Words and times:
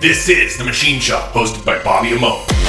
This 0.00 0.30
is 0.30 0.56
The 0.56 0.64
Machine 0.64 0.98
Shop, 0.98 1.30
hosted 1.34 1.62
by 1.62 1.78
Bobby 1.82 2.14
Amo. 2.14 2.59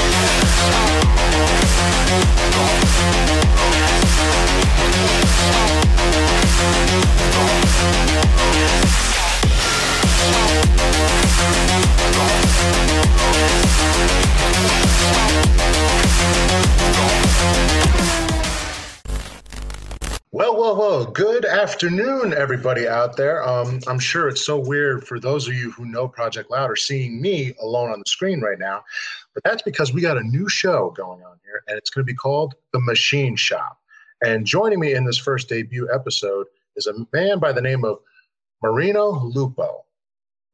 Afternoon, 21.62 22.34
everybody 22.34 22.88
out 22.88 23.16
there. 23.16 23.48
Um, 23.48 23.78
I'm 23.86 24.00
sure 24.00 24.26
it's 24.26 24.44
so 24.44 24.58
weird 24.58 25.06
for 25.06 25.20
those 25.20 25.46
of 25.46 25.54
you 25.54 25.70
who 25.70 25.84
know 25.84 26.08
Project 26.08 26.50
Louder 26.50 26.74
seeing 26.74 27.22
me 27.22 27.54
alone 27.62 27.92
on 27.92 28.00
the 28.00 28.04
screen 28.04 28.40
right 28.40 28.58
now, 28.58 28.82
but 29.32 29.44
that's 29.44 29.62
because 29.62 29.92
we 29.92 30.00
got 30.00 30.16
a 30.16 30.24
new 30.24 30.48
show 30.48 30.90
going 30.90 31.22
on 31.22 31.38
here, 31.44 31.62
and 31.68 31.78
it's 31.78 31.88
going 31.88 32.04
to 32.04 32.12
be 32.12 32.16
called 32.16 32.56
The 32.72 32.80
Machine 32.80 33.36
Shop. 33.36 33.78
And 34.24 34.44
joining 34.44 34.80
me 34.80 34.94
in 34.94 35.04
this 35.04 35.18
first 35.18 35.48
debut 35.48 35.88
episode 35.94 36.48
is 36.74 36.88
a 36.88 36.94
man 37.12 37.38
by 37.38 37.52
the 37.52 37.62
name 37.62 37.84
of 37.84 38.00
Marino 38.60 39.20
Lupo. 39.20 39.84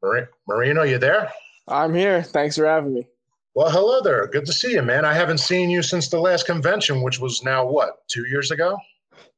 Mar- 0.03 0.29
Marino, 0.47 0.83
you 0.83 0.99
there? 0.99 1.31
I'm 1.67 1.95
here. 1.95 2.21
Thanks 2.21 2.55
for 2.55 2.67
having 2.67 2.93
me. 2.93 3.07
Well, 3.55 3.71
hello 3.71 3.99
there. 4.03 4.27
Good 4.27 4.45
to 4.45 4.53
see 4.53 4.73
you, 4.73 4.83
man. 4.83 5.05
I 5.05 5.15
haven't 5.15 5.39
seen 5.39 5.71
you 5.71 5.81
since 5.81 6.09
the 6.09 6.19
last 6.19 6.45
convention, 6.45 7.01
which 7.01 7.19
was 7.19 7.43
now 7.43 7.65
what, 7.65 8.07
two 8.07 8.27
years 8.27 8.51
ago? 8.51 8.77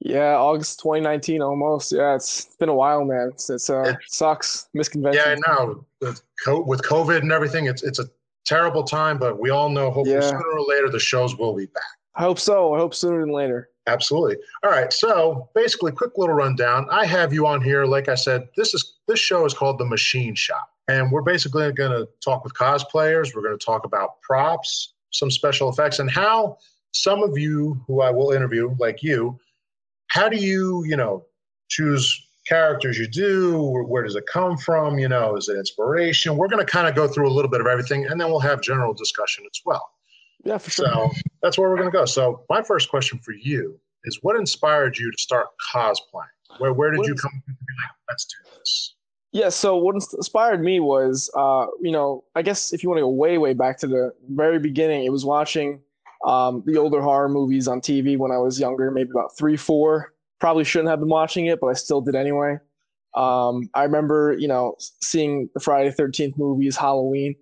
Yeah, 0.03 0.35
August 0.35 0.79
2019 0.79 1.43
almost. 1.43 1.91
Yeah, 1.91 2.15
it's 2.15 2.45
been 2.59 2.69
a 2.69 2.73
while, 2.73 3.05
man. 3.05 3.29
It's, 3.33 3.49
it's 3.51 3.69
uh, 3.69 3.81
it 3.81 3.97
sucks. 4.07 4.67
Misconvention. 4.75 5.13
Yeah, 5.13 5.35
I 5.37 5.47
know. 5.47 5.85
With, 6.01 6.23
with 6.47 6.81
COVID 6.81 7.19
and 7.19 7.31
everything, 7.31 7.67
it's 7.67 7.83
it's 7.83 7.99
a 7.99 8.09
terrible 8.43 8.83
time, 8.83 9.19
but 9.19 9.39
we 9.39 9.51
all 9.51 9.69
know 9.69 9.91
hopefully 9.91 10.15
yeah. 10.15 10.21
sooner 10.21 10.39
or 10.39 10.61
later 10.67 10.89
the 10.89 10.99
shows 10.99 11.37
will 11.37 11.55
be 11.55 11.67
back. 11.67 11.83
I 12.15 12.23
hope 12.23 12.39
so. 12.39 12.73
I 12.73 12.79
hope 12.79 12.95
sooner 12.95 13.21
than 13.21 13.31
later. 13.31 13.69
Absolutely. 13.85 14.37
All 14.63 14.71
right. 14.71 14.91
So 14.91 15.49
basically, 15.53 15.91
quick 15.91 16.17
little 16.17 16.35
rundown. 16.35 16.87
I 16.89 17.05
have 17.05 17.31
you 17.31 17.45
on 17.45 17.61
here. 17.61 17.85
Like 17.85 18.09
I 18.09 18.15
said, 18.15 18.47
this 18.57 18.73
is 18.73 18.97
this 19.07 19.19
show 19.19 19.45
is 19.45 19.53
called 19.53 19.77
the 19.77 19.85
Machine 19.85 20.33
Shop, 20.33 20.67
and 20.87 21.11
we're 21.11 21.21
basically 21.21 21.71
going 21.73 21.91
to 21.91 22.09
talk 22.23 22.43
with 22.43 22.55
cosplayers. 22.55 23.35
We're 23.35 23.43
going 23.43 23.57
to 23.57 23.63
talk 23.63 23.85
about 23.85 24.19
props, 24.21 24.93
some 25.11 25.29
special 25.29 25.69
effects, 25.69 25.99
and 25.99 26.09
how 26.09 26.57
some 26.91 27.21
of 27.21 27.37
you 27.37 27.79
who 27.87 28.01
I 28.01 28.09
will 28.09 28.31
interview, 28.31 28.75
like 28.79 29.03
you, 29.03 29.39
how 30.11 30.27
do 30.27 30.35
you, 30.35 30.83
you 30.85 30.97
know, 30.97 31.25
choose 31.69 32.21
characters 32.45 32.99
you 32.99 33.07
do? 33.07 33.85
Where 33.87 34.03
does 34.03 34.15
it 34.17 34.25
come 34.27 34.57
from? 34.57 34.99
You 34.99 35.07
know, 35.07 35.37
is 35.37 35.47
it 35.47 35.55
inspiration? 35.55 36.35
We're 36.35 36.49
going 36.49 36.65
to 36.65 36.69
kind 36.69 36.85
of 36.85 36.95
go 36.95 37.07
through 37.07 37.29
a 37.29 37.33
little 37.33 37.49
bit 37.49 37.61
of 37.61 37.67
everything, 37.67 38.05
and 38.05 38.19
then 38.19 38.27
we'll 38.27 38.41
have 38.41 38.61
general 38.61 38.93
discussion 38.93 39.45
as 39.45 39.61
well. 39.65 39.89
Yeah, 40.43 40.57
for 40.57 40.69
sure. 40.69 40.85
So 40.85 41.11
that's 41.41 41.57
where 41.57 41.69
we're 41.69 41.77
going 41.77 41.89
to 41.89 41.97
go. 41.97 42.03
So 42.03 42.43
my 42.49 42.61
first 42.61 42.89
question 42.89 43.19
for 43.19 43.31
you 43.31 43.79
is, 44.03 44.19
what 44.21 44.35
inspired 44.35 44.97
you 44.97 45.09
to 45.09 45.17
start 45.17 45.47
cosplaying? 45.73 46.25
Where 46.57 46.73
where 46.73 46.91
did 46.91 46.99
what 46.99 47.07
you 47.07 47.15
come 47.15 47.31
to 47.31 47.51
be 47.53 47.73
like, 47.81 47.95
let's 48.09 48.25
do 48.25 48.57
this? 48.57 48.95
Yeah, 49.31 49.47
so 49.47 49.77
what 49.77 49.95
inspired 49.95 50.61
me 50.61 50.81
was, 50.81 51.31
uh, 51.37 51.67
you 51.79 51.91
know, 51.91 52.25
I 52.35 52.41
guess 52.41 52.73
if 52.73 52.83
you 52.83 52.89
want 52.89 52.97
to 52.97 53.03
go 53.03 53.09
way, 53.09 53.37
way 53.37 53.53
back 53.53 53.79
to 53.79 53.87
the 53.87 54.13
very 54.31 54.59
beginning, 54.59 55.05
it 55.05 55.11
was 55.13 55.23
watching 55.23 55.79
um, 56.25 56.63
the 56.65 56.77
older 56.77 57.01
horror 57.01 57.29
movies 57.29 57.67
on 57.67 57.81
TV 57.81 58.17
when 58.17 58.31
I 58.31 58.37
was 58.37 58.59
younger, 58.59 58.91
maybe 58.91 59.09
about 59.11 59.37
three, 59.37 59.57
four. 59.57 60.13
Probably 60.39 60.63
shouldn't 60.63 60.89
have 60.89 60.99
been 60.99 61.09
watching 61.09 61.47
it, 61.47 61.59
but 61.59 61.67
I 61.67 61.73
still 61.73 62.01
did 62.01 62.15
anyway. 62.15 62.57
Um, 63.15 63.69
I 63.73 63.83
remember, 63.83 64.35
you 64.37 64.47
know, 64.47 64.75
seeing 65.01 65.49
the 65.53 65.59
Friday 65.59 65.91
Thirteenth 65.91 66.37
movies, 66.37 66.77
Halloween, 66.77 67.35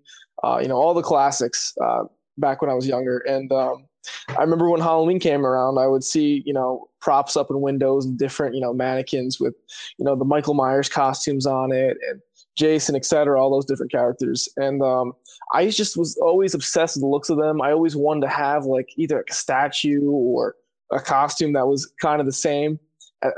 uh, 0.43 0.59
you 0.61 0.67
know, 0.67 0.75
all 0.75 0.93
the 0.93 1.01
classics 1.01 1.73
uh, 1.83 2.03
back 2.37 2.61
when 2.61 2.71
I 2.71 2.73
was 2.73 2.87
younger. 2.87 3.19
And 3.19 3.51
um, 3.51 3.85
I 4.29 4.41
remember 4.41 4.69
when 4.69 4.81
Halloween 4.81 5.19
came 5.19 5.45
around, 5.45 5.77
I 5.77 5.87
would 5.87 6.03
see, 6.03 6.41
you 6.45 6.53
know, 6.53 6.89
props 7.01 7.37
up 7.37 7.47
in 7.49 7.61
windows 7.61 8.05
and 8.05 8.17
different, 8.17 8.55
you 8.55 8.61
know, 8.61 8.73
mannequins 8.73 9.39
with, 9.39 9.53
you 9.97 10.05
know, 10.05 10.15
the 10.15 10.25
Michael 10.25 10.53
Myers 10.53 10.89
costumes 10.89 11.45
on 11.45 11.71
it 11.71 11.97
and 12.09 12.21
Jason, 12.57 12.95
etc., 12.95 13.41
all 13.41 13.51
those 13.51 13.65
different 13.65 13.91
characters. 13.91 14.49
And 14.57 14.81
um, 14.81 15.13
I 15.53 15.69
just 15.69 15.97
was 15.97 16.17
always 16.17 16.53
obsessed 16.53 16.95
with 16.95 17.01
the 17.01 17.07
looks 17.07 17.29
of 17.29 17.37
them. 17.37 17.61
I 17.61 17.71
always 17.71 17.95
wanted 17.95 18.21
to 18.21 18.29
have 18.29 18.65
like 18.65 18.89
either 18.97 19.25
a 19.27 19.33
statue 19.33 20.09
or 20.09 20.55
a 20.91 20.99
costume 20.99 21.53
that 21.53 21.67
was 21.67 21.91
kind 22.01 22.19
of 22.19 22.27
the 22.27 22.33
same 22.33 22.79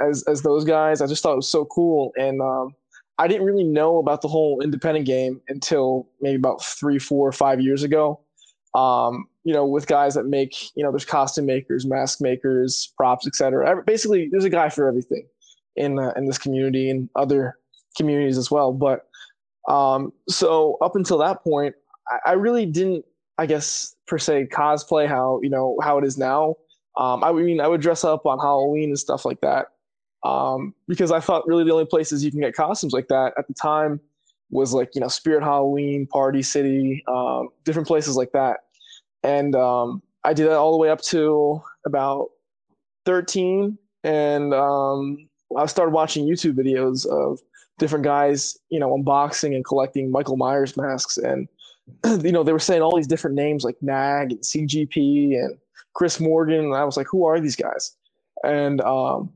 as 0.02 0.24
as 0.28 0.42
those 0.42 0.64
guys. 0.66 1.02
I 1.02 1.08
just 1.08 1.24
thought 1.24 1.34
it 1.34 1.38
was 1.38 1.50
so 1.50 1.66
cool, 1.66 2.12
and 2.18 2.42
um, 2.42 2.76
I 3.18 3.28
didn't 3.28 3.46
really 3.46 3.64
know 3.64 3.98
about 3.98 4.22
the 4.22 4.28
whole 4.28 4.62
independent 4.62 5.06
game 5.06 5.42
until 5.48 6.10
maybe 6.22 6.36
about 6.36 6.64
three, 6.64 7.00
four, 7.00 7.32
five 7.32 7.62
years 7.62 7.84
ago. 7.84 8.20
Um, 8.74 9.26
you 9.44 9.54
know, 9.54 9.66
with 9.66 9.88
guys 9.88 10.14
that 10.16 10.26
make, 10.26 10.76
you 10.76 10.84
know, 10.84 10.92
there's 10.92 11.06
costume 11.06 11.46
makers, 11.46 11.86
mask 11.86 12.22
makers, 12.22 12.94
props, 12.96 13.28
etc. 13.28 13.84
Basically, 13.86 14.30
there's 14.32 14.46
a 14.46 14.50
guy 14.50 14.70
for 14.70 14.88
everything 14.88 15.28
in 15.76 16.00
uh, 16.00 16.12
in 16.16 16.26
this 16.26 16.38
community 16.38 16.90
and 16.90 17.10
other 17.16 17.58
communities 17.98 18.38
as 18.38 18.50
well. 18.50 18.72
But 18.72 19.08
um, 19.68 20.14
so 20.30 20.78
up 20.82 20.96
until 20.96 21.18
that 21.20 21.44
point, 21.44 21.76
I, 22.26 22.34
really 22.34 22.66
didn't, 22.66 23.06
I 23.38 23.46
guess, 23.46 23.96
per 24.08 24.18
se, 24.18 24.48
cosplay 24.52 25.08
how 25.08 25.40
you 25.42 25.50
know 25.50 25.78
how 25.82 25.98
it 25.98 26.06
is 26.06 26.18
now. 26.18 26.56
Um, 26.98 27.24
I 27.24 27.32
mean, 27.32 27.62
I 27.62 27.68
would 27.68 27.82
dress 27.82 28.04
up 28.04 28.26
on 28.26 28.40
Halloween 28.40 28.90
and 28.90 29.00
stuff 29.00 29.26
like 29.26 29.40
that 29.42 29.68
um, 30.24 30.74
because 30.88 31.12
I 31.12 31.20
thought 31.20 31.48
really 31.48 31.64
the 31.64 31.72
only 31.72 31.86
places 31.86 32.24
you 32.24 32.32
can 32.32 32.42
get 32.42 32.56
costumes 32.56 32.94
like 32.94 33.08
that 33.08 33.34
at 33.38 33.48
the 33.48 33.54
time 33.54 34.00
was 34.50 34.74
like 34.74 34.94
you 34.94 35.02
know 35.02 35.08
Spirit 35.08 35.44
Halloween, 35.44 36.08
Party 36.08 36.42
City, 36.42 37.04
um, 37.08 37.50
different 37.64 37.88
places 37.88 38.16
like 38.16 38.32
that, 38.34 38.58
and 39.24 39.56
um, 39.56 40.02
I 40.24 40.34
did 40.34 40.48
that 40.48 40.58
all 40.58 40.72
the 40.72 40.78
way 40.78 40.90
up 40.90 41.02
to 41.04 41.62
about 41.86 42.30
13, 43.06 43.78
and 44.04 44.54
um, 44.54 45.30
I 45.58 45.66
started 45.66 45.92
watching 45.92 46.28
YouTube 46.28 46.54
videos 46.54 47.06
of 47.08 47.40
different 47.82 48.06
guys, 48.06 48.58
you 48.70 48.80
know, 48.80 48.96
unboxing 48.96 49.56
and 49.56 49.66
collecting 49.66 50.12
Michael 50.12 50.38
Myers 50.38 50.78
masks. 50.78 51.18
And, 51.18 51.48
you 52.24 52.32
know, 52.32 52.44
they 52.44 52.54
were 52.54 52.60
saying 52.60 52.82
all 52.82 52.96
these 52.96 53.08
different 53.08 53.36
names 53.36 53.64
like 53.64 53.78
NAG 53.82 54.32
and 54.32 54.42
CGP 54.42 55.36
and 55.36 55.58
Chris 55.94 56.20
Morgan. 56.20 56.66
And 56.66 56.76
I 56.76 56.84
was 56.84 56.98
like, 56.98 57.08
who 57.10 57.26
are 57.26 57.40
these 57.40 57.56
guys? 57.56 57.96
And 58.44 58.82
um, 58.82 59.32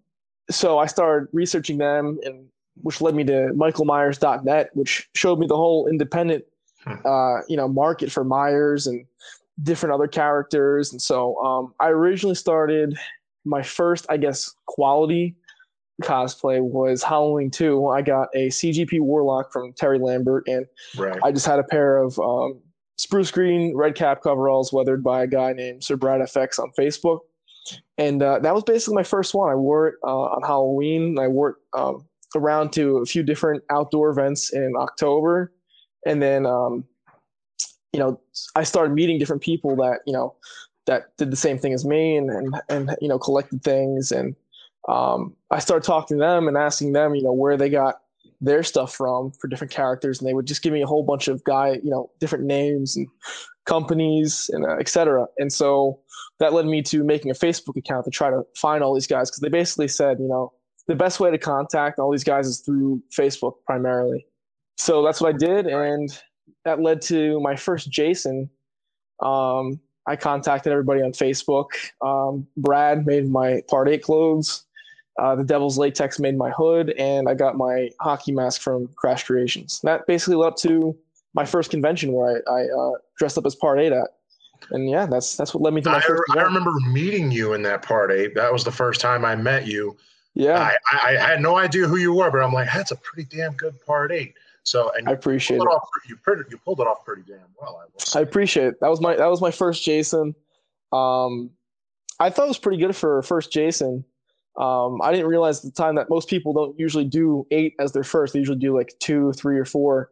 so 0.50 0.78
I 0.78 0.86
started 0.86 1.30
researching 1.34 1.78
them, 1.78 2.20
and 2.24 2.46
which 2.82 3.02
led 3.02 3.16
me 3.16 3.24
to 3.26 3.52
michaelmyers.net, 3.56 4.70
which 4.74 5.10
showed 5.16 5.40
me 5.40 5.48
the 5.48 5.56
whole 5.56 5.88
independent, 5.88 6.44
hmm. 6.84 6.96
uh, 7.06 7.42
you 7.48 7.58
know, 7.58 7.68
market 7.68 8.12
for 8.12 8.24
Myers 8.24 8.88
and 8.88 9.06
different 9.64 9.94
other 9.94 10.08
characters. 10.08 10.92
And 10.92 11.02
so 11.02 11.38
um, 11.44 11.74
I 11.80 11.90
originally 11.90 12.36
started 12.36 12.98
my 13.46 13.62
first, 13.62 14.06
I 14.10 14.18
guess, 14.18 14.54
quality 14.66 15.36
cosplay 16.02 16.62
was 16.62 17.04
Halloween 17.04 17.50
2. 17.50 17.88
I 17.88 18.02
got 18.02 18.30
a 18.34 18.50
CGP 18.50 19.00
Warlock 19.02 19.52
from 19.52 19.74
Terry 19.74 20.00
Lambert, 20.00 20.48
and 20.48 20.66
right. 20.98 21.20
I 21.24 21.32
just 21.32 21.46
had 21.46 21.60
a 21.60 21.64
pair 21.64 21.98
of 21.98 22.20
um, 22.20 22.62
spruce 22.98 23.32
green 23.32 23.76
Red 23.76 23.96
Kap 23.96 24.22
coveralls 24.22 24.72
weathered 24.74 25.04
by 25.04 25.24
a 25.24 25.28
guy 25.28 25.54
named 25.54 25.84
Sir 25.84 25.96
Brad 25.96 26.22
FX 26.22 26.60
on 26.60 26.72
Facebook. 26.78 27.20
And 27.98 28.22
uh, 28.22 28.40
that 28.40 28.54
was 28.54 28.64
basically 28.64 28.96
my 28.96 29.04
first 29.04 29.34
one. 29.34 29.52
I 29.52 29.56
wore 29.56 29.88
it 29.88 29.96
uh, 30.04 30.08
on 30.08 30.44
Halloween. 30.44 31.18
I 31.18 31.28
wore 31.28 31.50
it 31.52 31.56
um, 31.74 32.06
around 32.36 32.72
to 32.74 32.98
a 32.98 33.06
few 33.06 33.24
different 33.24 33.64
outdoor 33.72 34.10
events 34.10 34.54
in 34.54 34.74
October. 34.78 35.52
And 36.06 36.22
then, 36.22 36.46
um, 36.46 36.86
you 37.92 38.00
know, 38.00 38.20
I 38.56 38.64
started 38.64 38.94
meeting 38.94 39.18
different 39.18 39.42
people 39.42 39.76
that, 39.78 40.02
you 40.06 40.14
know, 40.14 40.36
that 40.86 41.18
did 41.18 41.32
the 41.32 41.38
same 41.38 41.58
thing 41.58 41.74
as 41.74 41.84
me 41.84 42.18
and, 42.18 42.30
and, 42.30 42.62
and 42.70 42.96
you 43.02 43.08
know, 43.08 43.18
collected 43.18 43.64
things. 43.64 44.12
And 44.12 44.36
um, 44.88 45.36
I 45.52 45.60
started 45.60 45.86
talking 45.86 46.18
to 46.18 46.22
them 46.22 46.48
and 46.48 46.58
asking 46.58 46.94
them, 46.94 47.16
you 47.16 47.24
know, 47.24 47.34
where 47.34 47.58
they 47.58 47.70
got 47.70 47.96
their 48.42 48.64
stuff 48.64 48.94
from 48.94 49.32
for 49.40 49.48
different 49.48 49.72
characters, 49.72 50.20
and 50.20 50.28
they 50.28 50.34
would 50.34 50.46
just 50.46 50.62
give 50.62 50.74
me 50.74 50.82
a 50.82 50.88
whole 50.88 51.04
bunch 51.04 51.28
of 51.28 51.44
guy, 51.44 51.80
you 51.84 51.90
know, 51.90 52.12
different 52.20 52.46
names 52.46 52.96
and 52.96 53.08
companies 53.66 54.50
and 54.54 54.66
uh, 54.66 54.78
etc. 54.78 55.26
And 55.38 55.52
so 55.52 56.00
that 56.40 56.54
led 56.54 56.66
me 56.66 56.82
to 56.84 57.04
making 57.04 57.32
a 57.32 57.34
Facebook 57.34 57.78
account 57.78 58.06
to 58.06 58.12
try 58.12 58.30
to 58.30 58.44
find 58.56 58.84
all 58.84 58.94
these 58.94 59.08
guys 59.08 59.30
because 59.30 59.42
they 59.42 59.50
basically 59.50 59.88
said, 59.88 60.20
you 60.20 60.28
know, 60.28 60.52
the 60.88 60.96
best 60.96 61.20
way 61.20 61.32
to 61.32 61.38
contact 61.38 61.98
all 61.98 62.12
these 62.12 62.24
guys 62.24 62.48
is 62.48 62.60
through 62.60 63.02
Facebook 63.18 63.54
primarily. 63.66 64.26
So 64.78 65.04
that's 65.04 65.22
what 65.22 65.34
I 65.34 65.38
did, 65.38 65.68
and 65.68 66.10
that 66.66 66.82
led 66.82 67.02
to 67.04 67.40
my 67.40 67.56
first 67.56 67.90
Jason. 67.90 68.50
Um, 69.24 69.80
I 70.08 70.16
contacted 70.16 70.72
everybody 70.72 71.02
on 71.02 71.14
Facebook. 71.14 71.68
Um, 72.02 72.46
Brad 72.58 73.06
made 73.06 73.28
my 73.28 73.62
part 73.70 73.90
eight 73.90 74.04
clothes. 74.04 74.66
Uh, 75.18 75.36
the 75.36 75.44
Devil's 75.44 75.78
Latex 75.78 76.20
made 76.20 76.38
my 76.38 76.52
hood, 76.52 76.92
and 76.92 77.30
I 77.30 77.36
got 77.36 77.56
my 77.56 77.90
hockey 78.02 78.32
mask 78.32 78.62
from 78.62 78.90
Crash 78.96 79.24
Creations. 79.24 79.80
That 79.82 80.06
basically 80.08 80.36
led 80.36 80.48
up 80.48 80.58
to 80.58 80.96
my 81.34 81.46
first 81.46 81.70
convention 81.70 82.12
where 82.12 82.44
I, 82.50 82.52
I 82.52 82.64
uh, 82.66 82.92
dressed 83.18 83.38
up 83.38 83.46
as 83.46 83.56
Part 83.56 83.80
Eight 83.80 83.94
at, 83.94 84.10
and 84.72 84.90
yeah, 84.90 85.06
that's 85.06 85.38
that's 85.38 85.54
what 85.54 85.62
led 85.64 85.74
me 85.74 85.82
to 85.82 85.90
my 85.90 85.98
I, 85.98 86.02
first. 86.02 86.24
I 86.32 86.42
remember 86.42 86.72
meeting 86.92 87.32
you 87.32 87.54
in 87.54 87.62
that 87.64 87.82
Part 87.82 88.12
Eight. 88.12 88.36
That 88.36 88.52
was 88.52 88.66
the 88.66 88.72
first 88.72 89.00
time 89.00 89.24
I 89.24 89.36
met 89.36 89.68
you. 89.68 89.96
Yeah, 90.34 90.60
I, 90.60 90.76
I, 90.92 91.18
I, 91.18 91.28
had 91.28 91.42
no 91.42 91.56
idea 91.56 91.88
who 91.88 91.96
you 91.96 92.14
were, 92.14 92.30
but 92.30 92.42
I'm 92.42 92.52
like, 92.52 92.68
that's 92.74 92.92
a 92.92 92.98
pretty 92.98 93.24
damn 93.34 93.54
good 93.54 93.74
Part 93.86 94.12
Eight. 94.12 94.34
So 94.64 94.92
and 94.98 95.08
I 95.08 95.14
appreciate 95.14 95.60
pulled 95.60 95.70
it. 95.70 95.76
off. 95.76 95.88
You, 96.10 96.18
you 96.50 96.58
pulled 96.58 96.82
it 96.82 96.88
off 96.88 97.06
pretty 97.06 97.22
damn 97.26 97.40
well. 97.62 97.82
I. 97.82 98.20
I 98.20 98.22
appreciate 98.22 98.68
it. 98.68 98.80
That 98.82 98.90
was 98.90 99.00
my 99.00 99.16
that 99.16 99.28
was 99.28 99.40
my 99.40 99.52
first 99.52 99.86
Jason. 99.86 100.36
Um, 100.92 101.52
I 102.20 102.30
thought 102.30 102.46
it 102.46 102.50
was 102.50 102.58
pretty 102.58 102.80
good 102.80 102.96
for 102.96 103.22
first 103.22 103.52
Jason. 103.52 104.04
Um, 104.58 105.02
I 105.02 105.12
didn't 105.12 105.28
realize 105.28 105.64
at 105.64 105.74
the 105.74 105.82
time 105.82 105.96
that 105.96 106.10
most 106.10 106.30
people 106.30 106.54
don't 106.54 106.80
usually 106.80 107.06
do 107.06 107.46
eight 107.52 107.74
as 107.80 107.92
their 107.92 108.04
first. 108.04 108.34
They 108.34 108.40
usually 108.40 108.60
do 108.60 108.76
like 108.76 108.94
two, 109.00 109.34
three, 109.34 109.58
or 109.58 109.66
four. 109.66 110.12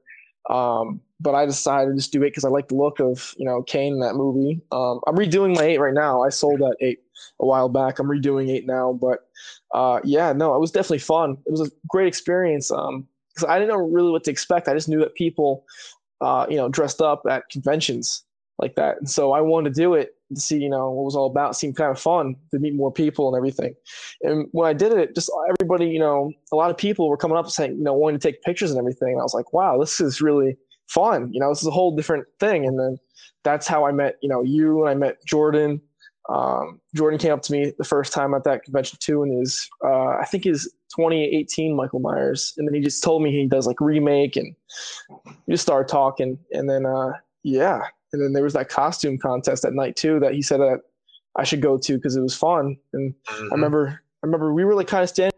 Um, 0.49 0.99
but 1.21 1.35
I 1.35 1.45
decided 1.45 1.91
to 1.91 1.95
just 1.95 2.11
do 2.11 2.23
eight 2.23 2.31
because 2.31 2.43
I 2.43 2.49
like 2.49 2.67
the 2.67 2.75
look 2.75 2.99
of 2.99 3.33
you 3.37 3.45
know 3.45 3.63
Kane 3.63 3.93
in 3.93 3.99
that 4.01 4.15
movie. 4.15 4.61
Um, 4.71 4.99
I'm 5.07 5.15
redoing 5.15 5.55
my 5.55 5.63
eight 5.63 5.79
right 5.79 5.93
now. 5.93 6.21
I 6.21 6.29
sold 6.29 6.59
that 6.59 6.75
eight 6.81 6.99
a 7.39 7.45
while 7.45 7.69
back. 7.69 7.99
I'm 7.99 8.07
redoing 8.07 8.49
eight 8.49 8.67
now, 8.67 8.91
but 8.93 9.29
uh, 9.73 10.01
yeah, 10.03 10.33
no, 10.33 10.53
it 10.55 10.59
was 10.59 10.71
definitely 10.71 10.99
fun. 10.99 11.37
It 11.45 11.51
was 11.51 11.61
a 11.61 11.71
great 11.87 12.07
experience. 12.07 12.71
Um, 12.71 13.07
because 13.33 13.49
I 13.49 13.57
didn't 13.57 13.69
know 13.69 13.87
really 13.87 14.11
what 14.11 14.23
to 14.25 14.31
expect. 14.31 14.67
I 14.67 14.73
just 14.73 14.87
knew 14.87 14.99
that 14.99 15.15
people, 15.15 15.65
uh, 16.21 16.45
you 16.49 16.57
know, 16.57 16.69
dressed 16.69 17.01
up 17.01 17.23
at 17.27 17.49
conventions 17.49 18.23
like 18.59 18.75
that, 18.75 18.97
and 18.97 19.09
so 19.09 19.33
I 19.33 19.41
wanted 19.41 19.73
to 19.73 19.81
do 19.81 19.93
it 19.93 20.15
to 20.33 20.41
see, 20.41 20.57
you 20.57 20.69
know, 20.69 20.89
what 20.91 21.01
it 21.01 21.05
was 21.05 21.15
all 21.15 21.27
about. 21.27 21.51
It 21.51 21.55
seemed 21.55 21.75
kind 21.75 21.91
of 21.91 21.99
fun 21.99 22.35
to 22.51 22.59
meet 22.59 22.75
more 22.75 22.91
people 22.91 23.27
and 23.27 23.37
everything. 23.37 23.75
And 24.21 24.47
when 24.51 24.67
I 24.67 24.73
did 24.73 24.93
it, 24.93 25.15
just 25.15 25.31
everybody, 25.49 25.87
you 25.87 25.99
know, 25.99 26.31
a 26.51 26.55
lot 26.55 26.71
of 26.71 26.77
people 26.77 27.09
were 27.09 27.17
coming 27.17 27.37
up 27.37 27.49
saying, 27.49 27.77
you 27.77 27.83
know, 27.83 27.93
wanting 27.93 28.19
to 28.19 28.27
take 28.27 28.41
pictures 28.43 28.71
and 28.71 28.79
everything. 28.79 29.11
And 29.11 29.19
I 29.19 29.23
was 29.23 29.33
like, 29.33 29.53
wow, 29.53 29.77
this 29.79 29.99
is 29.99 30.21
really 30.21 30.57
fun. 30.87 31.31
You 31.31 31.39
know, 31.39 31.49
this 31.49 31.61
is 31.61 31.67
a 31.67 31.71
whole 31.71 31.95
different 31.95 32.25
thing. 32.39 32.65
And 32.65 32.79
then 32.79 32.97
that's 33.43 33.67
how 33.67 33.85
I 33.85 33.91
met, 33.91 34.15
you 34.21 34.29
know, 34.29 34.41
you 34.41 34.81
and 34.81 34.89
I 34.89 34.95
met 34.95 35.23
Jordan. 35.25 35.81
Um, 36.29 36.79
Jordan 36.95 37.19
came 37.19 37.33
up 37.33 37.41
to 37.43 37.51
me 37.51 37.73
the 37.77 37.83
first 37.83 38.13
time 38.13 38.33
at 38.33 38.45
that 38.45 38.63
convention 38.63 38.97
too, 39.01 39.23
and 39.23 39.39
his, 39.39 39.69
uh, 39.83 40.15
I 40.15 40.25
think 40.25 40.45
his 40.45 40.63
2018 40.95 41.75
Michael 41.75 41.99
Myers, 41.99 42.53
and 42.57 42.65
then 42.65 42.73
he 42.73 42.79
just 42.79 43.03
told 43.03 43.21
me 43.21 43.29
he 43.29 43.45
does 43.45 43.67
like 43.67 43.81
remake, 43.81 44.37
and 44.37 44.55
we 45.25 45.53
just 45.53 45.63
started 45.63 45.91
talking, 45.91 46.39
and 46.53 46.69
then 46.69 46.85
uh, 46.85 47.11
yeah, 47.43 47.81
and 48.13 48.21
then 48.21 48.31
there 48.33 48.43
was 48.43 48.53
that 48.53 48.69
costume 48.69 49.17
contest 49.17 49.65
at 49.65 49.73
night 49.73 49.95
too 49.95 50.19
that 50.19 50.33
he 50.33 50.41
said 50.41 50.59
that 50.59 50.81
I 51.35 51.43
should 51.43 51.61
go 51.61 51.77
to 51.77 51.95
because 51.97 52.15
it 52.15 52.21
was 52.21 52.35
fun, 52.35 52.77
and 52.93 53.13
Mhm. 53.27 53.51
I 53.51 53.55
remember, 53.55 53.87
I 54.23 54.25
remember 54.25 54.53
we 54.53 54.63
were 54.63 54.75
like 54.75 54.87
kind 54.87 55.03
of 55.03 55.09
standing 55.09 55.37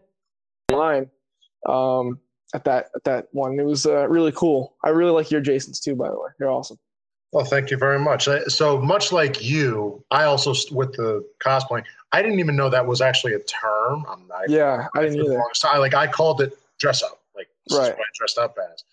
in 0.68 0.76
line 0.76 1.10
um, 1.66 2.20
at 2.54 2.64
that 2.64 2.90
at 2.94 3.04
that 3.04 3.28
one. 3.32 3.58
It 3.58 3.64
was 3.64 3.86
uh, 3.86 4.06
really 4.08 4.32
cool. 4.32 4.76
I 4.84 4.90
really 4.90 5.10
like 5.10 5.30
your 5.30 5.40
Jasons 5.40 5.80
too, 5.80 5.96
by 5.96 6.08
the 6.08 6.14
way. 6.14 6.28
They're 6.38 6.50
awesome. 6.50 6.78
Well, 7.32 7.44
thank 7.44 7.70
you 7.70 7.76
very 7.76 7.98
much. 7.98 8.28
So 8.48 8.80
much 8.80 9.10
like 9.12 9.42
you, 9.42 10.04
I 10.10 10.24
also 10.24 10.54
with 10.74 10.92
the 10.92 11.26
cosplaying, 11.44 11.84
I 12.12 12.22
didn't 12.22 12.38
even 12.38 12.56
know 12.56 12.70
that 12.70 12.86
was 12.86 13.00
actually 13.00 13.32
a 13.34 13.40
term. 13.40 14.04
I'm 14.08 14.26
not. 14.28 14.48
Yeah, 14.48 14.86
I 14.94 15.02
didn't 15.02 15.20
either. 15.20 15.34
longest 15.38 15.60
time, 15.62 15.80
like 15.80 15.94
I 15.94 16.06
called 16.06 16.40
it 16.40 16.56
dress 16.78 17.02
up. 17.02 17.20
Like 17.34 17.48
Right. 17.70 17.90
what 17.96 17.98
I 17.98 18.10
dressed 18.16 18.38
up 18.38 18.56
as. 18.72 18.84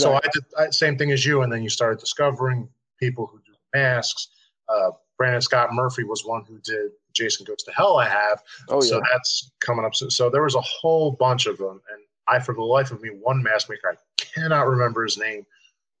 So 0.00 0.14
I 0.14 0.20
did 0.32 0.44
I, 0.58 0.70
same 0.70 0.96
thing 0.96 1.12
as 1.12 1.26
you, 1.26 1.42
and 1.42 1.52
then 1.52 1.62
you 1.62 1.68
started 1.68 2.00
discovering 2.00 2.68
people 3.02 3.26
who 3.26 3.38
do 3.38 3.52
masks. 3.74 4.28
Uh, 4.68 4.90
Brandon 5.18 5.42
Scott 5.42 5.72
Murphy 5.72 6.04
was 6.04 6.24
one 6.24 6.44
who 6.46 6.58
did 6.58 6.92
Jason 7.12 7.44
Goes 7.44 7.62
to 7.64 7.72
Hell. 7.72 7.96
I 7.96 8.08
have, 8.08 8.40
oh 8.68 8.82
yeah. 8.82 8.88
so 8.88 9.02
that's 9.12 9.50
coming 9.60 9.84
up. 9.84 9.94
So, 9.94 10.08
so 10.08 10.30
there 10.30 10.42
was 10.42 10.54
a 10.54 10.60
whole 10.60 11.12
bunch 11.12 11.46
of 11.46 11.58
them, 11.58 11.80
and 11.92 12.02
I, 12.28 12.38
for 12.38 12.54
the 12.54 12.62
life 12.62 12.90
of 12.92 13.00
me, 13.02 13.10
one 13.10 13.42
mask 13.42 13.68
maker 13.68 13.88
I 13.92 13.96
cannot 14.34 14.66
remember 14.66 15.02
his 15.02 15.18
name, 15.18 15.44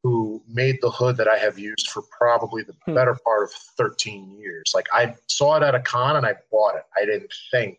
who 0.02 0.42
made 0.48 0.78
the 0.80 0.90
hood 0.90 1.16
that 1.16 1.28
I 1.28 1.38
have 1.38 1.58
used 1.58 1.90
for 1.90 2.02
probably 2.16 2.62
the 2.62 2.74
Hmm. 2.86 2.94
better 2.94 3.16
part 3.24 3.44
of 3.44 3.50
13 3.76 4.32
years. 4.38 4.72
Like 4.74 4.86
I 4.92 5.14
saw 5.28 5.56
it 5.56 5.62
at 5.62 5.74
a 5.74 5.80
con 5.80 6.16
and 6.16 6.26
I 6.26 6.34
bought 6.50 6.76
it. 6.76 6.84
I 7.00 7.04
didn't 7.04 7.32
think 7.50 7.78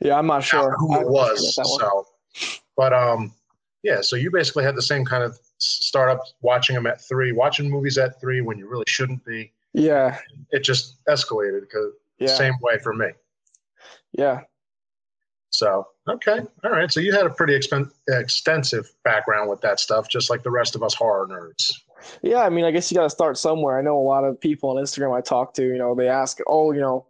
yeah, 0.00 0.18
I'm 0.18 0.26
not 0.26 0.44
sure 0.44 0.74
who 0.78 1.00
it 1.00 1.08
was. 1.08 1.54
So, 1.54 2.06
but 2.76 2.92
um, 2.92 3.32
yeah. 3.82 4.00
So 4.00 4.16
you 4.16 4.30
basically 4.30 4.64
had 4.64 4.76
the 4.76 4.82
same 4.82 5.04
kind 5.04 5.22
of 5.22 5.38
s- 5.62 5.78
startup, 5.86 6.20
watching 6.40 6.74
them 6.74 6.86
at 6.86 7.00
three, 7.00 7.32
watching 7.32 7.70
movies 7.70 7.96
at 7.98 8.20
three 8.20 8.40
when 8.40 8.58
you 8.58 8.68
really 8.68 8.84
shouldn't 8.88 9.24
be. 9.24 9.52
Yeah, 9.72 10.18
It 10.50 10.64
just 10.64 11.02
escalated 11.06 11.62
because 11.62 11.92
yeah, 12.18 12.28
same 12.34 12.54
way 12.60 12.78
for 12.78 12.92
me. 12.92 13.06
yeah. 14.12 14.42
So 15.50 15.86
okay, 16.08 16.40
all 16.64 16.70
right. 16.70 16.90
So 16.90 17.00
you 17.00 17.12
had 17.12 17.26
a 17.26 17.30
pretty 17.30 17.52
expen- 17.58 17.90
extensive 18.08 18.90
background 19.04 19.50
with 19.50 19.60
that 19.60 19.80
stuff, 19.80 20.08
just 20.08 20.30
like 20.30 20.42
the 20.42 20.50
rest 20.50 20.74
of 20.74 20.82
us 20.82 20.94
horror 20.94 21.26
nerds. 21.26 21.72
Yeah, 22.22 22.38
I 22.42 22.48
mean, 22.48 22.64
I 22.64 22.70
guess 22.70 22.90
you 22.90 22.96
got 22.96 23.04
to 23.04 23.10
start 23.10 23.36
somewhere. 23.38 23.78
I 23.78 23.82
know 23.82 23.96
a 23.98 24.02
lot 24.02 24.24
of 24.24 24.40
people 24.40 24.70
on 24.70 24.76
Instagram 24.82 25.16
I 25.16 25.20
talk 25.20 25.54
to, 25.54 25.62
you 25.62 25.78
know, 25.78 25.94
they 25.94 26.08
ask, 26.08 26.38
oh, 26.48 26.72
you 26.72 26.80
know, 26.80 27.06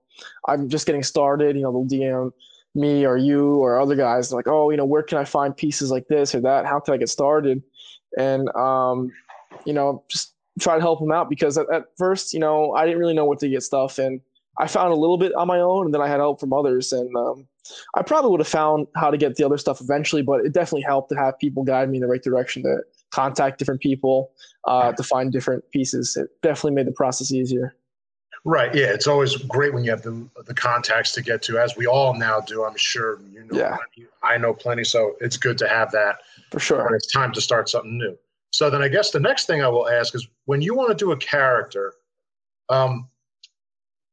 I'm 0.46 0.68
just 0.68 0.86
getting 0.86 1.02
started. 1.02 1.56
You 1.56 1.62
know, 1.62 1.72
they'll 1.72 2.00
DM 2.00 2.32
me 2.74 3.06
or 3.06 3.16
you 3.16 3.56
or 3.56 3.80
other 3.80 3.96
guys 3.96 4.32
like, 4.32 4.48
oh, 4.48 4.70
you 4.70 4.76
know, 4.76 4.84
where 4.84 5.02
can 5.02 5.18
I 5.18 5.24
find 5.24 5.56
pieces 5.56 5.90
like 5.90 6.08
this 6.08 6.34
or 6.34 6.40
that? 6.40 6.66
How 6.66 6.80
can 6.80 6.94
I 6.94 6.96
get 6.96 7.08
started? 7.08 7.62
And, 8.18 8.48
um, 8.54 9.10
you 9.64 9.72
know, 9.72 10.04
just 10.08 10.34
try 10.60 10.74
to 10.74 10.80
help 10.80 11.00
them 11.00 11.12
out 11.12 11.28
because 11.28 11.56
at, 11.58 11.70
at 11.72 11.84
first, 11.96 12.32
you 12.32 12.40
know, 12.40 12.72
I 12.72 12.84
didn't 12.84 12.98
really 13.00 13.14
know 13.14 13.24
what 13.24 13.38
to 13.40 13.48
get 13.48 13.62
stuff. 13.62 13.98
And 13.98 14.20
I 14.58 14.66
found 14.66 14.92
a 14.92 14.96
little 14.96 15.18
bit 15.18 15.34
on 15.34 15.46
my 15.48 15.60
own 15.60 15.86
and 15.86 15.94
then 15.94 16.02
I 16.02 16.08
had 16.08 16.20
help 16.20 16.40
from 16.40 16.52
others. 16.52 16.92
And 16.92 17.14
um, 17.16 17.46
I 17.96 18.02
probably 18.02 18.30
would 18.30 18.40
have 18.40 18.48
found 18.48 18.86
how 18.96 19.10
to 19.10 19.16
get 19.16 19.36
the 19.36 19.44
other 19.44 19.58
stuff 19.58 19.80
eventually, 19.80 20.22
but 20.22 20.44
it 20.44 20.52
definitely 20.52 20.82
helped 20.82 21.10
to 21.10 21.16
have 21.16 21.38
people 21.38 21.64
guide 21.64 21.88
me 21.90 21.98
in 21.98 22.02
the 22.02 22.08
right 22.08 22.22
direction 22.22 22.62
to 22.64 22.78
contact 23.10 23.58
different 23.58 23.80
people 23.80 24.32
uh, 24.66 24.92
to 24.92 25.02
find 25.02 25.32
different 25.32 25.64
pieces. 25.70 26.16
It 26.16 26.28
definitely 26.42 26.72
made 26.72 26.86
the 26.86 26.92
process 26.92 27.32
easier. 27.32 27.74
Right. 28.44 28.74
Yeah. 28.74 28.86
It's 28.86 29.06
always 29.06 29.36
great 29.36 29.72
when 29.72 29.84
you 29.84 29.90
have 29.90 30.02
the 30.02 30.28
the 30.46 30.54
contacts 30.54 31.12
to 31.12 31.22
get 31.22 31.42
to, 31.42 31.58
as 31.58 31.76
we 31.76 31.86
all 31.86 32.14
now 32.14 32.40
do. 32.40 32.64
I'm 32.64 32.76
sure 32.76 33.20
you 33.32 33.44
know. 33.44 33.56
Yeah. 33.56 33.76
plenty. 33.76 34.08
I 34.22 34.36
know 34.36 34.52
plenty, 34.52 34.84
so 34.84 35.16
it's 35.20 35.36
good 35.36 35.58
to 35.58 35.68
have 35.68 35.92
that 35.92 36.18
For 36.50 36.56
when 36.56 36.60
sure. 36.60 36.94
it's 36.94 37.12
time 37.12 37.32
to 37.32 37.40
start 37.40 37.68
something 37.68 37.96
new. 37.98 38.18
So 38.50 38.68
then, 38.68 38.82
I 38.82 38.88
guess 38.88 39.10
the 39.10 39.20
next 39.20 39.46
thing 39.46 39.62
I 39.62 39.68
will 39.68 39.88
ask 39.88 40.14
is 40.14 40.26
when 40.46 40.60
you 40.60 40.74
want 40.74 40.90
to 40.90 40.94
do 40.94 41.12
a 41.12 41.16
character, 41.16 41.94
um, 42.68 43.08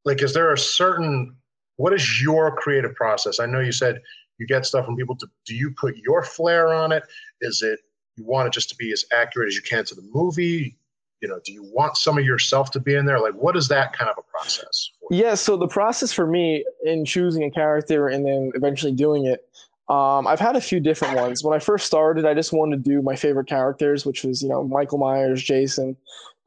like, 0.06 0.22
is 0.22 0.34
there 0.34 0.54
a 0.54 0.58
certain 0.58 1.36
what 1.78 1.94
is 1.94 2.22
your 2.22 2.56
creative 2.56 2.94
process? 2.96 3.40
I 3.40 3.46
know 3.46 3.62
you 3.62 3.72
said 3.72 4.02
you 4.38 4.46
get 4.46 4.66
stuff 4.66 4.86
from 4.86 4.96
people. 4.96 5.16
Do, 5.16 5.28
do 5.46 5.56
you 5.56 5.72
put 5.72 5.98
your 5.98 6.24
flair 6.24 6.74
on 6.74 6.92
it? 6.92 7.04
Is 7.42 7.62
it 7.62 7.80
you 8.16 8.26
want 8.26 8.48
it 8.48 8.54
just 8.54 8.70
to 8.70 8.76
be 8.76 8.92
as 8.92 9.06
accurate 9.14 9.48
as 9.48 9.56
you 9.56 9.62
can 9.62 9.86
to 9.86 9.96
the 9.96 10.08
movie? 10.14 10.78
You 11.22 11.28
know, 11.28 11.40
do 11.44 11.52
you 11.52 11.64
want 11.64 11.98
some 11.98 12.18
of 12.18 12.24
yourself 12.24 12.72
to 12.72 12.80
be 12.80 12.96
in 12.96 13.06
there? 13.06 13.20
Like, 13.20 13.34
what 13.34 13.58
is 13.58 13.68
that 13.68 13.92
kind 13.92 14.10
of 14.10 14.18
a 14.18 14.22
process? 14.32 14.90
Yeah, 15.12 15.36
so 15.36 15.58
the 15.58 15.68
process 15.68 16.14
for 16.14 16.26
me 16.26 16.64
in 16.86 17.04
choosing 17.04 17.44
a 17.44 17.52
character 17.52 18.08
and 18.08 18.26
then 18.26 18.52
eventually 18.56 18.94
doing 18.94 19.26
it, 19.26 19.46
um, 19.90 20.28
I've 20.28 20.40
had 20.40 20.56
a 20.56 20.62
few 20.62 20.80
different 20.80 21.16
ones. 21.16 21.44
When 21.44 21.54
I 21.54 21.60
first 21.60 21.86
started, 21.88 22.26
I 22.26 22.34
just 22.34 22.54
wanted 22.54 22.84
to 22.84 22.90
do 22.90 23.02
my 23.02 23.16
favorite 23.16 23.48
characters, 23.48 24.06
which 24.06 24.24
was, 24.24 24.42
you 24.42 24.48
know, 24.48 24.64
Michael 24.64 25.00
Myers, 25.00 25.44
Jason, 25.44 25.98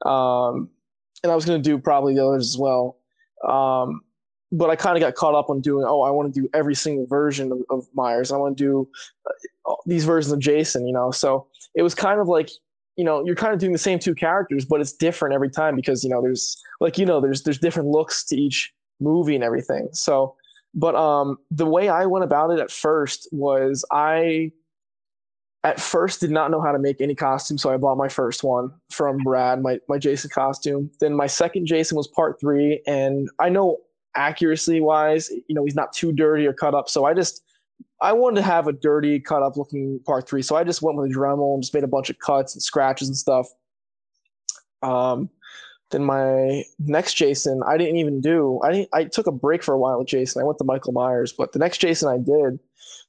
um, 0.06 0.70
and 1.23 1.30
I 1.30 1.35
was 1.35 1.44
going 1.44 1.61
to 1.61 1.68
do 1.68 1.76
probably 1.78 2.14
the 2.14 2.26
others 2.26 2.49
as 2.49 2.56
well. 2.56 2.96
Um, 3.46 4.00
but 4.52 4.70
I 4.70 4.76
kind 4.76 4.96
of 4.96 5.00
got 5.00 5.14
caught 5.16 5.35
up 5.35 5.50
on 5.50 5.61
doing, 5.61 5.85
oh, 5.87 6.02
I 6.02 6.11
want 6.11 6.32
to 6.32 6.40
do 6.40 6.49
every 6.54 6.75
single 6.75 7.06
version 7.06 7.52
of, 7.52 7.62
of 7.70 7.87
Myers. 7.94 8.30
I 8.30 8.37
want 8.37 8.56
to 8.56 8.64
do 8.64 8.88
uh, 9.66 9.75
these 9.87 10.04
versions 10.04 10.32
of 10.32 10.38
Jason, 10.38 10.87
you 10.87 10.92
know. 10.92 11.11
So 11.11 11.46
it 11.75 11.82
was 11.82 11.94
kind 11.94 12.20
of 12.20 12.28
like, 12.28 12.50
you 12.96 13.04
know, 13.04 13.25
you're 13.25 13.34
kind 13.34 13.54
of 13.54 13.58
doing 13.58 13.72
the 13.72 13.78
same 13.78 13.99
two 13.99 14.14
characters, 14.14 14.64
but 14.64 14.80
it's 14.80 14.92
different 14.92 15.34
every 15.34 15.50
time 15.50 15.76
because 15.76 16.04
you 16.04 16.11
know 16.11 16.20
there's 16.20 16.62
like 16.80 16.99
you 16.99 17.06
know 17.06 17.20
there's 17.20 17.42
there's 17.42 17.58
different 17.58 17.88
looks 17.88 18.25
to 18.26 18.37
each 18.37 18.72
movie 19.00 19.34
and 19.34 19.44
everything. 19.44 19.88
So, 19.92 20.37
but 20.75 20.94
um, 20.94 21.38
the 21.50 21.66
way 21.66 21.88
I 21.88 22.06
went 22.06 22.25
about 22.25 22.50
it 22.50 22.61
at 22.61 22.70
first 22.70 23.28
was 23.32 23.84
I 23.90 24.52
at 25.64 25.80
first 25.80 26.20
did 26.20 26.30
not 26.30 26.50
know 26.50 26.61
how 26.61 26.72
to 26.72 26.78
make 26.78 27.00
any 27.00 27.14
costume, 27.14 27.56
so 27.56 27.70
I 27.72 27.76
bought 27.76 27.96
my 27.96 28.08
first 28.08 28.44
one 28.44 28.70
from 28.90 29.18
Brad, 29.18 29.62
my 29.62 29.78
my 29.88 29.99
Jason 29.99 30.30
costume. 30.30 30.90
Then 31.00 31.14
my 31.14 31.26
second 31.26 31.66
Jason 31.66 31.96
was 31.96 32.08
part 32.08 32.38
three, 32.40 32.82
and 32.87 33.28
I 33.38 33.49
know 33.49 33.78
accuracy 34.14 34.80
wise, 34.80 35.30
you 35.30 35.54
know, 35.54 35.64
he's 35.64 35.75
not 35.75 35.94
too 35.94 36.12
dirty 36.12 36.46
or 36.46 36.52
cut 36.52 36.75
up, 36.75 36.90
so 36.90 37.06
I 37.06 37.14
just 37.14 37.42
I 38.00 38.12
wanted 38.12 38.36
to 38.36 38.42
have 38.42 38.66
a 38.66 38.72
dirty, 38.72 39.20
cut 39.20 39.42
up 39.42 39.56
looking 39.56 40.00
part 40.06 40.28
three, 40.28 40.42
so 40.42 40.56
I 40.56 40.64
just 40.64 40.82
went 40.82 40.98
with 40.98 41.10
a 41.10 41.14
Dremel 41.14 41.54
and 41.54 41.62
just 41.62 41.74
made 41.74 41.84
a 41.84 41.88
bunch 41.88 42.10
of 42.10 42.18
cuts 42.18 42.54
and 42.54 42.62
scratches 42.62 43.08
and 43.08 43.16
stuff. 43.16 43.46
Um, 44.82 45.30
then 45.90 46.04
my 46.04 46.64
next 46.78 47.14
Jason, 47.14 47.62
I 47.66 47.76
didn't 47.76 47.96
even 47.96 48.20
do. 48.20 48.60
I 48.64 48.72
didn't, 48.72 48.88
I 48.92 49.04
took 49.04 49.26
a 49.26 49.32
break 49.32 49.62
for 49.62 49.74
a 49.74 49.78
while 49.78 49.98
with 49.98 50.08
Jason. 50.08 50.42
I 50.42 50.44
went 50.44 50.58
to 50.58 50.64
Michael 50.64 50.92
Myers, 50.92 51.32
but 51.32 51.52
the 51.52 51.58
next 51.58 51.78
Jason 51.78 52.08
I 52.08 52.18
did 52.18 52.58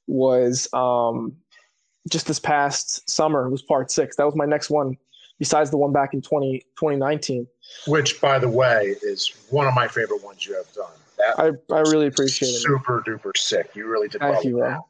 was 0.06 0.72
um, 0.72 1.34
just 2.10 2.26
this 2.26 2.38
past 2.38 3.08
summer. 3.08 3.46
It 3.46 3.50
was 3.50 3.62
part 3.62 3.90
six. 3.90 4.16
That 4.16 4.26
was 4.26 4.36
my 4.36 4.44
next 4.44 4.70
one, 4.70 4.96
besides 5.38 5.70
the 5.70 5.78
one 5.78 5.92
back 5.92 6.14
in 6.14 6.22
20, 6.22 6.60
2019. 6.78 7.46
Which, 7.86 8.20
by 8.20 8.38
the 8.38 8.48
way, 8.48 8.94
is 9.02 9.32
one 9.50 9.66
of 9.66 9.74
my 9.74 9.88
favorite 9.88 10.22
ones 10.22 10.46
you 10.46 10.54
have 10.54 10.72
done. 10.74 10.92
That 11.18 11.38
I 11.38 11.74
I 11.74 11.80
really 11.80 12.06
appreciate 12.06 12.48
it. 12.48 12.60
super 12.60 13.02
duper 13.06 13.36
sick. 13.36 13.70
You 13.74 13.86
really 13.86 14.08
did 14.08 14.20
Thank 14.20 14.44
well 14.44 14.44
you. 14.44 14.84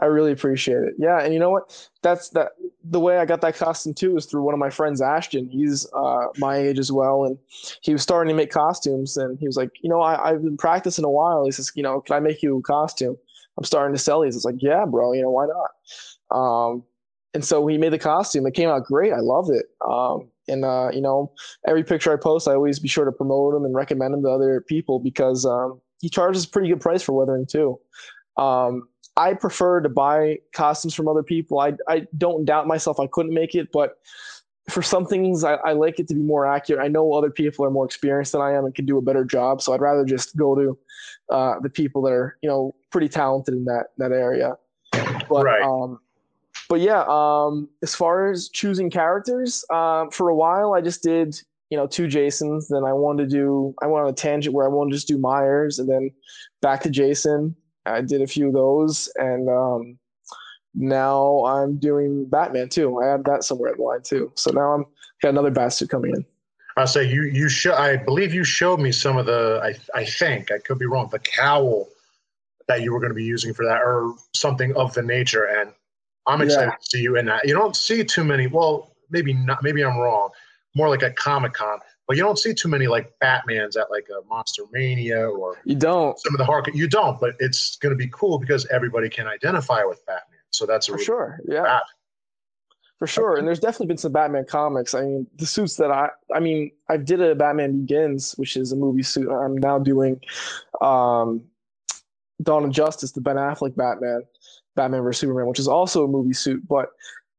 I 0.00 0.06
really 0.06 0.30
appreciate 0.30 0.78
it. 0.78 0.94
Yeah, 0.96 1.20
and 1.20 1.34
you 1.34 1.40
know 1.40 1.50
what? 1.50 1.88
That's 2.02 2.28
that. 2.30 2.52
The 2.84 3.00
way 3.00 3.18
I 3.18 3.24
got 3.24 3.40
that 3.40 3.56
costume 3.56 3.94
too 3.94 4.16
is 4.16 4.26
through 4.26 4.42
one 4.42 4.54
of 4.54 4.60
my 4.60 4.70
friends, 4.70 5.02
Ashton. 5.02 5.48
He's 5.48 5.86
uh, 5.92 6.26
my 6.38 6.56
age 6.56 6.78
as 6.78 6.92
well, 6.92 7.24
and 7.24 7.36
he 7.82 7.92
was 7.92 8.02
starting 8.02 8.28
to 8.28 8.36
make 8.36 8.50
costumes. 8.52 9.16
And 9.16 9.38
he 9.38 9.46
was 9.46 9.56
like, 9.56 9.70
you 9.82 9.90
know, 9.90 10.00
I, 10.00 10.30
I've 10.30 10.42
been 10.42 10.56
practicing 10.56 11.04
a 11.04 11.10
while. 11.10 11.44
He 11.44 11.50
says, 11.50 11.72
you 11.74 11.82
know, 11.82 12.00
can 12.00 12.14
I 12.14 12.20
make 12.20 12.42
you 12.42 12.58
a 12.58 12.62
costume? 12.62 13.16
I'm 13.56 13.64
starting 13.64 13.94
to 13.94 14.00
sell 14.00 14.22
these. 14.22 14.36
It's 14.36 14.44
like, 14.44 14.62
yeah, 14.62 14.84
bro. 14.84 15.12
You 15.12 15.22
know, 15.22 15.30
why 15.30 15.46
not? 15.46 16.36
Um, 16.36 16.84
and 17.34 17.44
so 17.44 17.66
he 17.66 17.76
made 17.76 17.92
the 17.92 17.98
costume. 17.98 18.46
It 18.46 18.54
came 18.54 18.68
out 18.68 18.84
great. 18.84 19.12
I 19.12 19.20
loved 19.20 19.50
it. 19.50 19.66
Um, 19.86 20.30
and 20.48 20.64
uh, 20.64 20.90
you 20.92 21.00
know, 21.00 21.32
every 21.66 21.84
picture 21.84 22.12
I 22.12 22.16
post, 22.16 22.48
I 22.48 22.54
always 22.54 22.78
be 22.78 22.88
sure 22.88 23.04
to 23.04 23.12
promote 23.12 23.54
him 23.54 23.64
and 23.64 23.74
recommend 23.74 24.14
him 24.14 24.22
to 24.22 24.30
other 24.30 24.64
people 24.66 24.98
because 24.98 25.44
um, 25.44 25.80
he 26.00 26.08
charges 26.08 26.44
a 26.44 26.48
pretty 26.48 26.68
good 26.68 26.80
price 26.80 27.02
for 27.02 27.12
weathering 27.12 27.46
too. 27.46 27.78
Um, 28.36 28.88
I 29.16 29.34
prefer 29.34 29.80
to 29.80 29.88
buy 29.88 30.38
costumes 30.52 30.94
from 30.94 31.08
other 31.08 31.22
people. 31.22 31.58
I 31.58 31.72
I 31.88 32.06
don't 32.16 32.44
doubt 32.44 32.66
myself 32.66 33.00
I 33.00 33.08
couldn't 33.08 33.34
make 33.34 33.54
it, 33.54 33.68
but 33.72 33.96
for 34.70 34.82
some 34.82 35.06
things 35.06 35.44
I, 35.44 35.54
I, 35.54 35.72
like 35.72 35.98
it 35.98 36.08
to 36.08 36.14
be 36.14 36.20
more 36.20 36.46
accurate. 36.46 36.84
I 36.84 36.88
know 36.88 37.14
other 37.14 37.30
people 37.30 37.64
are 37.64 37.70
more 37.70 37.86
experienced 37.86 38.32
than 38.32 38.42
I 38.42 38.52
am 38.52 38.66
and 38.66 38.74
can 38.74 38.84
do 38.84 38.98
a 38.98 39.02
better 39.02 39.24
job, 39.24 39.62
so 39.62 39.72
I'd 39.72 39.80
rather 39.80 40.04
just 40.04 40.36
go 40.36 40.54
to 40.54 40.78
uh, 41.30 41.54
the 41.60 41.70
people 41.70 42.02
that 42.02 42.12
are 42.12 42.36
you 42.42 42.48
know 42.48 42.74
pretty 42.90 43.08
talented 43.08 43.54
in 43.54 43.64
that 43.64 43.86
that 43.96 44.12
area. 44.12 44.56
But 45.28 45.44
right. 45.44 45.62
um, 45.62 45.98
but 46.68 46.80
yeah, 46.80 47.04
um, 47.08 47.68
as 47.82 47.94
far 47.94 48.30
as 48.30 48.48
choosing 48.48 48.90
characters, 48.90 49.64
uh, 49.70 50.06
for 50.10 50.28
a 50.28 50.34
while 50.34 50.74
I 50.74 50.80
just 50.80 51.02
did 51.02 51.40
you 51.70 51.76
know 51.76 51.86
two 51.86 52.06
Jasons. 52.06 52.68
Then 52.68 52.84
I 52.84 52.92
wanted 52.92 53.30
to 53.30 53.36
do 53.36 53.74
I 53.82 53.86
went 53.86 54.04
on 54.04 54.10
a 54.10 54.14
tangent 54.14 54.54
where 54.54 54.66
I 54.66 54.68
wanted 54.68 54.90
to 54.90 54.96
just 54.96 55.08
do 55.08 55.18
Myers, 55.18 55.78
and 55.78 55.88
then 55.88 56.10
back 56.62 56.82
to 56.82 56.90
Jason. 56.90 57.54
I 57.86 58.02
did 58.02 58.20
a 58.20 58.26
few 58.26 58.48
of 58.48 58.52
those, 58.52 59.10
and 59.16 59.48
um, 59.48 59.98
now 60.74 61.44
I'm 61.46 61.78
doing 61.78 62.26
Batman 62.26 62.68
too. 62.68 63.00
I 63.00 63.06
have 63.06 63.24
that 63.24 63.44
somewhere 63.44 63.72
in 63.72 63.78
the 63.78 63.82
line 63.82 64.02
too. 64.02 64.30
So 64.34 64.50
now 64.50 64.72
I'm 64.72 64.84
got 65.22 65.30
another 65.30 65.50
bat 65.50 65.72
suit 65.72 65.90
coming 65.90 66.14
in. 66.14 66.24
I'll 66.76 66.86
say 66.86 67.04
you 67.04 67.22
you 67.22 67.48
show 67.48 67.74
I 67.74 67.96
believe 67.96 68.32
you 68.32 68.44
showed 68.44 68.78
me 68.78 68.92
some 68.92 69.16
of 69.16 69.26
the 69.26 69.60
I 69.62 69.98
I 69.98 70.04
think 70.04 70.52
I 70.52 70.58
could 70.58 70.78
be 70.78 70.86
wrong 70.86 71.08
the 71.10 71.18
cowl 71.18 71.88
that 72.68 72.82
you 72.82 72.92
were 72.92 73.00
going 73.00 73.10
to 73.10 73.14
be 73.14 73.24
using 73.24 73.54
for 73.54 73.64
that 73.64 73.80
or 73.80 74.14
something 74.34 74.76
of 74.76 74.92
the 74.94 75.02
nature 75.02 75.44
and 75.44 75.72
I'm 76.28 76.42
excited 76.42 76.66
yeah. 76.66 76.76
to 76.76 76.84
see 76.84 77.00
you 77.00 77.16
in 77.16 77.26
that. 77.26 77.46
You 77.46 77.54
don't 77.54 77.74
see 77.74 78.04
too 78.04 78.22
many. 78.22 78.46
Well, 78.46 78.94
maybe 79.10 79.32
not. 79.32 79.62
Maybe 79.62 79.82
I'm 79.84 79.96
wrong. 79.98 80.28
More 80.76 80.88
like 80.88 81.02
a 81.02 81.10
Comic 81.10 81.54
Con, 81.54 81.78
but 82.06 82.16
you 82.16 82.22
don't 82.22 82.38
see 82.38 82.54
too 82.54 82.68
many 82.68 82.86
like 82.86 83.12
Batman's 83.18 83.76
at 83.76 83.90
like 83.90 84.06
a 84.10 84.26
Monster 84.28 84.62
Mania 84.70 85.28
or 85.28 85.56
you 85.64 85.74
don't. 85.74 86.18
Some 86.20 86.34
of 86.34 86.38
the 86.38 86.44
hard 86.44 86.68
you 86.74 86.86
don't, 86.86 87.18
but 87.18 87.34
it's 87.40 87.76
going 87.76 87.90
to 87.90 87.96
be 87.96 88.08
cool 88.12 88.38
because 88.38 88.66
everybody 88.66 89.08
can 89.08 89.26
identify 89.26 89.82
with 89.84 90.04
Batman. 90.06 90.40
So 90.50 90.66
that's 90.66 90.88
a 90.88 90.92
for 90.92 90.98
sure. 90.98 91.40
Yeah. 91.48 91.62
Bat. 91.62 91.82
For 92.98 93.06
sure, 93.06 93.36
and 93.36 93.46
there's 93.46 93.60
definitely 93.60 93.86
been 93.86 93.96
some 93.96 94.10
Batman 94.10 94.44
comics. 94.44 94.92
I 94.92 95.02
mean, 95.02 95.26
the 95.36 95.46
suits 95.46 95.76
that 95.76 95.92
I, 95.92 96.08
I 96.34 96.40
mean, 96.40 96.72
I 96.88 96.96
did 96.96 97.20
a 97.20 97.32
Batman 97.36 97.82
Begins, 97.82 98.32
which 98.32 98.56
is 98.56 98.72
a 98.72 98.76
movie 98.76 99.04
suit. 99.04 99.30
I'm 99.30 99.56
now 99.56 99.78
doing 99.78 100.20
um, 100.80 101.44
Dawn 102.42 102.64
of 102.64 102.72
Justice, 102.72 103.12
the 103.12 103.20
Ben 103.20 103.36
Affleck 103.36 103.76
Batman, 103.76 104.24
Batman 104.78 105.02
vs 105.02 105.20
Superman, 105.20 105.46
which 105.46 105.58
is 105.58 105.68
also 105.68 106.04
a 106.04 106.08
movie 106.08 106.32
suit. 106.32 106.66
But 106.66 106.90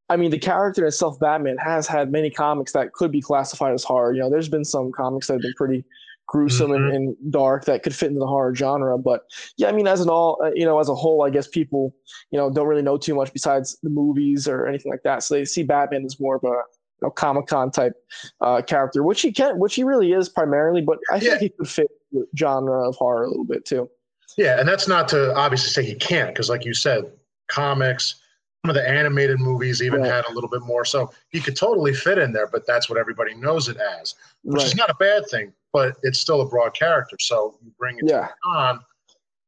I 0.09 0.17
mean, 0.17 0.29
the 0.29 0.39
character 0.39 0.85
itself, 0.85 1.19
Batman, 1.19 1.57
has 1.57 1.87
had 1.87 2.11
many 2.11 2.29
comics 2.29 2.73
that 2.73 2.93
could 2.93 3.11
be 3.11 3.21
classified 3.21 3.73
as 3.73 3.83
horror. 3.83 4.13
You 4.13 4.19
know, 4.19 4.29
there's 4.29 4.49
been 4.49 4.65
some 4.65 4.91
comics 4.91 5.27
that 5.27 5.33
have 5.33 5.41
been 5.41 5.53
pretty 5.55 5.85
gruesome 6.27 6.71
mm-hmm. 6.71 6.83
and, 6.83 6.93
and, 6.93 7.31
dark 7.31 7.65
that 7.65 7.81
could 7.81 7.95
fit 7.95 8.07
into 8.07 8.19
the 8.19 8.27
horror 8.27 8.53
genre. 8.53 8.97
But 8.97 9.21
yeah, 9.57 9.69
I 9.69 9.71
mean, 9.71 9.87
as 9.87 10.01
an 10.01 10.09
all, 10.09 10.39
uh, 10.43 10.51
you 10.53 10.65
know, 10.65 10.79
as 10.79 10.89
a 10.89 10.95
whole, 10.95 11.23
I 11.25 11.29
guess 11.29 11.47
people, 11.47 11.95
you 12.31 12.37
know, 12.37 12.51
don't 12.51 12.67
really 12.67 12.83
know 12.83 12.97
too 12.97 13.15
much 13.15 13.31
besides 13.33 13.77
the 13.81 13.89
movies 13.89 14.47
or 14.47 14.67
anything 14.67 14.91
like 14.91 15.03
that. 15.03 15.23
So 15.23 15.35
they 15.35 15.45
see 15.45 15.63
Batman 15.63 16.05
as 16.05 16.19
more 16.19 16.35
of 16.35 16.43
a 16.43 16.47
you 16.47 17.07
know, 17.07 17.09
Comic 17.09 17.47
Con 17.47 17.71
type 17.71 17.93
uh, 18.41 18.61
character, 18.61 19.01
which 19.01 19.21
he 19.21 19.31
can, 19.31 19.57
which 19.59 19.75
he 19.75 19.83
really 19.83 20.11
is 20.11 20.27
primarily. 20.27 20.81
But 20.81 20.99
I 21.11 21.19
think 21.19 21.39
he 21.39 21.49
could 21.49 21.69
fit 21.69 21.87
the 22.11 22.27
genre 22.37 22.87
of 22.87 22.95
horror 22.95 23.23
a 23.23 23.29
little 23.29 23.45
bit 23.45 23.65
too. 23.65 23.89
Yeah, 24.37 24.59
and 24.59 24.67
that's 24.67 24.87
not 24.87 25.07
to 25.09 25.35
obviously 25.35 25.69
say 25.69 25.83
he 25.83 25.95
can't, 25.95 26.29
because 26.29 26.49
like 26.49 26.63
you 26.63 26.73
said, 26.73 27.11
comics, 27.49 28.15
some 28.63 28.69
of 28.69 28.75
the 28.75 28.87
animated 28.87 29.39
movies 29.39 29.81
even 29.81 30.01
right. 30.01 30.11
had 30.11 30.25
a 30.25 30.33
little 30.33 30.49
bit 30.49 30.61
more. 30.61 30.83
So 30.83 31.11
he 31.29 31.39
could 31.39 31.55
totally 31.55 31.93
fit 31.93 32.17
in 32.17 32.33
there, 32.33 32.47
but 32.47 32.67
that's 32.67 32.89
what 32.89 32.97
everybody 32.97 33.33
knows 33.33 33.69
it 33.69 33.77
as, 33.77 34.15
which 34.43 34.57
right. 34.57 34.67
is 34.67 34.75
not 34.75 34.89
a 34.89 34.95
bad 34.95 35.27
thing, 35.29 35.53
but 35.71 35.97
it's 36.03 36.19
still 36.19 36.41
a 36.41 36.47
broad 36.47 36.73
character. 36.73 37.17
So 37.19 37.57
you 37.63 37.71
bring 37.77 37.97
it 37.97 38.05
yeah. 38.07 38.27
on, 38.45 38.79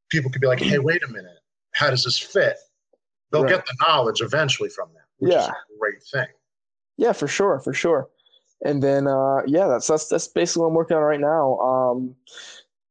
people 0.09 0.31
could 0.31 0.41
be 0.41 0.47
like, 0.47 0.61
hey, 0.61 0.79
wait 0.79 1.03
a 1.03 1.07
minute, 1.07 1.39
how 1.73 1.89
does 1.89 2.03
this 2.03 2.17
fit? 2.17 2.57
They'll 3.31 3.43
right. 3.43 3.51
get 3.51 3.65
the 3.65 3.75
knowledge 3.87 4.21
eventually 4.21 4.69
from 4.69 4.89
that, 4.93 5.05
which 5.17 5.33
yeah. 5.33 5.43
is 5.43 5.47
a 5.47 5.79
great 5.79 6.03
thing. 6.11 6.33
Yeah, 6.97 7.13
for 7.13 7.27
sure, 7.27 7.59
for 7.59 7.73
sure. 7.73 8.09
And 8.63 8.81
then 8.83 9.07
uh, 9.07 9.41
yeah, 9.47 9.67
that's 9.67 9.87
that's 9.87 10.07
that's 10.07 10.27
basically 10.27 10.61
what 10.61 10.67
I'm 10.67 10.73
working 10.75 10.97
on 10.97 11.03
right 11.03 11.19
now. 11.19 11.57
Um, 11.57 12.15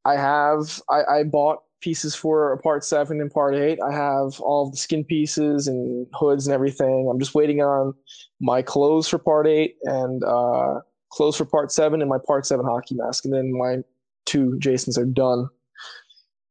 I 0.05 0.17
have 0.17 0.83
I, 0.89 1.05
I 1.05 1.23
bought 1.23 1.63
pieces 1.81 2.15
for 2.15 2.57
part 2.59 2.85
seven 2.85 3.21
and 3.21 3.31
part 3.31 3.55
eight. 3.55 3.79
I 3.83 3.93
have 3.93 4.41
all 4.41 4.71
the 4.71 4.77
skin 4.77 5.05
pieces 5.05 5.67
and 5.67 6.07
hoods 6.15 6.47
and 6.47 6.55
everything. 6.55 7.09
I'm 7.11 7.19
just 7.19 7.35
waiting 7.35 7.61
on 7.61 7.95
my 8.41 8.63
clothes 8.63 9.09
for 9.09 9.19
part 9.19 9.47
eight 9.47 9.77
and 9.85 10.23
uh, 10.25 10.81
clothes 11.11 11.37
for 11.37 11.45
part 11.45 11.73
seven 11.73 12.01
and 12.01 12.09
my 12.09 12.19
part 12.27 12.47
seven 12.47 12.65
hockey 12.65 12.95
mask. 12.95 13.25
And 13.25 13.35
then 13.35 13.57
my 13.57 13.79
two 14.27 14.59
Jasons 14.59 14.99
are 14.99 15.07
done 15.07 15.49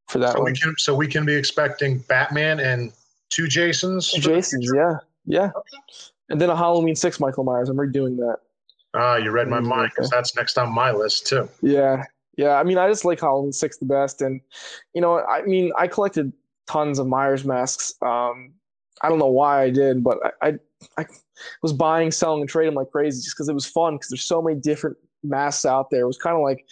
for 0.07 0.19
that 0.19 0.33
so 0.33 0.41
one. 0.41 0.51
We 0.51 0.57
can, 0.57 0.75
so 0.77 0.95
we 0.95 1.07
can 1.07 1.25
be 1.25 1.35
expecting 1.35 1.99
Batman 1.99 2.59
and 2.59 2.91
two 3.29 3.47
Jasons? 3.47 4.11
Two 4.11 4.21
Jasons, 4.21 4.71
yeah. 4.75 4.95
Yeah. 5.25 5.51
Okay. 5.55 5.77
And 6.29 6.39
then 6.39 6.49
a 6.49 6.55
Halloween 6.55 6.95
6 6.95 7.19
Michael 7.19 7.43
Myers. 7.43 7.69
I'm 7.69 7.77
redoing 7.77 8.17
that. 8.17 8.37
Ah, 8.95 9.17
you 9.17 9.29
read 9.29 9.47
my 9.47 9.59
mind 9.59 9.91
because 9.93 10.09
that's 10.09 10.35
next 10.35 10.57
on 10.57 10.73
my 10.73 10.91
list 10.91 11.27
too. 11.27 11.47
Yeah, 11.61 12.03
yeah, 12.39 12.57
I 12.57 12.63
mean, 12.63 12.77
I 12.77 12.87
just 12.87 13.03
like 13.03 13.19
Halloween 13.19 13.51
Six 13.51 13.79
the 13.79 13.85
best, 13.85 14.21
and 14.21 14.39
you 14.93 15.01
know, 15.01 15.19
I 15.25 15.41
mean, 15.41 15.73
I 15.77 15.87
collected 15.87 16.31
tons 16.67 16.97
of 16.97 17.05
Myers 17.05 17.43
masks. 17.43 17.93
Um, 18.01 18.53
I 19.01 19.09
don't 19.09 19.19
know 19.19 19.27
why 19.27 19.61
I 19.61 19.69
did, 19.69 20.01
but 20.05 20.19
I, 20.41 20.47
I, 20.47 20.53
I 20.97 21.05
was 21.61 21.73
buying, 21.73 22.11
selling, 22.11 22.39
and 22.39 22.49
trading 22.49 22.75
like 22.75 22.91
crazy 22.91 23.21
just 23.21 23.35
because 23.35 23.49
it 23.49 23.53
was 23.53 23.65
fun. 23.65 23.95
Because 23.95 24.07
there's 24.07 24.23
so 24.23 24.41
many 24.41 24.57
different 24.57 24.95
masks 25.21 25.65
out 25.65 25.89
there. 25.89 25.99
It 25.99 26.07
was 26.07 26.17
kind 26.17 26.37
of 26.37 26.41
like 26.41 26.65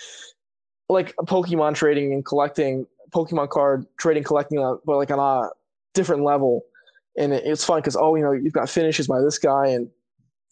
like 0.87 1.13
Pokemon 1.17 1.75
trading 1.75 2.13
and 2.13 2.25
collecting 2.25 2.87
Pokemon 3.13 3.49
card 3.49 3.85
trading, 3.99 4.23
collecting, 4.23 4.59
uh, 4.59 4.75
but 4.85 4.95
like 4.95 5.11
on 5.11 5.19
a 5.19 5.49
different 5.93 6.23
level. 6.23 6.61
And 7.17 7.33
it, 7.33 7.43
it's 7.45 7.65
fun 7.65 7.79
because 7.79 7.97
oh, 7.97 8.15
you 8.15 8.23
know, 8.23 8.31
you've 8.31 8.53
got 8.53 8.69
finishes 8.69 9.07
by 9.07 9.19
this 9.19 9.37
guy, 9.37 9.67
and 9.67 9.89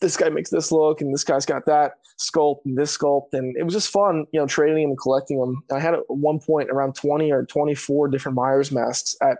this 0.01 0.17
guy 0.17 0.29
makes 0.29 0.49
this 0.49 0.71
look 0.71 1.01
and 1.01 1.13
this 1.13 1.23
guy's 1.23 1.45
got 1.45 1.65
that 1.65 1.93
sculpt 2.19 2.65
and 2.65 2.77
this 2.77 2.95
sculpt. 2.97 3.33
And 3.33 3.55
it 3.57 3.63
was 3.63 3.73
just 3.73 3.89
fun 3.89 4.25
you 4.31 4.39
know 4.39 4.47
trading 4.47 4.83
them 4.83 4.91
and 4.91 4.99
collecting 4.99 5.39
them. 5.39 5.63
I 5.71 5.79
had 5.79 5.93
at 5.93 6.01
one 6.07 6.39
point 6.39 6.69
around 6.69 6.95
20 6.95 7.31
or 7.31 7.45
24 7.45 8.09
different 8.09 8.35
myers 8.35 8.71
masks 8.71 9.15
at 9.21 9.39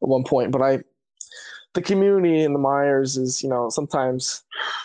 one 0.00 0.24
point 0.24 0.52
but 0.52 0.62
i 0.62 0.78
the 1.74 1.82
community 1.82 2.42
in 2.42 2.52
the 2.52 2.58
myers 2.58 3.16
is 3.16 3.42
you 3.42 3.48
know 3.48 3.68
sometimes 3.68 4.42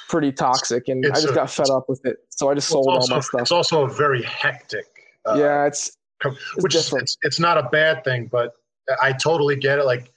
pretty 0.09 0.31
toxic 0.31 0.87
and 0.87 1.05
it's 1.05 1.19
i 1.19 1.21
just 1.21 1.33
a, 1.33 1.35
got 1.35 1.49
fed 1.49 1.69
up 1.69 1.87
with 1.87 2.05
it. 2.05 2.17
So 2.29 2.49
i 2.49 2.53
just 2.53 2.67
sold 2.67 2.87
also, 2.87 3.13
all 3.13 3.17
my 3.17 3.21
stuff. 3.21 3.41
it's 3.41 3.51
also 3.51 3.85
a 3.85 3.89
very 3.89 4.23
hectic 4.23 4.85
uh, 5.25 5.35
yeah 5.37 5.65
it's, 5.65 5.97
it's 6.25 6.37
which 6.57 6.75
is 6.75 6.91
it's, 6.93 7.17
it's 7.21 7.39
not 7.39 7.57
a 7.57 7.69
bad 7.69 8.03
thing 8.03 8.27
but 8.31 8.53
i 9.01 9.11
totally 9.13 9.55
get 9.55 9.79
it. 9.79 9.85
Like 9.85 10.12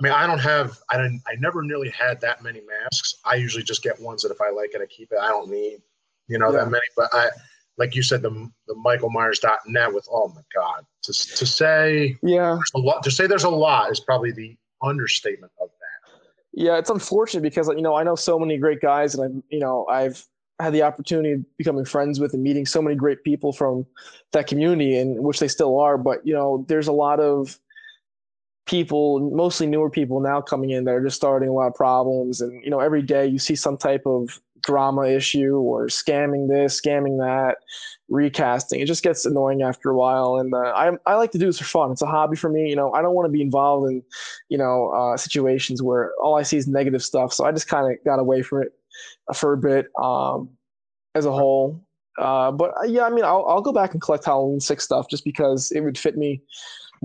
I 0.00 0.02
mean, 0.02 0.12
I 0.12 0.26
don't 0.26 0.40
have, 0.40 0.78
I 0.90 0.96
don't, 0.96 1.20
I 1.26 1.36
never 1.38 1.62
nearly 1.62 1.90
had 1.90 2.20
that 2.22 2.42
many 2.42 2.60
masks. 2.60 3.14
I 3.24 3.36
usually 3.36 3.62
just 3.62 3.82
get 3.82 4.00
ones 4.00 4.22
that 4.22 4.32
if 4.32 4.40
I 4.40 4.50
like 4.50 4.70
it, 4.74 4.80
I 4.82 4.86
keep 4.86 5.12
it. 5.12 5.18
I 5.20 5.28
don't 5.28 5.48
need, 5.50 5.82
you 6.26 6.38
know, 6.38 6.50
yeah. 6.50 6.64
that 6.64 6.70
many. 6.70 6.86
But 6.96 7.10
I, 7.12 7.28
like 7.76 7.94
you 7.94 8.02
said, 8.02 8.22
the 8.22 8.50
the 8.66 8.74
MichaelMyers.net 8.74 9.92
with, 9.92 10.06
oh 10.10 10.28
my 10.28 10.42
God, 10.54 10.84
to 11.02 11.12
to 11.12 11.46
say, 11.46 12.16
yeah, 12.22 12.58
a 12.74 12.78
lot, 12.78 13.02
to 13.02 13.10
say 13.10 13.26
there's 13.26 13.44
a 13.44 13.50
lot 13.50 13.90
is 13.90 14.00
probably 14.00 14.32
the 14.32 14.56
understatement 14.82 15.52
of 15.60 15.68
that. 15.68 16.12
Yeah, 16.52 16.78
it's 16.78 16.90
unfortunate 16.90 17.42
because 17.42 17.68
you 17.68 17.82
know 17.82 17.94
I 17.94 18.04
know 18.04 18.14
so 18.14 18.38
many 18.38 18.58
great 18.58 18.80
guys, 18.80 19.14
and 19.14 19.24
I, 19.24 19.42
you 19.54 19.60
know, 19.60 19.86
I've 19.86 20.24
had 20.60 20.72
the 20.72 20.82
opportunity 20.82 21.32
of 21.32 21.56
becoming 21.58 21.84
friends 21.84 22.20
with 22.20 22.32
and 22.32 22.42
meeting 22.42 22.64
so 22.64 22.80
many 22.80 22.94
great 22.94 23.24
people 23.24 23.52
from 23.52 23.86
that 24.32 24.46
community, 24.46 24.96
and 24.96 25.24
which 25.24 25.40
they 25.40 25.48
still 25.48 25.78
are. 25.80 25.98
But 25.98 26.24
you 26.24 26.34
know, 26.34 26.64
there's 26.68 26.86
a 26.88 26.92
lot 26.92 27.18
of 27.18 27.58
people, 28.66 29.30
mostly 29.30 29.66
newer 29.66 29.90
people 29.90 30.20
now 30.20 30.40
coming 30.40 30.70
in 30.70 30.84
that 30.84 30.94
are 30.94 31.04
just 31.04 31.16
starting 31.16 31.48
a 31.48 31.52
lot 31.52 31.66
of 31.66 31.74
problems. 31.74 32.40
And, 32.40 32.62
you 32.64 32.70
know, 32.70 32.80
every 32.80 33.02
day 33.02 33.26
you 33.26 33.38
see 33.38 33.54
some 33.54 33.76
type 33.76 34.02
of 34.06 34.40
drama 34.62 35.06
issue 35.06 35.56
or 35.56 35.88
scamming 35.88 36.48
this, 36.48 36.80
scamming 36.80 37.18
that, 37.18 37.58
recasting. 38.08 38.80
It 38.80 38.86
just 38.86 39.02
gets 39.02 39.26
annoying 39.26 39.62
after 39.62 39.90
a 39.90 39.96
while. 39.96 40.36
And 40.36 40.54
uh, 40.54 40.72
I, 40.74 40.92
I 41.06 41.16
like 41.16 41.32
to 41.32 41.38
do 41.38 41.46
this 41.46 41.58
for 41.58 41.64
fun. 41.64 41.92
It's 41.92 42.02
a 42.02 42.06
hobby 42.06 42.36
for 42.36 42.48
me. 42.48 42.68
You 42.68 42.76
know, 42.76 42.92
I 42.92 43.02
don't 43.02 43.14
want 43.14 43.26
to 43.26 43.32
be 43.32 43.42
involved 43.42 43.90
in, 43.90 44.02
you 44.48 44.56
know, 44.56 44.88
uh, 44.90 45.16
situations 45.16 45.82
where 45.82 46.12
all 46.22 46.36
I 46.36 46.42
see 46.42 46.56
is 46.56 46.66
negative 46.66 47.02
stuff. 47.02 47.32
So 47.32 47.44
I 47.44 47.52
just 47.52 47.68
kind 47.68 47.92
of 47.92 48.02
got 48.04 48.18
away 48.18 48.42
from 48.42 48.62
it 48.62 48.72
for 49.34 49.52
a 49.52 49.58
bit 49.58 49.88
um, 50.02 50.48
as 51.14 51.26
a 51.26 51.32
whole. 51.32 51.84
Uh, 52.16 52.52
but 52.52 52.72
uh, 52.80 52.84
yeah, 52.86 53.04
I 53.04 53.10
mean, 53.10 53.24
I'll, 53.24 53.44
I'll 53.46 53.60
go 53.60 53.72
back 53.72 53.92
and 53.92 54.00
collect 54.00 54.24
Halloween 54.24 54.60
six 54.60 54.84
stuff 54.84 55.08
just 55.10 55.24
because 55.24 55.72
it 55.72 55.80
would 55.80 55.98
fit 55.98 56.16
me 56.16 56.40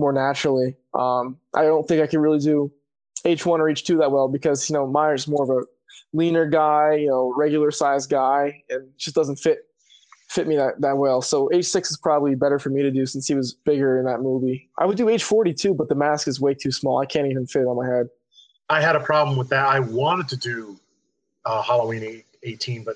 more 0.00 0.12
naturally. 0.12 0.76
Um, 0.94 1.38
I 1.54 1.62
don't 1.62 1.86
think 1.86 2.02
I 2.02 2.06
can 2.06 2.20
really 2.20 2.38
do 2.38 2.72
H1 3.24 3.46
or 3.46 3.64
H2 3.64 3.98
that 4.00 4.10
well 4.10 4.28
because, 4.28 4.68
you 4.68 4.74
know, 4.74 4.86
Myers 4.86 5.28
more 5.28 5.42
of 5.42 5.50
a 5.50 5.66
leaner 6.12 6.46
guy, 6.46 6.94
you 6.94 7.08
know, 7.08 7.32
regular 7.36 7.70
size 7.70 8.06
guy, 8.06 8.62
and 8.70 8.88
just 8.96 9.14
doesn't 9.14 9.36
fit 9.36 9.66
fit 10.28 10.46
me 10.46 10.56
that, 10.56 10.80
that 10.80 10.96
well. 10.96 11.20
So 11.20 11.50
H6 11.52 11.90
is 11.90 11.96
probably 11.96 12.36
better 12.36 12.60
for 12.60 12.70
me 12.70 12.82
to 12.82 12.90
do 12.92 13.04
since 13.04 13.26
he 13.26 13.34
was 13.34 13.52
bigger 13.52 13.98
in 13.98 14.04
that 14.04 14.20
movie. 14.20 14.68
I 14.78 14.86
would 14.86 14.96
do 14.96 15.06
H42, 15.06 15.76
but 15.76 15.88
the 15.88 15.96
mask 15.96 16.28
is 16.28 16.40
way 16.40 16.54
too 16.54 16.70
small. 16.70 17.00
I 17.00 17.06
can't 17.06 17.26
even 17.26 17.48
fit 17.48 17.62
it 17.62 17.66
on 17.66 17.76
my 17.76 17.86
head. 17.86 18.08
I 18.68 18.80
had 18.80 18.94
a 18.94 19.00
problem 19.00 19.36
with 19.36 19.48
that. 19.48 19.66
I 19.66 19.80
wanted 19.80 20.28
to 20.28 20.36
do 20.36 20.78
uh, 21.44 21.62
Halloween 21.62 22.22
18, 22.44 22.84
but 22.84 22.94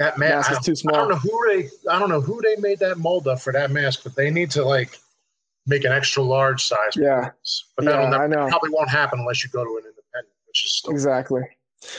that 0.00 0.18
mask, 0.18 0.50
Mask 0.50 0.60
is 0.60 0.66
too 0.66 0.74
small. 0.74 0.96
I 0.96 0.98
don't 0.98 1.08
know 1.10 1.16
who 1.16 1.40
they 1.48 1.68
I 1.88 1.98
don't 2.00 2.08
know 2.08 2.20
who 2.20 2.40
they 2.42 2.56
made 2.56 2.80
that 2.80 2.98
mold 2.98 3.28
of 3.28 3.40
for 3.40 3.52
that 3.52 3.70
mask, 3.70 4.00
but 4.02 4.16
they 4.16 4.30
need 4.30 4.50
to 4.52 4.64
like 4.64 4.98
make 5.66 5.84
an 5.84 5.92
extra 5.92 6.22
large 6.22 6.64
size. 6.64 6.96
Yeah. 6.96 7.30
but 7.76 7.84
that'll 7.84 8.06
I 8.14 8.26
never, 8.26 8.48
probably 8.48 8.70
won't 8.70 8.90
happen 8.90 9.20
unless 9.20 9.42
you 9.44 9.50
go 9.50 9.64
to 9.64 9.70
an 9.70 9.84
independent, 9.84 10.34
which 10.46 10.64
is 10.64 10.76
still 10.76 10.92
Exactly. 10.92 11.42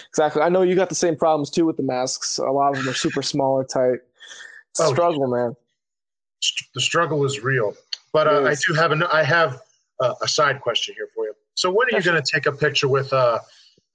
Exactly. 0.09 0.41
I 0.41 0.49
know 0.49 0.61
you 0.63 0.75
got 0.75 0.89
the 0.89 0.95
same 0.95 1.15
problems 1.15 1.49
too 1.49 1.65
with 1.65 1.77
the 1.77 1.83
masks. 1.83 2.37
A 2.37 2.43
lot 2.43 2.71
of 2.71 2.77
them 2.77 2.89
are 2.89 2.95
super 2.95 3.21
small 3.21 3.53
or 3.53 3.63
tight. 3.63 3.99
It's 4.71 4.79
a 4.79 4.83
Oh, 4.85 4.93
struggle, 4.93 5.27
man. 5.27 5.55
the 6.73 6.81
struggle 6.81 7.23
is 7.25 7.43
real. 7.43 7.75
But 8.13 8.27
uh, 8.27 8.43
It 8.43 8.47
I 8.47 8.55
do 8.67 8.73
have 8.73 8.91
an 8.91 9.03
I 9.03 9.23
have 9.23 9.61
uh, 9.99 10.15
a 10.21 10.27
side 10.27 10.61
question 10.61 10.95
here 10.95 11.07
for 11.13 11.25
you. 11.25 11.33
So 11.53 11.69
when 11.71 11.87
are 11.87 11.97
you 11.97 12.03
going 12.03 12.21
to 12.21 12.31
take 12.31 12.45
a 12.47 12.51
picture 12.51 12.87
with 12.87 13.11
uh, 13.13 13.39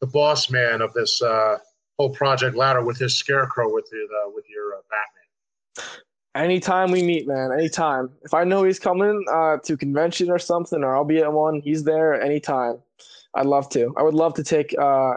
the 0.01 0.07
boss 0.07 0.51
man 0.51 0.81
of 0.81 0.93
this 0.95 1.21
uh, 1.23 1.59
whole 1.99 2.11
Project 2.11 2.57
Louder 2.57 2.83
with 2.85 2.99
his 2.99 3.17
scarecrow 3.17 3.73
with 3.73 3.89
your 3.93 4.05
uh, 4.05 4.31
with 4.35 4.45
your 4.49 4.75
uh, 4.75 4.81
Batman? 4.91 5.95
Anytime 6.35 6.93
we 6.93 7.03
meet, 7.03 7.27
man. 7.27 7.51
Anytime. 7.53 8.11
If 8.23 8.35
I 8.35 8.45
know 8.45 8.63
he's 8.63 8.79
coming 8.79 9.25
uh, 9.33 9.57
to 9.65 9.77
convention 9.77 10.31
or 10.31 10.39
something, 10.39 10.85
or 10.85 10.95
I'll 10.95 11.05
be 11.05 11.19
at 11.19 11.33
one, 11.33 11.61
he's 11.61 11.85
there 11.85 12.21
anytime. 12.21 12.79
I'd 13.35 13.47
love 13.47 13.69
to. 13.71 13.93
I 13.97 14.03
would 14.03 14.15
love 14.15 14.35
to 14.35 14.45
take 14.45 14.77
uh, 14.79 15.15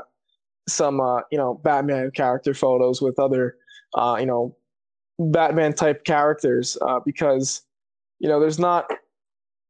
some, 0.67 0.99
uh, 0.99 1.21
you 1.31 1.37
know, 1.37 1.55
Batman 1.63 2.11
character 2.11 2.53
photos 2.53 3.01
with 3.01 3.19
other, 3.19 3.57
uh, 3.95 4.17
you 4.19 4.25
know, 4.25 4.55
Batman 5.19 5.73
type 5.73 6.03
characters 6.03 6.77
uh, 6.81 6.99
because, 7.05 7.61
you 8.19 8.27
know, 8.27 8.39
there's 8.39 8.59
not. 8.59 8.91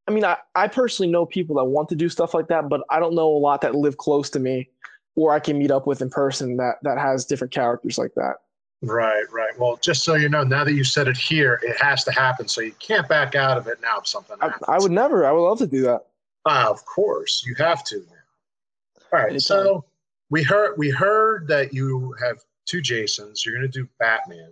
I 0.07 0.11
mean, 0.11 0.25
I, 0.25 0.37
I 0.55 0.67
personally 0.67 1.11
know 1.11 1.25
people 1.25 1.55
that 1.57 1.65
want 1.65 1.87
to 1.89 1.95
do 1.95 2.09
stuff 2.09 2.33
like 2.33 2.49
that, 2.49 2.67
but 2.67 2.81
I 2.89 2.99
don't 2.99 3.15
know 3.15 3.27
a 3.27 3.39
lot 3.39 3.61
that 3.61 3.73
live 3.73 3.97
close 3.97 4.29
to 4.31 4.39
me 4.39 4.69
or 5.15 5.33
I 5.33 5.39
can 5.39 5.57
meet 5.57 5.71
up 5.71 5.87
with 5.87 6.01
in 6.01 6.09
person 6.09 6.57
that 6.57 6.75
that 6.83 6.97
has 6.97 7.25
different 7.25 7.53
characters 7.53 7.97
like 7.97 8.13
that. 8.15 8.35
Right, 8.83 9.23
right. 9.31 9.57
Well, 9.57 9.77
just 9.81 10.03
so 10.03 10.15
you 10.15 10.27
know, 10.27 10.43
now 10.43 10.65
that 10.65 10.73
you 10.73 10.83
said 10.83 11.07
it 11.07 11.15
here, 11.15 11.57
it 11.63 11.81
has 11.81 12.03
to 12.03 12.11
happen. 12.11 12.49
So 12.49 12.59
you 12.59 12.73
can't 12.79 13.07
back 13.07 13.33
out 13.33 13.57
of 13.57 13.67
it 13.67 13.79
now 13.81 13.99
if 13.99 14.07
something 14.07 14.35
I, 14.41 14.47
happens. 14.47 14.65
I 14.67 14.77
would 14.77 14.91
never. 14.91 15.25
I 15.25 15.31
would 15.31 15.41
love 15.41 15.57
to 15.59 15.67
do 15.67 15.81
that. 15.83 16.01
Ah, 16.45 16.69
of 16.69 16.85
course, 16.85 17.45
you 17.47 17.55
have 17.55 17.85
to 17.85 17.99
now. 17.99 19.05
All 19.13 19.19
right. 19.19 19.29
Anytime. 19.29 19.39
So 19.39 19.85
we 20.29 20.43
heard 20.43 20.75
we 20.77 20.89
heard 20.89 21.47
that 21.47 21.73
you 21.73 22.13
have 22.21 22.39
two 22.65 22.81
Jasons. 22.81 23.45
You're 23.45 23.55
going 23.55 23.71
to 23.71 23.79
do 23.79 23.87
Batman. 23.99 24.51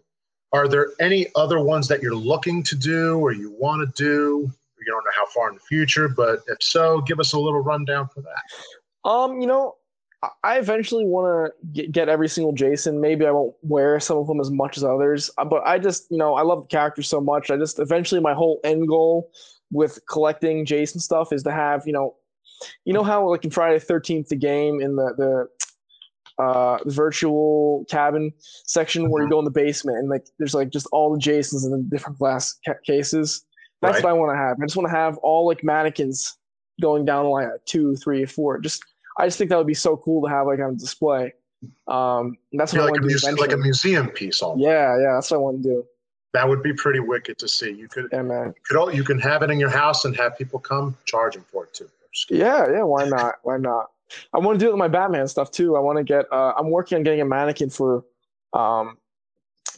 Are 0.53 0.69
there 0.69 0.91
any 1.01 1.27
other 1.35 1.59
ones 1.59 1.89
that 1.89 2.01
you're 2.01 2.15
looking 2.15 2.63
to 2.63 2.75
do 2.75 3.19
or 3.19 3.33
you 3.33 3.51
want 3.59 3.81
to 3.81 4.01
do? 4.01 4.49
You 4.79 4.85
don't 4.85 5.03
know 5.03 5.11
how 5.13 5.25
far 5.27 5.49
in 5.49 5.55
the 5.55 5.61
future, 5.61 6.07
but 6.07 6.39
if 6.47 6.57
so, 6.61 7.01
give 7.01 7.19
us 7.19 7.33
a 7.33 7.39
little 7.39 7.59
rundown 7.59 8.07
for 8.07 8.21
that. 8.21 9.09
Um, 9.09 9.41
you 9.41 9.47
know, 9.47 9.75
I- 10.43 10.57
eventually 10.59 11.05
want 11.05 11.51
to 11.73 11.87
get, 11.87 12.07
every 12.09 12.29
single 12.29 12.53
Jason. 12.53 13.01
Maybe 13.01 13.25
I 13.25 13.31
won't 13.31 13.55
wear 13.63 13.99
some 13.99 14.17
of 14.17 14.27
them 14.27 14.39
as 14.39 14.51
much 14.51 14.77
as 14.77 14.83
others, 14.83 15.31
uh, 15.37 15.45
but 15.45 15.63
I 15.65 15.79
just, 15.79 16.07
you 16.11 16.17
know, 16.17 16.35
I 16.35 16.43
love 16.43 16.61
the 16.63 16.67
character 16.67 17.01
so 17.01 17.19
much. 17.19 17.49
I 17.49 17.57
just 17.57 17.79
eventually 17.79 18.21
my 18.21 18.33
whole 18.33 18.59
end 18.63 18.87
goal 18.87 19.31
with 19.71 19.99
collecting 20.09 20.65
Jason 20.65 20.99
stuff 20.99 21.33
is 21.33 21.43
to 21.43 21.51
have, 21.51 21.87
you 21.87 21.93
know, 21.93 22.15
you 22.85 22.93
know 22.93 23.03
how 23.03 23.27
like 23.27 23.43
in 23.45 23.49
Friday 23.51 23.79
the 23.79 23.85
Thirteenth, 23.85 24.27
the 24.29 24.35
game 24.35 24.79
in 24.81 24.95
the 24.95 25.13
the 25.17 26.43
uh 26.43 26.77
the 26.85 26.91
virtual 26.91 27.85
cabin 27.89 28.31
section 28.65 29.09
where 29.09 29.23
you 29.23 29.29
go 29.29 29.39
in 29.39 29.45
the 29.45 29.51
basement 29.51 29.97
and 29.97 30.09
like 30.09 30.25
there's 30.39 30.53
like 30.53 30.69
just 30.69 30.87
all 30.91 31.11
the 31.11 31.19
Jasons 31.19 31.65
in 31.65 31.71
the 31.71 31.79
different 31.89 32.19
glass 32.19 32.57
ca- 32.65 32.73
cases. 32.85 33.43
That's 33.81 33.95
Right. 33.95 34.03
what 34.03 34.09
I 34.11 34.13
want 34.13 34.31
to 34.33 34.37
have. 34.37 34.57
I 34.61 34.65
just 34.65 34.75
want 34.77 34.87
to 34.89 34.95
have 34.95 35.17
all 35.19 35.47
like 35.47 35.63
mannequins 35.63 36.37
going 36.79 37.03
down 37.05 37.23
the 37.25 37.29
line, 37.31 37.49
like 37.49 37.65
two, 37.65 37.95
three, 37.95 38.25
four. 38.25 38.59
Just 38.59 38.83
I 39.19 39.27
just 39.27 39.37
think 39.37 39.49
that 39.49 39.57
would 39.57 39.67
be 39.67 39.73
so 39.73 39.97
cool 39.97 40.21
to 40.23 40.29
have 40.29 40.47
like 40.47 40.59
on 40.59 40.77
display. 40.77 41.33
Um, 41.87 42.37
that's 42.53 42.73
what 42.73 42.81
I 42.81 42.85
like 42.85 42.89
a, 42.89 42.91
want 42.93 42.95
to 42.95 43.01
do 43.01 43.07
muse- 43.07 43.39
like 43.39 43.51
a 43.51 43.57
museum 43.57 44.09
piece 44.09 44.41
almost. 44.41 44.63
Yeah, 44.63 44.97
yeah, 44.97 45.13
that's 45.13 45.29
what 45.31 45.37
I 45.37 45.39
want 45.41 45.63
to 45.63 45.69
do. 45.69 45.85
That 46.33 46.47
would 46.47 46.63
be 46.63 46.73
pretty 46.73 46.99
wicked 47.01 47.37
to 47.39 47.47
see. 47.47 47.71
You 47.71 47.87
could, 47.87 48.07
Yeah, 48.11 48.21
man. 48.21 48.53
could 48.65 48.77
all, 48.77 48.93
you 48.93 49.03
can 49.03 49.19
have 49.19 49.43
it 49.43 49.49
in 49.51 49.59
your 49.59 49.69
house 49.69 50.05
and 50.05 50.15
have 50.15 50.37
people 50.37 50.59
come 50.59 50.95
charging 51.05 51.43
for 51.51 51.65
it 51.65 51.73
too. 51.73 51.89
Yeah, 52.29 52.69
yeah. 52.71 52.83
Why 52.83 53.05
not? 53.07 53.35
Why 53.43 53.57
not? 53.57 53.91
I 54.33 54.39
want 54.39 54.59
to 54.59 54.65
do 54.65 54.69
it 54.69 54.73
with 54.73 54.79
my 54.79 54.87
Batman 54.87 55.27
stuff 55.27 55.51
too. 55.51 55.75
I 55.75 55.79
want 55.79 55.97
to 55.97 56.03
get. 56.03 56.25
Uh, 56.31 56.53
I'm 56.57 56.69
working 56.69 56.97
on 56.97 57.03
getting 57.03 57.21
a 57.21 57.25
mannequin 57.25 57.69
for 57.69 58.03
um, 58.53 58.97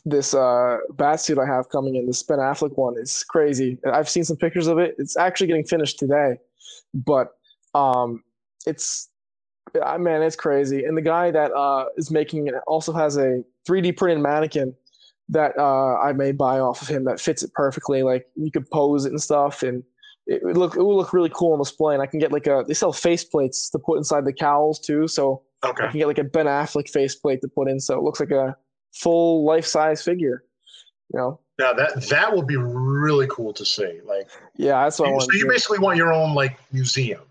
this 0.05 0.33
uh, 0.33 0.77
bat 0.91 1.19
suit 1.19 1.37
I 1.37 1.45
have 1.45 1.69
coming 1.69 1.95
in. 1.95 2.07
This 2.07 2.23
Ben 2.23 2.39
Affleck 2.39 2.77
one. 2.77 2.95
It's 2.97 3.23
crazy. 3.23 3.77
I've 3.91 4.09
seen 4.09 4.23
some 4.23 4.37
pictures 4.37 4.67
of 4.67 4.77
it. 4.77 4.95
It's 4.97 5.17
actually 5.17 5.47
getting 5.47 5.65
finished 5.65 5.99
today, 5.99 6.37
but 6.93 7.31
um, 7.75 8.23
it's. 8.65 9.09
I 9.81 9.97
man, 9.97 10.21
it's 10.21 10.35
crazy. 10.35 10.83
And 10.83 10.97
the 10.97 11.01
guy 11.01 11.31
that 11.31 11.51
uh, 11.53 11.85
is 11.97 12.11
making 12.11 12.47
it 12.47 12.55
also 12.67 12.93
has 12.93 13.17
a 13.17 13.43
3D 13.67 13.97
printed 13.97 14.21
mannequin 14.21 14.75
that 15.29 15.57
uh, 15.57 15.97
I 15.99 16.13
may 16.13 16.31
buy 16.31 16.59
off 16.59 16.81
of 16.81 16.87
him 16.87 17.05
that 17.05 17.19
fits 17.19 17.43
it 17.43 17.53
perfectly. 17.53 18.03
Like 18.03 18.27
you 18.35 18.51
could 18.51 18.69
pose 18.69 19.05
it 19.05 19.09
and 19.09 19.21
stuff, 19.21 19.63
and 19.63 19.83
it 20.27 20.43
would 20.43 20.57
look 20.57 20.75
it 20.75 20.83
would 20.83 20.95
look 20.95 21.13
really 21.13 21.31
cool 21.33 21.53
on 21.53 21.59
display. 21.59 21.93
And 21.93 22.03
I 22.03 22.05
can 22.05 22.19
get 22.19 22.31
like 22.31 22.47
a 22.47 22.63
they 22.67 22.73
sell 22.73 22.93
face 22.93 23.23
plates 23.23 23.69
to 23.71 23.79
put 23.79 23.97
inside 23.97 24.25
the 24.25 24.33
cowls 24.33 24.79
too, 24.79 25.07
so 25.07 25.41
I 25.63 25.71
can 25.91 25.99
get 25.99 26.07
like 26.07 26.17
a 26.17 26.23
Ben 26.23 26.45
Affleck 26.45 26.89
face 26.89 27.15
plate 27.15 27.41
to 27.41 27.47
put 27.47 27.69
in, 27.69 27.79
so 27.79 27.97
it 27.97 28.03
looks 28.03 28.19
like 28.19 28.31
a 28.31 28.55
full 28.93 29.45
life 29.45 29.65
size 29.65 30.03
figure. 30.03 30.43
You 31.13 31.19
know, 31.19 31.39
Now 31.59 31.73
that 31.73 32.07
that 32.09 32.33
will 32.33 32.43
be 32.43 32.57
really 32.57 33.27
cool 33.27 33.53
to 33.53 33.65
see. 33.65 33.99
Like, 34.05 34.29
yeah, 34.55 34.83
that's 34.83 34.99
what 34.99 35.09
I 35.09 35.11
want. 35.11 35.23
so 35.23 35.33
you 35.33 35.43
do. 35.43 35.49
basically 35.49 35.79
want 35.79 35.97
your 35.97 36.11
own 36.11 36.33
like 36.33 36.59
museum. 36.71 37.21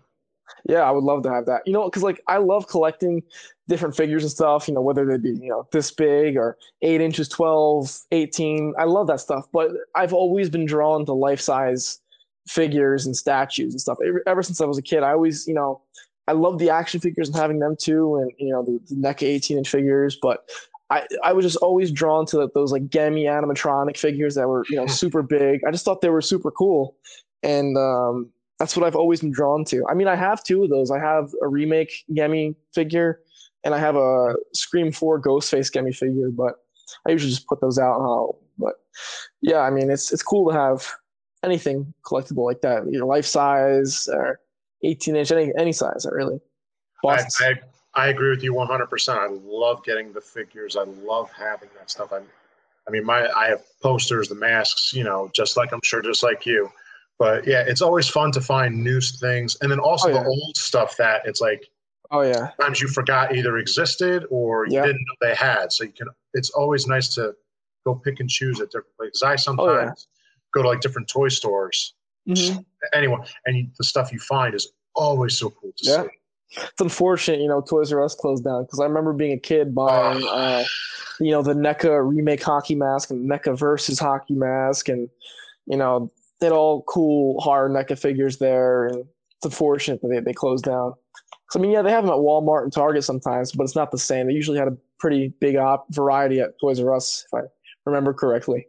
Yeah, 0.65 0.81
I 0.81 0.91
would 0.91 1.03
love 1.03 1.23
to 1.23 1.29
have 1.31 1.45
that. 1.47 1.61
You 1.65 1.73
know, 1.73 1.85
because 1.85 2.03
like 2.03 2.21
I 2.27 2.37
love 2.37 2.67
collecting 2.67 3.21
different 3.67 3.95
figures 3.95 4.23
and 4.23 4.31
stuff, 4.31 4.67
you 4.67 4.73
know, 4.73 4.81
whether 4.81 5.05
they 5.05 5.17
be, 5.17 5.29
you 5.29 5.49
know, 5.49 5.67
this 5.71 5.91
big 5.91 6.37
or 6.37 6.57
eight 6.81 7.01
inches, 7.01 7.27
12, 7.29 7.99
18. 8.11 8.73
I 8.77 8.85
love 8.85 9.07
that 9.07 9.19
stuff. 9.19 9.45
But 9.51 9.71
I've 9.95 10.13
always 10.13 10.49
been 10.49 10.65
drawn 10.65 11.05
to 11.05 11.13
life 11.13 11.41
size 11.41 11.99
figures 12.47 13.05
and 13.05 13.15
statues 13.15 13.73
and 13.73 13.81
stuff. 13.81 13.97
Ever, 14.27 14.43
since 14.43 14.61
I 14.61 14.65
was 14.65 14.77
a 14.77 14.81
kid, 14.81 15.03
I 15.03 15.11
always, 15.11 15.47
you 15.47 15.53
know, 15.53 15.81
I 16.27 16.33
love 16.33 16.59
the 16.59 16.69
action 16.69 16.99
figures 16.99 17.27
and 17.27 17.37
having 17.37 17.59
them 17.59 17.75
too, 17.77 18.15
and, 18.15 18.31
you 18.37 18.51
know, 18.51 18.63
the, 18.63 18.79
the 18.87 18.95
NECA 18.95 19.23
18 19.23 19.57
inch 19.57 19.69
figures. 19.69 20.17
But 20.21 20.49
I, 20.89 21.05
I 21.23 21.33
was 21.33 21.45
just 21.45 21.57
always 21.57 21.91
drawn 21.91 22.25
to 22.27 22.49
those 22.53 22.71
like 22.71 22.87
Gemmy 22.87 23.23
animatronic 23.23 23.97
figures 23.97 24.35
that 24.35 24.47
were, 24.47 24.65
you 24.69 24.77
know, 24.77 24.87
super 24.87 25.21
big. 25.21 25.61
I 25.67 25.71
just 25.71 25.83
thought 25.83 26.01
they 26.01 26.09
were 26.09 26.21
super 26.21 26.51
cool. 26.51 26.95
And, 27.41 27.77
um, 27.77 28.29
that's 28.63 28.77
what 28.77 28.85
I've 28.85 28.95
always 28.95 29.19
been 29.19 29.31
drawn 29.33 29.65
to. 29.65 29.85
I 29.89 29.93
mean, 29.93 30.07
I 30.07 30.15
have 30.15 30.41
two 30.41 30.63
of 30.63 30.69
those. 30.69 30.89
I 30.89 30.97
have 30.97 31.33
a 31.41 31.49
remake 31.49 31.91
Gemmy 32.11 32.55
figure, 32.73 33.19
and 33.65 33.75
I 33.75 33.77
have 33.77 33.97
a 33.97 34.35
Scream 34.53 34.89
Four 34.89 35.21
Ghostface 35.21 35.69
Gemmy 35.69 35.93
figure. 35.93 36.29
But 36.29 36.53
I 37.05 37.11
usually 37.11 37.31
just 37.31 37.45
put 37.45 37.59
those 37.59 37.77
out. 37.77 38.37
But 38.57 38.75
yeah, 39.41 39.59
I 39.59 39.69
mean, 39.69 39.91
it's 39.91 40.13
it's 40.13 40.23
cool 40.23 40.49
to 40.49 40.57
have 40.57 40.89
anything 41.43 41.93
collectible 42.05 42.45
like 42.45 42.61
that, 42.61 42.83
either 42.87 43.03
life 43.03 43.25
size 43.25 44.07
or 44.07 44.39
18 44.85 45.17
inch, 45.17 45.33
any 45.33 45.51
any 45.57 45.73
size, 45.73 46.07
really. 46.09 46.39
I, 47.41 47.49
I, 47.95 48.05
I 48.05 48.07
agree 48.07 48.29
with 48.29 48.43
you 48.45 48.53
100%. 48.53 49.09
I 49.09 49.27
love 49.43 49.83
getting 49.83 50.13
the 50.13 50.21
figures. 50.21 50.77
I 50.77 50.83
love 50.83 51.29
having 51.33 51.67
that 51.77 51.91
stuff. 51.91 52.13
I, 52.13 52.21
I 52.87 52.91
mean, 52.91 53.03
my 53.03 53.27
I 53.35 53.49
have 53.49 53.61
posters, 53.81 54.29
the 54.29 54.35
masks, 54.35 54.93
you 54.93 55.03
know, 55.03 55.29
just 55.35 55.57
like 55.57 55.73
I'm 55.73 55.81
sure, 55.83 56.01
just 56.01 56.23
like 56.23 56.45
you. 56.45 56.69
But 57.19 57.47
yeah, 57.47 57.63
it's 57.65 57.81
always 57.81 58.07
fun 58.07 58.31
to 58.33 58.41
find 58.41 58.83
new 58.83 58.99
things, 58.99 59.55
and 59.61 59.71
then 59.71 59.79
also 59.79 60.09
Oh, 60.09 60.13
the 60.13 60.25
old 60.25 60.57
stuff 60.57 60.97
that 60.97 61.21
it's 61.25 61.41
like 61.41 61.69
oh 62.11 62.21
yeah, 62.21 62.51
times 62.59 62.81
you 62.81 62.87
forgot 62.87 63.35
either 63.35 63.57
existed 63.57 64.25
or 64.29 64.65
you 64.67 64.73
Yeah. 64.73 64.85
didn't 64.87 65.01
know 65.01 65.27
they 65.27 65.35
had. 65.35 65.71
So 65.71 65.83
you 65.83 65.91
can. 65.93 66.07
It's 66.33 66.49
always 66.51 66.87
nice 66.87 67.13
to 67.15 67.35
go 67.85 67.95
pick 67.95 68.19
and 68.19 68.29
choose 68.29 68.59
at 68.59 68.67
different 68.71 68.95
places. 68.97 69.21
I 69.23 69.35
sometimes 69.35 69.67
Oh, 69.69 69.85
yeah. 69.85 69.91
go 70.53 70.63
to 70.63 70.69
like 70.69 70.81
different 70.81 71.07
toy 71.07 71.27
stores. 71.29 71.93
Mhm. 72.27 72.65
Anyway, 72.93 73.17
and 73.45 73.57
you, 73.57 73.67
the 73.77 73.83
stuff 73.83 74.11
you 74.11 74.19
find 74.19 74.55
is 74.55 74.71
always 74.95 75.37
so 75.37 75.49
cool 75.51 75.71
to 75.77 75.85
Yeah. 75.89 76.03
see. 76.03 76.09
it's 76.55 76.81
unfortunate, 76.81 77.39
you 77.39 77.47
know, 77.47 77.61
Toys 77.61 77.91
R 77.91 78.03
Us 78.03 78.13
closed 78.15 78.43
down 78.43 78.63
because 78.63 78.79
I 78.79 78.85
remember 78.85 79.11
being 79.13 79.33
a 79.33 79.39
kid 79.39 79.73
buying, 79.73 80.23
uh, 80.27 80.63
you 81.19 81.31
know, 81.31 81.41
the 81.41 81.53
NECA 81.53 82.07
remake 82.07 82.43
hockey 82.43 82.75
mask 82.75 83.09
and 83.09 83.27
NECA 83.29 83.57
versus 83.57 83.97
hockey 83.99 84.35
mask, 84.35 84.87
and 84.89 85.09
you 85.65 85.77
know, 85.77 86.11
they 86.43 86.47
had 86.47 86.53
all 86.53 86.83
cool 86.83 87.39
horror 87.39 87.69
NECA 87.69 87.97
figures 87.97 88.37
there, 88.37 88.87
and 88.87 88.97
it's 88.97 89.45
unfortunate 89.45 90.01
that 90.01 90.09
they, 90.09 90.19
they 90.19 90.33
closed 90.33 90.65
down. 90.65 90.91
'Cause, 91.47 91.55
I 91.55 91.59
mean, 91.59 91.71
yeah, 91.71 91.81
they 91.81 91.89
have 91.91 92.03
them 92.03 92.11
at 92.13 92.19
Walmart 92.19 92.63
and 92.63 92.73
Target 92.73 93.05
sometimes, 93.05 93.53
but 93.53 93.63
it's 93.63 93.75
not 93.75 93.91
the 93.91 93.97
same. 93.97 94.27
They 94.27 94.33
usually 94.33 94.57
had 94.57 94.67
a 94.67 94.75
pretty 94.99 95.29
big 95.39 95.55
op 95.55 95.85
variety 95.93 96.41
at 96.41 96.59
Toys 96.59 96.81
R 96.81 96.93
Us, 96.93 97.25
if 97.31 97.33
I 97.39 97.41
remember 97.85 98.13
correctly. 98.13 98.67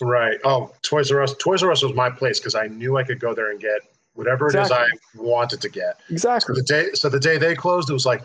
Right. 0.00 0.38
Oh, 0.44 0.70
Toys 0.82 1.10
R 1.10 1.20
Us. 1.22 1.34
Toys 1.38 1.62
R 1.64 1.72
Us 1.72 1.82
was 1.82 1.94
my 1.94 2.10
place 2.10 2.38
because 2.38 2.54
I 2.54 2.68
knew 2.68 2.96
I 2.96 3.02
could 3.02 3.18
go 3.18 3.34
there 3.34 3.50
and 3.50 3.58
get 3.58 3.80
whatever 4.14 4.46
it 4.48 4.54
is 4.54 4.70
I 4.70 4.86
wanted 5.16 5.60
to 5.62 5.68
get. 5.68 5.98
So 6.08 6.12
Exactly. 6.14 6.54
the 6.54 6.62
day, 6.62 6.90
so 6.94 7.08
the 7.08 7.18
day 7.20 7.38
they 7.38 7.54
closed, 7.56 7.90
it 7.90 7.92
was 7.94 8.06
like, 8.06 8.22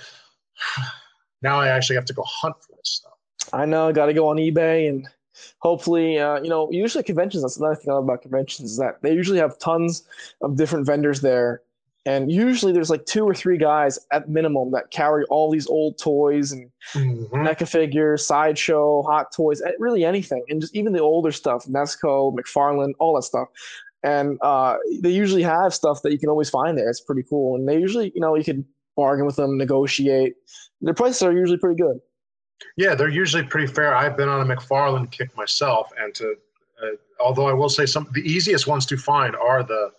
now 1.42 1.60
I 1.60 1.70
actually 1.70 1.96
have 1.96 2.06
to 2.06 2.14
go 2.14 2.24
hunt 2.24 2.56
for 2.62 2.76
this 2.76 2.90
stuff. 3.02 3.14
I 3.54 3.66
know. 3.66 3.88
I 3.88 3.92
got 3.94 4.08
to 4.08 4.14
go 4.14 4.28
on 4.28 4.38
eBay 4.38 4.90
and 4.90 5.08
hopefully, 5.60 6.20
uh, 6.20 6.42
you 6.42 6.50
know, 6.50 6.70
usually 6.72 7.04
conventions. 7.04 7.44
That's 7.44 7.58
another 7.58 7.76
thing 7.76 7.92
I 7.92 7.94
love 7.94 8.06
about 8.06 8.22
conventions 8.22 8.72
is 8.72 8.78
that 8.78 9.02
they 9.02 9.14
usually 9.14 9.40
have 9.40 9.58
tons 9.60 10.04
of 10.42 10.56
different 10.56 10.86
vendors 10.86 11.22
there 11.22 11.62
and 12.06 12.32
usually 12.32 12.72
there's 12.72 12.90
like 12.90 13.06
two 13.06 13.24
or 13.24 13.34
three 13.34 13.58
guys 13.58 13.98
at 14.12 14.30
minimum 14.30 14.72
that 14.72 14.92
carry 14.92 15.26
all 15.26 15.50
these 15.50 15.68
old 15.68 15.98
toys 15.98 16.52
and 16.52 16.70
Mhm. 16.94 17.30
NECA 17.32 17.68
figures, 17.68 18.26
sideshow, 18.26 19.02
hot 19.02 19.32
toys, 19.32 19.62
really 19.80 20.06
anything, 20.06 20.44
and 20.50 20.62
just 20.62 20.76
even 20.76 20.94
the 20.94 21.02
older 21.02 21.32
stuff, 21.32 21.66
Mezco, 21.66 22.34
McFarlane, 22.34 22.94
all 23.00 23.16
that 23.16 23.24
stuff. 23.24 23.50
And 24.04 24.38
uh, 24.42 24.78
they 25.02 25.10
usually 25.10 25.42
have 25.42 25.74
stuff 25.74 26.04
that 26.04 26.12
you 26.12 26.20
can 26.20 26.30
always 26.30 26.50
find 26.50 26.78
there. 26.78 26.90
It's 26.90 27.02
pretty 27.02 27.24
cool, 27.24 27.56
and 27.56 27.68
they 27.68 27.80
usually, 27.80 28.12
you 28.14 28.22
know, 28.22 28.36
you 28.36 28.44
can 28.44 28.64
bargain 28.96 29.26
with 29.26 29.36
them, 29.36 29.58
negotiate. 29.58 30.36
Their 30.82 30.94
prices 30.94 31.24
are 31.24 31.34
usually 31.34 31.58
pretty 31.58 31.82
good. 31.82 32.00
Yeah, 32.78 32.96
they're 32.96 33.10
usually 33.10 33.44
pretty 33.44 33.68
fair. 33.68 33.96
I've 33.96 34.18
been 34.18 34.30
on 34.30 34.50
a 34.50 34.56
McFarlane 34.56 35.10
kick 35.12 35.36
myself, 35.36 35.92
and 36.00 36.14
to 36.16 36.36
uh, 36.82 36.88
although 37.20 37.48
I 37.48 37.54
will 37.54 37.70
say 37.70 37.86
some 37.86 38.08
the 38.14 38.22
easiest 38.22 38.68
ones 38.68 38.86
to 38.88 38.98
find 38.98 39.36
are 39.36 39.64
the 39.64 39.92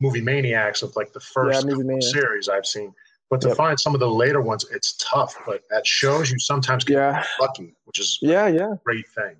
movie 0.00 0.20
maniacs 0.20 0.82
of 0.82 0.94
like 0.96 1.12
the 1.12 1.20
first 1.20 1.66
Yeah, 1.66 2.00
series 2.00 2.48
I've 2.48 2.66
seen. 2.66 2.94
But 3.30 3.40
to 3.42 3.48
Yep. 3.48 3.56
find 3.56 3.80
some 3.80 3.94
of 3.94 4.00
the 4.00 4.10
later 4.10 4.42
ones, 4.42 4.66
it's 4.70 4.94
tough. 4.98 5.34
But 5.46 5.62
at 5.74 5.86
shows, 5.86 6.30
you 6.30 6.38
sometimes 6.38 6.84
get 6.84 6.96
Yeah, 6.96 7.24
lucky, 7.40 7.74
which 7.84 7.98
is 7.98 8.18
yeah, 8.20 8.46
yeah. 8.46 8.74
great 8.84 9.08
thing. 9.08 9.36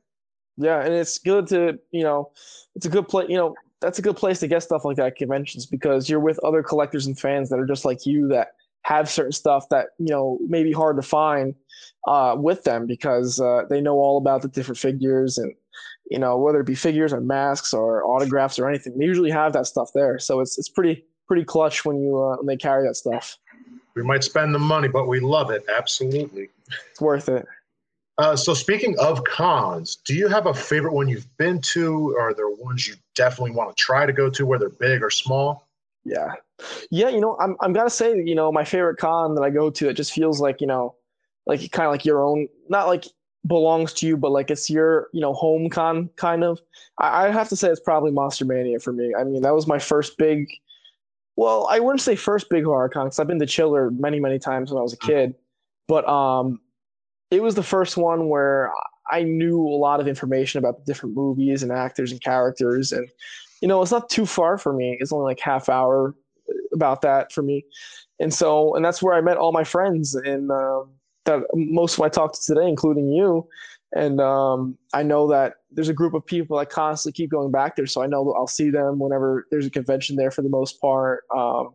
Yeah, 0.56 0.80
and 0.80 0.94
it's 0.94 1.18
good 1.18 1.46
to 1.48 1.78
you 1.90 2.02
know, 2.02 2.30
it's 2.74 2.86
a 2.86 2.88
good 2.88 3.08
place. 3.08 3.28
You 3.28 3.36
know, 3.36 3.54
that's 3.80 3.98
a 3.98 4.02
good 4.02 4.16
place 4.16 4.40
to 4.40 4.48
get 4.48 4.62
stuff 4.62 4.84
like 4.84 4.96
that 4.96 5.08
at 5.08 5.16
conventions 5.16 5.66
because 5.66 6.08
you're 6.08 6.20
with 6.20 6.38
other 6.42 6.62
collectors 6.62 7.06
and 7.06 7.18
fans 7.18 7.50
that 7.50 7.58
are 7.58 7.66
just 7.66 7.84
like 7.84 8.06
you 8.06 8.28
that 8.28 8.54
have 8.82 9.08
certain 9.08 9.32
stuff 9.32 9.68
that 9.70 9.88
you 9.98 10.12
know 10.12 10.38
may 10.46 10.62
be 10.62 10.72
hard 10.72 10.96
to 10.96 11.02
find 11.02 11.54
uh, 12.06 12.34
with 12.38 12.64
them 12.64 12.86
because 12.86 13.40
uh, 13.40 13.62
they 13.70 13.80
know 13.80 13.94
all 13.94 14.18
about 14.18 14.42
the 14.42 14.48
different 14.48 14.78
figures 14.78 15.38
and 15.38 15.54
you 16.10 16.18
know 16.18 16.36
whether 16.36 16.60
it 16.60 16.66
be 16.66 16.74
figures 16.74 17.12
or 17.12 17.20
masks 17.20 17.72
or 17.72 18.04
autographs 18.04 18.58
or 18.58 18.68
anything. 18.68 18.98
They 18.98 19.04
usually 19.04 19.30
have 19.30 19.52
that 19.52 19.66
stuff 19.66 19.90
there, 19.94 20.18
so 20.18 20.40
it's 20.40 20.58
it's 20.58 20.68
pretty 20.68 21.04
pretty 21.26 21.44
clutch 21.44 21.84
when 21.84 22.00
you 22.00 22.20
uh, 22.20 22.36
when 22.36 22.46
they 22.46 22.56
carry 22.56 22.86
that 22.86 22.96
stuff. 22.96 23.38
We 23.94 24.02
might 24.02 24.24
spend 24.24 24.54
the 24.54 24.58
money, 24.58 24.88
but 24.88 25.06
we 25.06 25.20
love 25.20 25.50
it. 25.50 25.64
Absolutely. 25.74 26.48
It's 26.90 27.00
worth 27.00 27.28
it. 27.28 27.46
Uh, 28.18 28.36
so 28.36 28.54
speaking 28.54 28.98
of 28.98 29.22
cons, 29.24 29.96
do 29.96 30.14
you 30.14 30.28
have 30.28 30.46
a 30.46 30.54
favorite 30.54 30.92
one 30.92 31.08
you've 31.08 31.34
been 31.36 31.60
to? 31.60 32.14
Or 32.16 32.30
are 32.30 32.34
there 32.34 32.48
ones 32.48 32.86
you 32.86 32.94
definitely 33.14 33.52
want 33.52 33.74
to 33.74 33.82
try 33.82 34.06
to 34.06 34.12
go 34.12 34.30
to, 34.30 34.46
whether 34.46 34.68
big 34.68 35.02
or 35.02 35.10
small? 35.10 35.66
Yeah. 36.04 36.34
Yeah, 36.90 37.08
you 37.08 37.20
know, 37.20 37.36
I'm 37.40 37.56
I'm 37.60 37.72
gotta 37.72 37.90
say, 37.90 38.16
you 38.22 38.34
know, 38.34 38.50
my 38.52 38.64
favorite 38.64 38.98
con 38.98 39.34
that 39.34 39.42
I 39.42 39.50
go 39.50 39.70
to, 39.70 39.88
it 39.88 39.94
just 39.94 40.12
feels 40.12 40.40
like, 40.40 40.60
you 40.60 40.66
know, 40.66 40.94
like 41.46 41.70
kind 41.72 41.86
of 41.86 41.92
like 41.92 42.04
your 42.04 42.22
own, 42.22 42.48
not 42.68 42.86
like 42.86 43.04
belongs 43.46 43.92
to 43.94 44.06
you, 44.06 44.16
but 44.16 44.30
like 44.30 44.50
it's 44.50 44.70
your, 44.70 45.08
you 45.12 45.20
know, 45.20 45.32
home 45.34 45.68
con 45.68 46.08
kind 46.16 46.44
of. 46.44 46.60
I, 46.98 47.26
I 47.26 47.30
have 47.30 47.48
to 47.48 47.56
say 47.56 47.68
it's 47.68 47.80
probably 47.80 48.12
Monster 48.12 48.44
Mania 48.44 48.78
for 48.78 48.92
me. 48.92 49.14
I 49.18 49.24
mean, 49.24 49.42
that 49.42 49.54
was 49.54 49.66
my 49.66 49.78
first 49.78 50.16
big 50.18 50.48
well, 51.36 51.66
I 51.70 51.80
wouldn't 51.80 52.02
say 52.02 52.14
first 52.14 52.50
big 52.50 52.64
horror 52.64 52.88
con 52.90 53.06
because 53.06 53.18
I've 53.18 53.26
been 53.26 53.38
to 53.38 53.46
Chiller 53.46 53.90
many, 53.90 54.20
many 54.20 54.38
times 54.38 54.70
when 54.70 54.78
I 54.78 54.82
was 54.82 54.92
a 54.92 54.98
kid. 54.98 55.34
But 55.88 56.08
um 56.08 56.60
it 57.30 57.42
was 57.42 57.54
the 57.54 57.62
first 57.62 57.96
one 57.96 58.28
where 58.28 58.70
I 59.10 59.22
knew 59.22 59.66
a 59.66 59.76
lot 59.76 60.00
of 60.00 60.06
information 60.06 60.58
about 60.58 60.78
the 60.78 60.84
different 60.84 61.16
movies 61.16 61.62
and 61.62 61.72
actors 61.72 62.12
and 62.12 62.22
characters 62.22 62.92
and 62.92 63.08
you 63.62 63.68
know, 63.68 63.80
it's 63.80 63.92
not 63.92 64.10
too 64.10 64.26
far 64.26 64.58
for 64.58 64.72
me. 64.72 64.96
It's 65.00 65.12
only 65.12 65.24
like 65.24 65.38
half 65.40 65.68
hour 65.68 66.16
about 66.72 67.02
that 67.02 67.32
for 67.32 67.42
me. 67.42 67.64
And 68.20 68.32
so, 68.32 68.74
and 68.74 68.84
that's 68.84 69.02
where 69.02 69.14
I 69.14 69.20
met 69.20 69.36
all 69.36 69.52
my 69.52 69.64
friends 69.64 70.14
and 70.14 70.50
um, 70.50 70.90
that 71.24 71.40
most 71.54 71.94
of 71.94 71.98
my 72.00 72.08
talk 72.08 72.32
to 72.34 72.40
today, 72.44 72.68
including 72.68 73.08
you. 73.08 73.46
And 73.94 74.20
um, 74.20 74.78
I 74.94 75.02
know 75.02 75.28
that 75.28 75.54
there's 75.70 75.90
a 75.90 75.94
group 75.94 76.14
of 76.14 76.24
people 76.24 76.58
that 76.58 76.70
constantly 76.70 77.14
keep 77.14 77.30
going 77.30 77.50
back 77.50 77.76
there. 77.76 77.86
So 77.86 78.02
I 78.02 78.06
know 78.06 78.32
I'll 78.32 78.46
see 78.46 78.70
them 78.70 78.98
whenever 78.98 79.46
there's 79.50 79.66
a 79.66 79.70
convention 79.70 80.16
there 80.16 80.30
for 80.30 80.42
the 80.42 80.48
most 80.48 80.80
part. 80.80 81.24
Um, 81.34 81.74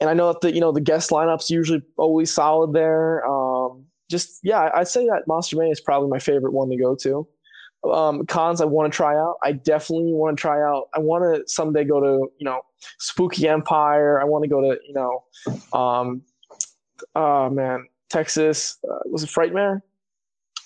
and 0.00 0.08
I 0.08 0.14
know 0.14 0.28
that 0.28 0.40
the, 0.42 0.54
you 0.54 0.60
know, 0.60 0.72
the 0.72 0.80
guest 0.80 1.10
lineup's 1.10 1.50
usually 1.50 1.82
always 1.96 2.32
solid 2.32 2.72
there. 2.72 3.26
Um, 3.26 3.84
just, 4.08 4.38
yeah, 4.42 4.70
I'd 4.74 4.88
say 4.88 5.06
that 5.06 5.24
Monster 5.26 5.56
Mania 5.56 5.72
is 5.72 5.80
probably 5.80 6.08
my 6.08 6.18
favorite 6.18 6.52
one 6.52 6.70
to 6.70 6.76
go 6.76 6.94
to 6.94 7.26
um, 7.84 8.26
cons 8.26 8.60
I 8.60 8.64
want 8.66 8.92
to 8.92 8.96
try 8.96 9.14
out. 9.16 9.36
I 9.42 9.52
definitely 9.52 10.12
want 10.12 10.36
to 10.36 10.40
try 10.40 10.60
out. 10.60 10.88
I 10.94 10.98
want 10.98 11.22
to 11.24 11.42
someday 11.48 11.84
go 11.84 12.00
to 12.00 12.30
you 12.38 12.44
know 12.44 12.62
Spooky 12.98 13.48
Empire. 13.48 14.20
I 14.20 14.24
want 14.24 14.44
to 14.44 14.48
go 14.50 14.60
to 14.60 14.78
you 14.86 14.94
know, 14.94 15.24
um, 15.72 16.22
oh 17.14 17.50
man, 17.50 17.86
Texas. 18.08 18.78
Uh, 18.88 18.98
was 19.06 19.22
it 19.22 19.30
Frightmare? 19.30 19.80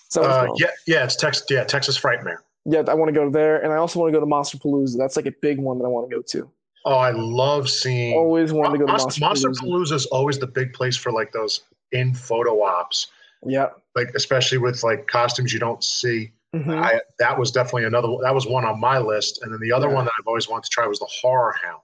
Is 0.08 0.14
that 0.14 0.20
what 0.22 0.30
Uh, 0.30 0.46
yeah, 0.56 0.66
yeah, 0.86 1.04
it's 1.04 1.16
Texas. 1.16 1.44
Yeah, 1.48 1.64
Texas 1.64 1.98
Frightmare. 1.98 2.38
yeah. 2.64 2.82
I 2.88 2.94
want 2.94 3.08
to 3.08 3.14
go 3.14 3.30
there, 3.30 3.62
and 3.62 3.72
I 3.72 3.76
also 3.76 4.00
want 4.00 4.12
to 4.12 4.16
go 4.16 4.20
to 4.20 4.26
Monster 4.26 4.58
Palooza. 4.58 4.96
That's 4.98 5.16
like 5.16 5.26
a 5.26 5.34
big 5.42 5.58
one 5.58 5.78
that 5.78 5.84
I 5.84 5.88
want 5.88 6.08
to 6.10 6.16
go 6.16 6.22
to. 6.22 6.50
Oh, 6.86 6.96
I 6.96 7.12
love 7.12 7.70
seeing. 7.70 8.14
Always 8.14 8.52
wanted 8.52 8.72
to 8.72 8.78
go 8.80 8.86
to 8.86 8.92
Monster, 8.92 9.20
Monster, 9.20 9.48
Monster 9.48 9.64
Palooza. 9.66 9.70
Palooza 9.70 9.92
is 9.94 10.06
always 10.06 10.38
the 10.38 10.46
big 10.46 10.72
place 10.74 10.96
for 10.96 11.12
like 11.12 11.32
those 11.32 11.62
in 11.92 12.12
photo 12.12 12.62
ops, 12.62 13.06
Yeah. 13.46 13.68
like 13.94 14.08
especially 14.14 14.58
with 14.58 14.82
like 14.82 15.06
costumes 15.06 15.52
you 15.52 15.60
don't 15.60 15.82
see. 15.82 16.32
Mhm. 16.54 16.82
I 16.82 17.00
that 17.18 17.36
was 17.38 17.50
definitely 17.50 17.84
another. 17.84 18.08
That 18.22 18.34
was 18.34 18.46
one 18.46 18.64
on 18.64 18.78
my 18.78 18.98
list, 18.98 19.42
and 19.42 19.52
then 19.52 19.60
the 19.60 19.72
other 19.72 19.88
Yeah. 19.88 19.94
one 19.94 20.04
that 20.04 20.12
I've 20.18 20.26
always 20.26 20.48
wanted 20.48 20.64
to 20.64 20.70
try 20.70 20.86
was 20.86 21.00
the 21.00 21.06
Horror 21.06 21.54
Hound. 21.62 21.80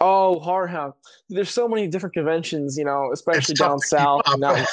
Oh, 0.00 0.40
Horror 0.40 0.66
Hound. 0.66 0.94
There's 1.28 1.50
so 1.50 1.68
many 1.68 1.86
different 1.86 2.14
conventions, 2.14 2.76
you 2.76 2.84
know, 2.84 3.10
especially 3.12 3.54
down 3.54 3.78
south. 3.78 4.22
And 4.26 4.40
now, 4.40 4.64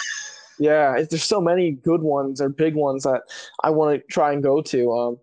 yeah, 0.58 1.04
there's 1.08 1.24
so 1.24 1.40
many 1.40 1.72
good 1.72 2.02
ones 2.02 2.42
or 2.42 2.50
big 2.50 2.74
ones 2.74 3.04
that 3.04 3.22
I 3.64 3.70
want 3.70 4.02
to 4.02 4.08
try 4.08 4.34
and 4.34 4.42
go 4.42 4.62
to. 4.64 4.92
Um, 4.92 5.20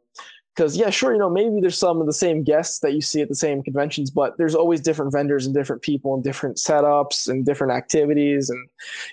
because 0.59 0.77
yeah, 0.77 0.90
sure, 0.90 1.12
you 1.12 1.21
know, 1.21 1.31
maybe 1.31 1.61
there's 1.61 1.79
some 1.79 2.01
of 2.01 2.09
the 2.09 2.12
same 2.12 2.42
guests 2.42 2.81
that 2.81 2.92
you 2.92 3.01
see 3.01 3.21
at 3.21 3.29
the 3.29 3.35
same 3.37 3.62
conventions, 3.62 4.11
but 4.11 4.37
there's 4.38 4.57
always 4.57 4.81
different 4.81 5.12
vendors 5.12 5.47
and 5.47 5.55
different 5.55 5.83
people 5.83 6.14
and 6.14 6.25
different 6.25 6.57
setups 6.57 7.29
and 7.29 7.47
different 7.47 7.73
activities 7.73 8.51
and 8.51 8.68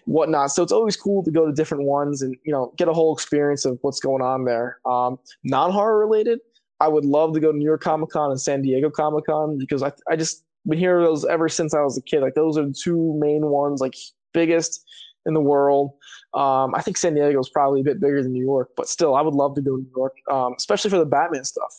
whatnot. 0.05 0.49
So 0.49 0.63
it's 0.63 0.71
always 0.71 0.97
cool 0.97 1.23
to 1.23 1.29
go 1.29 1.45
to 1.45 1.51
different 1.51 1.83
ones 1.83 2.23
and 2.23 2.35
you 2.45 2.51
know 2.51 2.73
get 2.77 2.87
a 2.87 2.93
whole 2.93 3.13
experience 3.13 3.63
of 3.63 3.77
what's 3.83 3.99
going 3.99 4.23
on 4.23 4.45
there. 4.45 4.79
Um, 4.87 5.19
non-horror 5.43 5.99
related, 5.99 6.39
I 6.79 6.87
would 6.87 7.05
love 7.05 7.35
to 7.35 7.39
go 7.39 7.51
to 7.51 7.57
New 7.57 7.63
York 7.63 7.81
Comic 7.81 8.09
Con 8.09 8.31
and 8.31 8.41
San 8.41 8.63
Diego 8.63 8.89
Comic 8.89 9.27
Con 9.27 9.59
because 9.59 9.83
I 9.83 9.91
I 10.09 10.15
just 10.15 10.45
been 10.67 10.79
hearing 10.79 11.05
those 11.05 11.25
ever 11.25 11.47
since 11.47 11.75
I 11.75 11.81
was 11.81 11.95
a 11.95 12.01
kid. 12.01 12.21
Like 12.21 12.33
those 12.33 12.57
are 12.57 12.65
the 12.65 12.73
two 12.73 13.15
main 13.19 13.45
ones, 13.45 13.81
like 13.81 13.93
biggest 14.33 14.83
in 15.25 15.33
the 15.33 15.41
world. 15.41 15.91
Um, 16.33 16.75
I 16.75 16.81
think 16.81 16.97
San 16.97 17.13
Diego 17.15 17.39
is 17.39 17.49
probably 17.49 17.81
a 17.81 17.83
bit 17.83 17.99
bigger 17.99 18.21
than 18.21 18.33
New 18.33 18.43
York, 18.43 18.69
but 18.75 18.87
still, 18.89 19.15
I 19.15 19.21
would 19.21 19.33
love 19.33 19.55
to 19.55 19.61
go 19.61 19.77
to 19.77 19.81
New 19.83 19.91
York, 19.95 20.13
um, 20.31 20.53
especially 20.57 20.89
for 20.91 20.97
the 20.99 21.05
Batman 21.05 21.43
stuff 21.45 21.73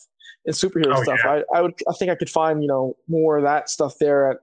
and 0.45 0.55
superhero 0.55 0.95
Oh, 0.95 1.03
stuff. 1.03 1.19
yeah. 1.23 1.41
I, 1.53 1.57
I 1.57 1.61
would, 1.61 1.73
I 1.89 1.93
think 1.93 2.11
I 2.11 2.15
could 2.15 2.29
find 2.29 2.61
you 2.63 2.67
know 2.67 2.95
more 3.07 3.37
of 3.37 3.43
that 3.43 3.69
stuff 3.69 3.95
there 3.99 4.31
at 4.31 4.37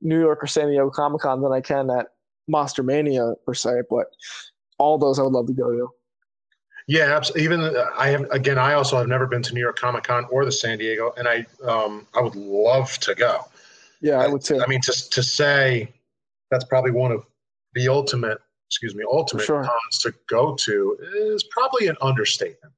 New 0.00 0.18
York 0.20 0.42
or 0.42 0.46
San 0.46 0.68
Diego 0.68 0.90
Comic 0.90 1.20
Con 1.22 1.42
than 1.42 1.52
I 1.52 1.60
can 1.60 1.90
at 1.90 2.06
Monster 2.48 2.82
Mania 2.82 3.34
per 3.44 3.54
se. 3.54 3.82
But 3.90 4.06
all 4.78 4.96
those 4.98 5.18
I 5.18 5.22
would 5.22 5.32
love 5.32 5.46
to 5.48 5.52
go 5.52 5.70
to. 5.70 5.88
Yeah, 6.86 7.14
abs- 7.14 7.36
even 7.36 7.60
uh, 7.60 7.90
I 7.98 8.08
have 8.08 8.22
again. 8.30 8.58
I 8.58 8.72
also 8.72 8.96
have 8.96 9.08
never 9.08 9.26
been 9.26 9.42
to 9.42 9.52
New 9.52 9.60
York 9.60 9.78
Comic 9.78 10.04
Con 10.04 10.24
or 10.30 10.46
the 10.46 10.52
San 10.52 10.78
Diego, 10.78 11.12
and 11.18 11.28
I 11.28 11.44
um 11.66 12.06
I 12.16 12.22
would 12.22 12.34
love 12.36 12.98
to 13.00 13.14
go. 13.14 13.40
Yeah, 14.00 14.20
I 14.20 14.28
would 14.28 14.40
too. 14.42 14.62
I 14.62 14.66
mean, 14.66 14.80
to 14.82 15.10
to 15.10 15.22
say 15.22 15.92
that's 16.50 16.64
probably 16.64 16.92
one 16.92 17.12
of 17.12 17.26
the 17.74 17.88
ultimate, 17.88 18.38
excuse 18.68 18.94
me, 18.94 19.04
ultimate 19.10 19.44
sure. 19.44 19.62
cons 19.64 19.98
to 20.02 20.12
go 20.28 20.54
to 20.54 20.96
is 21.14 21.42
probably 21.44 21.88
an 21.88 21.96
understatement. 22.02 22.72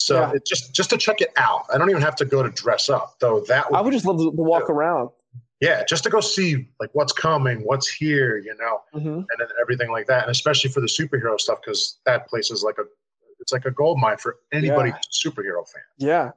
So 0.00 0.20
Yeah. 0.20 0.32
it 0.32 0.46
just 0.46 0.74
just 0.74 0.90
to 0.90 0.96
check 0.96 1.20
it 1.20 1.30
out. 1.36 1.64
I 1.72 1.78
don't 1.78 1.90
even 1.90 2.02
have 2.02 2.16
to 2.16 2.24
go 2.24 2.42
to 2.42 2.50
dress 2.50 2.88
up, 2.88 3.16
though. 3.20 3.40
That 3.48 3.70
would, 3.70 3.76
I 3.76 3.80
would 3.80 3.92
just 3.92 4.04
love 4.04 4.18
to, 4.18 4.30
walk 4.30 4.68
around. 4.68 5.10
yeah, 5.60 5.84
just 5.84 6.04
to 6.04 6.10
go 6.10 6.20
see 6.20 6.68
like 6.80 6.90
what's 6.92 7.12
coming, 7.12 7.60
what's 7.64 7.88
here, 7.88 8.36
you 8.38 8.54
know, 8.56 8.80
hmm 8.92 9.18
and 9.30 9.38
then 9.38 9.48
everything 9.60 9.90
like 9.90 10.06
that, 10.06 10.22
and 10.22 10.30
especially 10.30 10.70
for 10.70 10.80
the 10.80 10.86
superhero 10.86 11.38
stuff 11.38 11.58
because 11.64 11.98
that 12.06 12.28
place 12.28 12.50
is 12.50 12.62
like 12.62 12.78
a 12.78 12.84
it's 13.40 13.52
like 13.52 13.64
a 13.66 13.70
gold 13.70 13.98
mine 14.00 14.16
for 14.18 14.36
anybody 14.52 14.90
Yeah. 14.90 14.96
superhero 15.30 15.64
fan. 15.68 15.82
Yeah, 15.98 16.30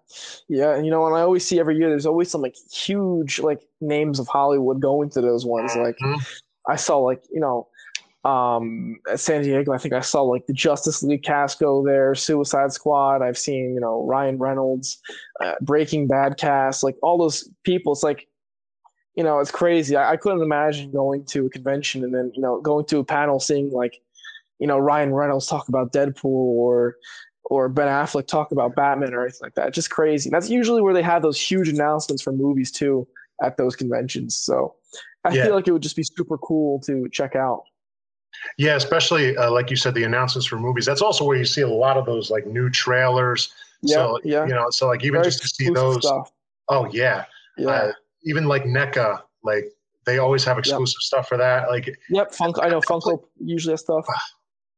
yeah, 0.48 0.76
and 0.76 0.86
you 0.86 0.92
know, 0.92 1.06
and 1.08 1.16
I 1.16 1.22
always 1.22 1.46
see 1.46 1.60
every 1.60 1.76
year 1.78 1.90
there's 1.90 2.06
always 2.06 2.30
some 2.30 2.42
like 2.42 2.56
huge 2.72 3.40
like 3.40 3.62
names 3.80 4.20
of 4.20 4.28
Hollywood 4.28 4.80
going 4.82 5.10
to 5.12 5.22
those 5.22 5.46
ones. 5.46 5.76
Like 5.76 5.98
Mhm. 6.00 6.20
I 6.68 6.76
saw 6.76 6.98
like 6.98 7.24
you 7.32 7.40
know, 7.40 7.68
um, 8.24 9.00
at 9.10 9.20
San 9.20 9.42
Diego, 9.42 9.72
I 9.74 9.78
think 9.78 9.94
I 9.94 10.02
saw 10.02 10.22
like 10.22 10.46
the 10.46 10.54
Justice 10.54 11.02
League 11.02 11.24
cast 11.24 11.60
go 11.60 11.84
there, 11.84 12.14
Suicide 12.14 12.72
Squad. 12.72 13.22
I've 13.22 13.38
seen 13.38 13.74
you 13.74 13.80
know 13.80 14.06
Ryan 14.06 14.38
Reynolds, 14.38 15.00
uh, 15.44 15.56
Breaking 15.62 16.08
Bad 16.08 16.38
cast, 16.38 16.84
like 16.84 16.96
all 17.02 17.18
those 17.18 17.50
people. 17.64 17.94
It's 17.94 18.04
like 18.04 18.28
you 19.16 19.24
know, 19.26 19.40
it's 19.40 19.52
crazy. 19.52 19.96
I, 19.96 20.12
I 20.12 20.18
couldn't 20.18 20.42
imagine 20.42 20.92
going 20.92 21.26
to 21.26 21.46
a 21.46 21.50
convention 21.50 22.04
and 22.04 22.14
then 22.14 22.32
you 22.36 22.42
know 22.42 22.62
going 22.62 22.86
to 22.86 23.00
a 23.00 23.04
panel 23.04 23.40
seeing 23.40 23.72
like 23.72 24.00
you 24.60 24.68
know 24.68 24.78
Ryan 24.78 25.14
Reynolds 25.14 25.48
talk 25.48 25.68
about 25.68 25.92
Deadpool 25.92 26.26
or 26.26 26.96
or 27.46 27.68
Ben 27.70 27.88
Affleck 27.88 28.28
talk 28.28 28.52
about 28.52 28.76
Batman 28.76 29.14
or 29.14 29.24
anything 29.24 29.40
like 29.42 29.56
that. 29.56 29.74
Just 29.74 29.90
crazy. 29.90 30.30
That's 30.30 30.50
usually 30.50 30.82
where 30.82 30.94
they 30.94 31.02
have 31.02 31.22
those 31.24 31.42
huge 31.42 31.68
announcements 31.68 32.22
for 32.22 32.32
movies 32.32 32.72
too 32.72 33.08
at 33.44 33.58
those 33.58 33.76
conventions. 33.76 34.38
So 34.38 34.76
I 35.26 35.34
Yeah. 35.34 35.46
feel 35.46 35.56
like 35.56 35.68
it 35.68 35.72
would 35.72 35.82
just 35.82 35.96
be 35.96 36.04
super 36.04 36.38
cool 36.38 36.80
to 36.82 37.10
check 37.12 37.36
out. 37.36 37.64
Yeah, 38.58 38.76
especially 38.76 39.36
uh, 39.38 39.52
like 39.52 39.70
you 39.70 39.76
said, 39.76 39.94
the 39.94 40.04
announcements 40.04 40.48
for 40.48 40.58
movies. 40.58 40.86
That's 40.86 41.02
also 41.02 41.26
where 41.26 41.38
you 41.38 41.46
see 41.46 41.62
a 41.62 41.68
lot 41.68 41.98
of 41.98 42.06
those 42.06 42.30
like 42.30 42.46
new 42.46 42.70
trailers. 42.70 43.54
Yeah, 43.82 43.96
so, 43.96 44.20
yeah. 44.24 44.46
You 44.46 44.54
know, 44.54 44.70
so 44.70 44.88
like 44.88 45.04
even 45.04 45.22
Very 45.22 45.26
just 45.26 45.42
to 45.42 45.48
see 45.48 45.70
those. 45.70 46.06
stuff. 46.06 46.32
Oh 46.70 46.88
yeah, 46.92 47.26
Yeah, 47.58 47.70
Uh, 47.70 47.92
even 48.24 48.46
like 48.46 48.64
NECA, 48.64 49.20
like 49.44 49.66
They 50.06 50.20
always 50.20 50.44
have 50.46 50.58
exclusive 50.58 50.98
yep. 50.98 51.04
stuff 51.04 51.28
for 51.28 51.38
that. 51.38 51.70
Like, 51.70 51.88
yep, 52.10 52.32
Funko. 52.32 52.64
I 52.64 52.70
know 52.70 52.82
Funko 52.82 53.24
usually 53.40 53.74
has 53.74 53.82
stuff. 53.82 54.06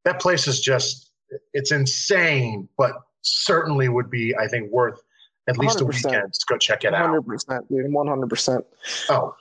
That 0.05 0.19
place 0.19 0.49
is 0.49 0.59
just 0.59 1.11
it's 1.53 1.71
insane, 1.71 2.67
but 2.77 2.91
certainly 3.21 3.87
would 3.87 4.09
be 4.11 4.35
I 4.35 4.49
think 4.49 4.69
worth 4.69 4.99
at 5.47 5.57
least 5.57 5.77
100%. 5.77 5.81
a 5.81 5.85
weekend 5.85 6.33
to 6.33 6.45
go 6.47 6.57
check 6.57 6.83
it 6.83 6.91
100%, 6.93 6.95
out. 6.95 7.25
100%, 7.25 7.67
dude. 7.69 7.85
100%. 7.85 8.63
Oh, 9.09 9.33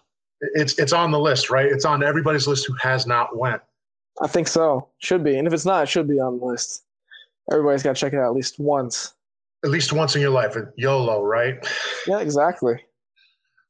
it's 0.55 0.79
it's 0.79 0.92
on 0.92 1.11
the 1.11 1.18
list, 1.18 1.51
right? 1.51 1.66
It's 1.66 1.85
on 1.85 2.03
everybody's 2.03 2.46
list 2.46 2.66
who 2.66 2.75
has 2.81 3.07
not 3.09 3.37
went. 3.37 3.61
I 4.20 4.27
think 4.27 4.48
so. 4.48 4.88
Should 4.98 5.25
be, 5.25 5.38
and 5.38 5.46
if 5.46 5.55
it's 5.55 5.64
not, 5.64 5.85
it 5.85 5.88
should 5.88 6.09
be 6.09 6.20
on 6.20 6.38
the 6.38 6.44
list. 6.44 6.85
Everybody's 7.51 7.83
got 7.83 7.96
to 7.96 8.01
check 8.01 8.12
it 8.12 8.18
out 8.18 8.27
at 8.27 8.35
least 8.35 8.59
once. 8.59 9.14
At 9.64 9.70
least 9.70 9.92
once 9.92 10.14
in 10.14 10.20
your 10.20 10.31
life, 10.31 10.57
YOLO, 10.77 11.22
right? 11.22 11.66
Yeah, 12.07 12.20
exactly. 12.20 12.85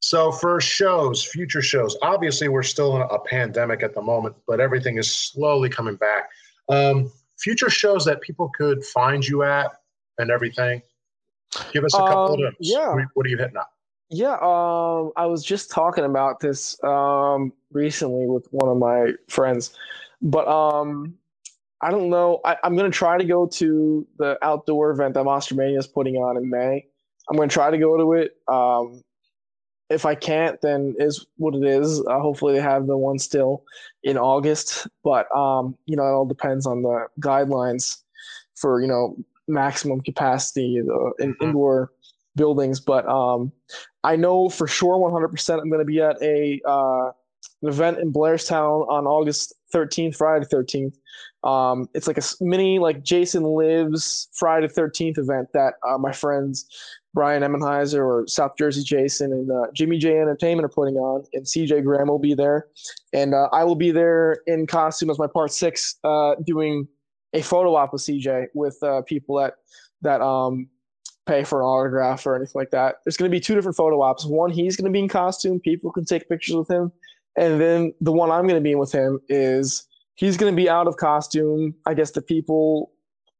So 0.01 0.33
for 0.33 0.61
shows, 0.61 1.25
future 1.25 1.63
shows, 1.63 1.97
obviously 2.03 2.49
we're 2.49 2.65
still 2.65 2.97
in 2.97 3.03
a 3.03 3.19
pandemic 3.21 3.83
at 3.83 3.95
the 3.95 4.03
moment, 4.03 4.35
but 4.49 4.59
everything 4.59 4.99
is 4.99 5.15
slowly 5.15 5.69
coming 5.69 5.95
back. 5.95 6.29
Um, 6.69 7.13
future 7.39 7.71
shows 7.71 8.05
that 8.07 8.21
people 8.21 8.51
could 8.57 8.85
find 8.85 9.27
you 9.27 9.45
at 9.45 9.71
and 10.19 10.31
everything. 10.31 10.83
Give 11.73 11.85
us 11.85 11.95
a 11.95 11.99
couple 11.99 12.25
um, 12.25 12.33
of 12.33 12.41
them. 12.41 12.57
Yeah. 12.59 12.97
What 13.15 13.27
are 13.27 13.29
you 13.29 13.37
hitting 13.37 13.57
up? 13.57 13.71
Yeah, 14.11 14.35
um, 14.43 15.13
I 15.17 15.25
was 15.25 15.43
just 15.43 15.71
talking 15.71 16.05
about 16.05 16.41
this 16.41 16.83
um, 16.85 17.53
recently 17.73 18.27
with 18.27 18.47
one 18.51 18.69
of 18.69 18.77
my 18.77 19.13
friends, 19.29 19.75
but 20.23 20.47
um, 20.49 21.15
I 21.81 21.91
don't 21.91 22.11
know. 22.11 22.41
I, 22.45 22.57
am 22.63 22.77
going 22.77 22.91
to 22.91 22.97
try 22.97 23.19
to 23.19 23.25
go 23.25 23.47
to 23.47 24.07
the 24.19 24.39
outdoor 24.43 24.91
event 24.91 25.15
that 25.15 25.25
Monster 25.25 25.57
Mania 25.57 25.79
is 25.79 25.87
putting 25.87 26.17
on 26.17 26.37
in 26.37 26.49
May. 26.49 26.87
I'm 27.29 27.37
going 27.37 27.49
to 27.49 27.53
try 27.53 27.71
to 27.71 27.79
go 27.79 27.97
to 27.97 28.13
it. 28.15 28.37
Um, 28.47 29.03
if 29.91 30.07
I 30.07 30.15
can't, 30.15 30.61
then 30.63 30.95
is 30.99 31.27
what 31.37 31.55
it 31.55 31.65
is. 31.65 32.01
Uh, 32.07 32.21
hopefully, 32.21 32.55
they 32.55 32.61
have 32.61 32.87
the 32.87 32.97
one 32.97 33.19
still 33.19 33.65
in 34.03 34.17
August, 34.17 34.87
but 35.05 35.35
um, 35.37 35.77
you 35.87 35.97
know, 35.97 36.05
it 36.05 36.13
all 36.13 36.25
depends 36.25 36.67
on 36.67 36.83
the 36.83 37.09
guidelines 37.21 37.99
for 38.57 38.81
you 38.81 38.87
know 38.87 39.17
maximum 39.49 40.01
capacity 40.01 40.81
uh, 40.81 41.11
in 41.19 41.35
mm-hmm. 41.35 41.45
indoor 41.45 41.91
buildings. 42.37 42.81
But 42.81 43.07
um, 43.07 43.53
I 44.05 44.17
know 44.17 44.49
for 44.49 44.67
sure 44.67 44.97
100% 44.97 45.61
I'm 45.61 45.69
going 45.69 45.81
to 45.81 45.85
be 45.85 46.01
at 46.01 46.21
a 46.23 46.61
uh, 46.65 47.11
an 47.63 47.69
event 47.69 47.99
in 47.99 48.13
Blairstown 48.13 48.89
on 48.89 49.07
August 49.07 49.55
13th, 49.73 50.17
Friday 50.17 50.47
13th. 50.47 50.95
Um, 51.49 51.89
it's 51.95 52.07
like 52.07 52.19
a 52.19 52.23
mini 52.41 52.79
like 52.79 53.03
Jason 53.03 53.43
Lives 53.43 54.29
Friday 54.35 54.69
13th 54.69 55.19
event 55.19 55.49
that 55.55 55.75
uh, 55.87 55.99
my 55.99 56.13
friends 56.13 56.67
Brian 57.15 57.43
Emmenheiser 57.43 57.99
or 57.99 58.25
South 58.27 58.53
Jersey 58.57 58.83
Jason 58.83 59.33
and 59.33 59.51
uh, 59.51 59.67
Jimmy 59.75 59.99
J 59.99 60.19
Entertainment 60.19 60.65
are 60.65 60.71
putting 60.71 60.95
on, 60.97 61.25
and 61.35 61.45
CJ 61.45 61.85
Graham 61.85 62.09
will 62.09 62.19
be 62.19 62.35
there, 62.35 62.69
and 63.13 63.35
uh, 63.35 63.49
I 63.53 63.65
will 63.65 63.75
be 63.75 63.91
there 63.91 64.39
in 64.47 64.67
costume 64.67 65.11
as 65.11 65.19
my 65.19 65.27
part 65.27 65.53
six, 65.53 65.97
uh, 66.05 66.37
doing 66.47 66.89
a 67.35 67.43
photo 67.43 67.75
op 67.75 67.93
with 67.93 68.03
CJ 68.03 68.47
with 68.55 68.79
uh, 68.83 69.03
people 69.03 69.37
that 69.37 69.55
that 70.01 70.21
um, 70.21 70.69
pay 71.27 71.45
for 71.45 71.61
an 71.61 71.67
autograph 71.67 72.27
or 72.27 72.35
anything 72.35 72.53
like 72.55 72.71
that. 72.71 72.97
There's 73.05 73.17
going 73.17 73.31
to 73.31 73.35
be 73.35 73.41
two 73.41 73.55
different 73.55 73.77
photo 73.77 74.01
ops. 74.03 74.25
One, 74.27 74.51
he's 74.51 74.77
going 74.77 74.91
to 74.91 74.93
be 74.93 75.01
in 75.01 75.09
costume. 75.09 75.61
People 75.61 75.93
can 75.93 76.05
take 76.05 76.29
pictures 76.29 76.57
with 76.57 76.71
him. 76.71 76.93
And 77.37 77.61
then 77.61 77.95
the 78.01 78.13
one 78.13 78.31
I'm 78.31 78.43
going 78.43 78.57
to 78.57 78.61
be 78.61 78.73
in 78.73 78.79
with 78.79 78.93
him 78.93 79.21
is 79.29 79.87
he's 80.15 80.37
going 80.37 80.53
to 80.53 80.57
be 80.57 80.69
out 80.69 80.87
of 80.87 80.97
costume. 80.97 81.75
I 81.87 81.95
guess 81.95 82.11
the 82.11 82.23
people 82.23 82.93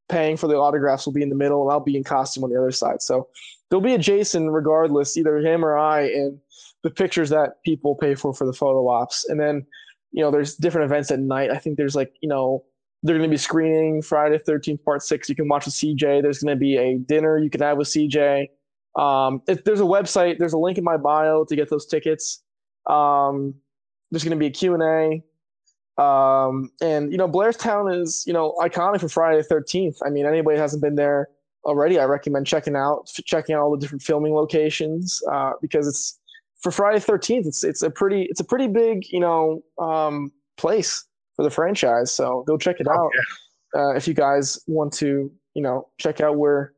paying 0.09 0.37
for 0.37 0.47
the 0.47 0.55
autographs 0.55 1.05
will 1.05 1.13
be 1.13 1.21
in 1.21 1.29
the 1.29 1.35
middle, 1.35 1.63
and 1.63 1.71
I'll 1.71 1.79
be 1.79 1.95
in 1.95 2.03
costume 2.03 2.43
on 2.43 2.49
the 2.49 2.57
other 2.57 2.71
side. 2.71 3.01
So 3.01 3.27
there'll 3.69 3.83
be 3.83 3.93
a 3.93 3.99
Jason 3.99 4.49
regardless, 4.49 5.17
either 5.17 5.37
him 5.37 5.63
or 5.63 5.77
I, 5.77 6.03
in 6.03 6.39
the 6.83 6.89
pictures 6.89 7.29
that 7.29 7.61
people 7.63 7.95
pay 7.95 8.15
for 8.15 8.33
for 8.33 8.45
the 8.45 8.53
photo 8.53 8.87
ops. 8.89 9.25
And 9.29 9.39
then, 9.39 9.65
you 10.11 10.23
know, 10.23 10.31
there's 10.31 10.55
different 10.55 10.85
events 10.85 11.11
at 11.11 11.19
night. 11.19 11.51
I 11.51 11.57
think 11.57 11.77
there's 11.77 11.95
like, 11.95 12.13
you 12.21 12.29
know, 12.29 12.63
they're 13.03 13.17
going 13.17 13.29
to 13.29 13.33
be 13.33 13.37
screening 13.37 14.01
Friday 14.01 14.39
13th, 14.39 14.83
part 14.83 15.03
six. 15.03 15.27
You 15.27 15.35
can 15.35 15.47
watch 15.47 15.65
with 15.65 15.75
CJ. 15.75 16.21
There's 16.21 16.39
going 16.39 16.55
to 16.55 16.59
be 16.59 16.77
a 16.77 16.97
dinner 16.97 17.37
you 17.37 17.49
can 17.49 17.61
have 17.61 17.77
with 17.77 17.87
CJ. 17.89 18.47
Um, 18.95 19.41
if 19.47 19.63
there's 19.63 19.81
a 19.81 19.85
website, 19.85 20.37
there's 20.37 20.53
a 20.53 20.57
link 20.57 20.77
in 20.77 20.83
my 20.83 20.97
bio 20.97 21.45
to 21.45 21.55
get 21.55 21.69
those 21.69 21.85
tickets. 21.85 22.43
Um, 22.89 23.55
there's 24.13 24.23
going 24.23 24.37
to 24.37 24.37
be 24.37 24.45
a 24.45 24.51
Q&A. 24.51 25.23
Um, 26.01 26.69
and, 26.81 27.11
you 27.11 27.17
know, 27.17 27.27
Blairstown 27.27 27.99
is, 27.99 28.23
you 28.27 28.33
know, 28.33 28.53
iconic 28.61 29.01
for 29.01 29.09
Friday 29.09 29.41
the 29.41 29.55
13th. 29.55 29.97
I 30.05 30.11
mean, 30.11 30.27
anybody 30.27 30.57
hasn't 30.57 30.83
been 30.83 30.95
there 30.95 31.29
already, 31.65 31.99
I 31.99 32.05
recommend 32.05 32.45
checking 32.45 32.75
out, 32.75 33.09
checking 33.25 33.55
out 33.55 33.63
all 33.63 33.71
the 33.71 33.77
different 33.77 34.03
filming 34.03 34.33
locations 34.35 35.19
uh, 35.31 35.53
because 35.61 35.87
it's 35.87 36.19
for 36.61 36.71
Friday 36.71 36.99
the 36.99 37.11
13th. 37.11 37.47
It's, 37.47 37.63
it's 37.63 37.81
a 37.81 37.89
pretty, 37.89 38.27
it's 38.29 38.39
a 38.39 38.43
pretty 38.43 38.67
big, 38.67 39.03
you 39.09 39.19
know, 39.19 39.63
um, 39.79 40.31
place 40.57 41.05
for 41.35 41.41
the 41.41 41.49
franchise. 41.49 42.13
So 42.13 42.43
go 42.47 42.55
check 42.55 42.79
it 42.79 42.87
oh, 42.87 42.93
out 42.93 43.11
yeah. 43.73 43.81
uh, 43.81 43.93
if 43.95 44.07
you 44.07 44.13
guys 44.13 44.59
want 44.67 44.93
to, 44.93 45.31
you 45.55 45.61
know, 45.63 45.87
check 45.97 46.21
out 46.21 46.37
where, 46.37 46.73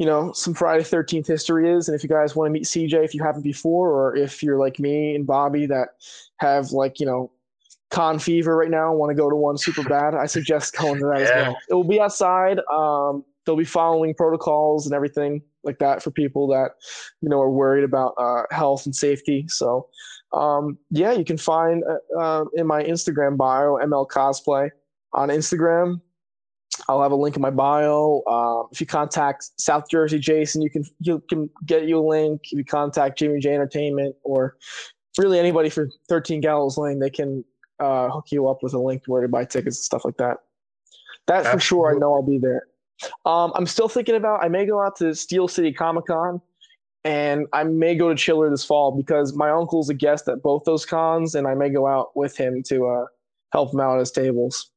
you 0.00 0.06
know, 0.06 0.32
some 0.32 0.54
Friday 0.54 0.82
Thirteenth 0.82 1.26
history 1.26 1.70
is, 1.70 1.86
and 1.86 1.94
if 1.94 2.02
you 2.02 2.08
guys 2.08 2.34
want 2.34 2.48
to 2.48 2.52
meet 2.52 2.64
CJ, 2.64 3.04
if 3.04 3.14
you 3.14 3.22
haven't 3.22 3.42
before, 3.42 3.90
or 3.90 4.16
if 4.16 4.42
you're 4.42 4.56
like 4.56 4.78
me 4.78 5.14
and 5.14 5.26
Bobby 5.26 5.66
that 5.66 5.88
have 6.38 6.72
like 6.72 6.98
you 6.98 7.04
know 7.04 7.30
con 7.90 8.18
fever 8.18 8.56
right 8.56 8.70
now, 8.70 8.94
want 8.94 9.10
to 9.10 9.14
go 9.14 9.28
to 9.28 9.36
one 9.36 9.58
super 9.58 9.82
bad, 9.88 10.14
I 10.14 10.24
suggest 10.24 10.74
going 10.74 11.00
to 11.00 11.06
that 11.12 11.18
yeah. 11.18 11.24
as 11.24 11.30
well. 11.30 11.56
It 11.68 11.74
will 11.74 11.84
be 11.84 12.00
outside. 12.00 12.60
Um, 12.72 13.26
they'll 13.44 13.56
be 13.56 13.64
following 13.66 14.14
protocols 14.14 14.86
and 14.86 14.94
everything 14.94 15.42
like 15.64 15.78
that 15.80 16.02
for 16.02 16.10
people 16.10 16.48
that 16.48 16.70
you 17.20 17.28
know 17.28 17.38
are 17.38 17.50
worried 17.50 17.84
about 17.84 18.14
uh, 18.16 18.44
health 18.50 18.86
and 18.86 18.96
safety. 18.96 19.44
So 19.48 19.86
um, 20.32 20.78
yeah, 20.90 21.12
you 21.12 21.26
can 21.26 21.36
find 21.36 21.84
uh, 21.84 22.18
uh 22.18 22.44
in 22.54 22.66
my 22.66 22.82
Instagram 22.82 23.36
bio 23.36 23.76
ML 23.76 24.08
Cosplay 24.08 24.70
on 25.12 25.28
Instagram. 25.28 26.00
I'll 26.88 27.02
have 27.02 27.12
a 27.12 27.16
link 27.16 27.36
in 27.36 27.42
my 27.42 27.50
bio. 27.50 28.22
Uh, 28.26 28.68
if 28.72 28.80
you 28.80 28.86
contact 28.86 29.50
South 29.58 29.88
Jersey 29.90 30.18
Jason, 30.18 30.62
you 30.62 30.70
can 30.70 30.84
you 31.00 31.22
can 31.28 31.50
get 31.66 31.84
you 31.84 31.98
a 31.98 32.06
link. 32.06 32.42
If 32.44 32.58
you 32.58 32.64
contact 32.64 33.18
Jimmy 33.18 33.40
J 33.40 33.54
Entertainment 33.54 34.16
or 34.22 34.56
really 35.18 35.38
anybody 35.38 35.70
for 35.70 35.88
13 36.08 36.40
Gallows 36.40 36.78
Lane, 36.78 36.98
they 36.98 37.10
can 37.10 37.44
uh, 37.78 38.08
hook 38.08 38.26
you 38.30 38.48
up 38.48 38.62
with 38.62 38.74
a 38.74 38.78
link 38.78 39.02
where 39.06 39.22
to 39.22 39.28
buy 39.28 39.44
tickets 39.44 39.78
and 39.78 39.84
stuff 39.84 40.04
like 40.04 40.16
that. 40.16 40.38
That 41.26 41.46
for 41.46 41.60
sure, 41.60 41.94
I 41.94 41.98
know 41.98 42.14
I'll 42.14 42.22
be 42.22 42.38
there. 42.38 42.66
Um, 43.24 43.52
I'm 43.54 43.66
still 43.66 43.88
thinking 43.88 44.16
about. 44.16 44.42
I 44.42 44.48
may 44.48 44.66
go 44.66 44.82
out 44.82 44.96
to 44.96 45.14
Steel 45.14 45.48
City 45.48 45.72
Comic 45.72 46.06
Con 46.06 46.40
and 47.04 47.46
I 47.52 47.64
may 47.64 47.94
go 47.94 48.10
to 48.10 48.14
Chiller 48.14 48.50
this 48.50 48.64
fall 48.64 48.92
because 48.92 49.34
my 49.34 49.50
uncle's 49.50 49.88
a 49.88 49.94
guest 49.94 50.28
at 50.28 50.42
both 50.42 50.64
those 50.64 50.84
cons, 50.84 51.34
and 51.34 51.46
I 51.46 51.54
may 51.54 51.70
go 51.70 51.86
out 51.86 52.14
with 52.14 52.36
him 52.36 52.62
to 52.64 52.88
uh, 52.88 53.04
help 53.52 53.72
him 53.72 53.80
out 53.80 53.94
at 53.94 54.00
his 54.00 54.10
tables. 54.10 54.69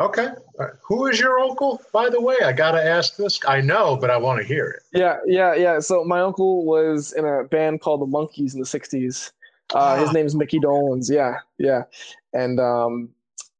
Okay. 0.00 0.28
Right. 0.58 0.72
Who 0.82 1.06
is 1.06 1.20
your 1.20 1.38
uncle, 1.38 1.80
by 1.92 2.08
the 2.08 2.20
way? 2.20 2.36
I 2.44 2.52
got 2.52 2.72
to 2.72 2.84
ask 2.84 3.16
this. 3.16 3.38
I 3.46 3.60
know, 3.60 3.96
but 3.96 4.10
I 4.10 4.16
want 4.16 4.40
to 4.40 4.46
hear 4.46 4.68
it. 4.68 4.82
Yeah, 4.92 5.18
yeah, 5.24 5.54
yeah. 5.54 5.78
So 5.78 6.02
my 6.04 6.20
uncle 6.20 6.64
was 6.64 7.12
in 7.12 7.24
a 7.24 7.44
band 7.44 7.80
called 7.80 8.00
the 8.00 8.06
Monkees 8.06 8.54
in 8.54 8.60
the 8.60 8.66
60s. 8.66 9.30
Uh, 9.72 9.96
His 9.98 10.08
ah. 10.08 10.12
name's 10.12 10.34
Micky 10.34 10.58
Dolenz. 10.58 11.10
Yeah, 11.10 11.38
yeah. 11.58 11.84
And 12.32 12.58
um, 12.58 13.10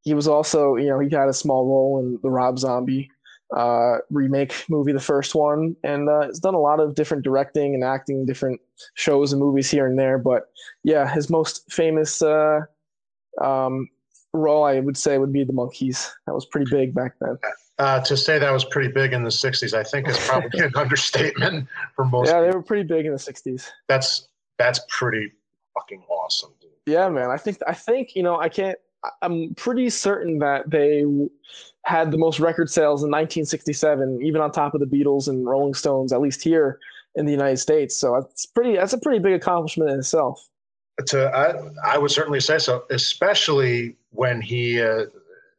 he 0.02 0.14
was 0.14 0.26
also, 0.26 0.74
you 0.74 0.88
know, 0.88 0.98
he 0.98 1.08
had 1.14 1.28
a 1.28 1.32
small 1.32 1.66
role 1.66 2.00
in 2.00 2.18
the 2.22 2.30
Rob 2.30 2.58
Zombie 2.58 3.10
uh, 3.56 3.98
remake 4.10 4.64
movie, 4.68 4.92
the 4.92 5.00
first 5.00 5.34
one, 5.34 5.76
and 5.84 6.08
uh, 6.08 6.26
he's 6.26 6.40
done 6.40 6.54
a 6.54 6.60
lot 6.60 6.80
of 6.80 6.94
different 6.94 7.22
directing 7.22 7.74
and 7.74 7.84
acting, 7.84 8.26
different 8.26 8.60
shows 8.94 9.32
and 9.32 9.40
movies 9.40 9.70
here 9.70 9.86
and 9.86 9.98
there. 9.98 10.18
But 10.18 10.50
yeah, 10.82 11.12
his 11.12 11.30
most 11.30 11.70
famous 11.70 12.20
uh, 12.22 12.60
um, 13.40 13.88
role, 14.34 14.64
I 14.64 14.80
would 14.80 14.96
say, 14.96 15.18
would 15.18 15.32
be 15.32 15.44
the 15.44 15.52
Monkees. 15.52 16.10
That 16.26 16.34
was 16.34 16.46
pretty 16.46 16.70
big 16.70 16.94
back 16.94 17.14
then. 17.20 17.38
Uh, 17.78 18.00
to 18.00 18.16
say 18.16 18.38
that 18.38 18.52
was 18.52 18.64
pretty 18.64 18.92
big 18.92 19.12
in 19.12 19.24
the 19.24 19.30
'60s, 19.30 19.74
I 19.74 19.82
think, 19.82 20.08
is 20.08 20.18
probably 20.18 20.60
an 20.64 20.72
understatement 20.76 21.68
for 21.96 22.04
most. 22.04 22.28
Yeah, 22.28 22.34
people. 22.34 22.46
they 22.46 22.56
were 22.56 22.62
pretty 22.62 22.84
big 22.84 23.06
in 23.06 23.12
the 23.12 23.18
'60s. 23.18 23.68
That's 23.88 24.28
that's 24.58 24.80
pretty 24.88 25.32
fucking 25.74 26.02
awesome. 26.08 26.50
Dude. 26.60 26.70
Yeah, 26.86 27.08
man. 27.08 27.30
I 27.30 27.36
think 27.36 27.58
I 27.66 27.74
think 27.74 28.14
you 28.14 28.22
know 28.22 28.38
I 28.38 28.48
can't. 28.48 28.78
I'm 29.22 29.54
pretty 29.56 29.90
certain 29.90 30.38
that 30.38 30.70
they 30.70 31.04
had 31.84 32.10
the 32.10 32.16
most 32.16 32.40
record 32.40 32.70
sales 32.70 33.02
in 33.02 33.10
1967, 33.10 34.20
even 34.22 34.40
on 34.40 34.50
top 34.50 34.74
of 34.74 34.80
the 34.80 34.86
Beatles 34.86 35.28
and 35.28 35.46
Rolling 35.46 35.74
Stones, 35.74 36.12
at 36.12 36.22
least 36.22 36.42
here 36.42 36.78
in 37.14 37.26
the 37.26 37.32
United 37.32 37.58
States. 37.58 37.98
So 37.98 38.14
it's 38.16 38.46
pretty. 38.46 38.76
That's 38.76 38.92
a 38.92 38.98
pretty 38.98 39.18
big 39.18 39.34
accomplishment 39.34 39.90
in 39.90 39.98
itself. 39.98 40.48
To 41.08 41.26
I, 41.28 41.94
I 41.94 41.98
would 41.98 42.12
certainly 42.12 42.40
say 42.40 42.58
so, 42.58 42.84
especially 42.90 43.96
when 44.14 44.40
he, 44.40 44.80
uh, 44.80 45.06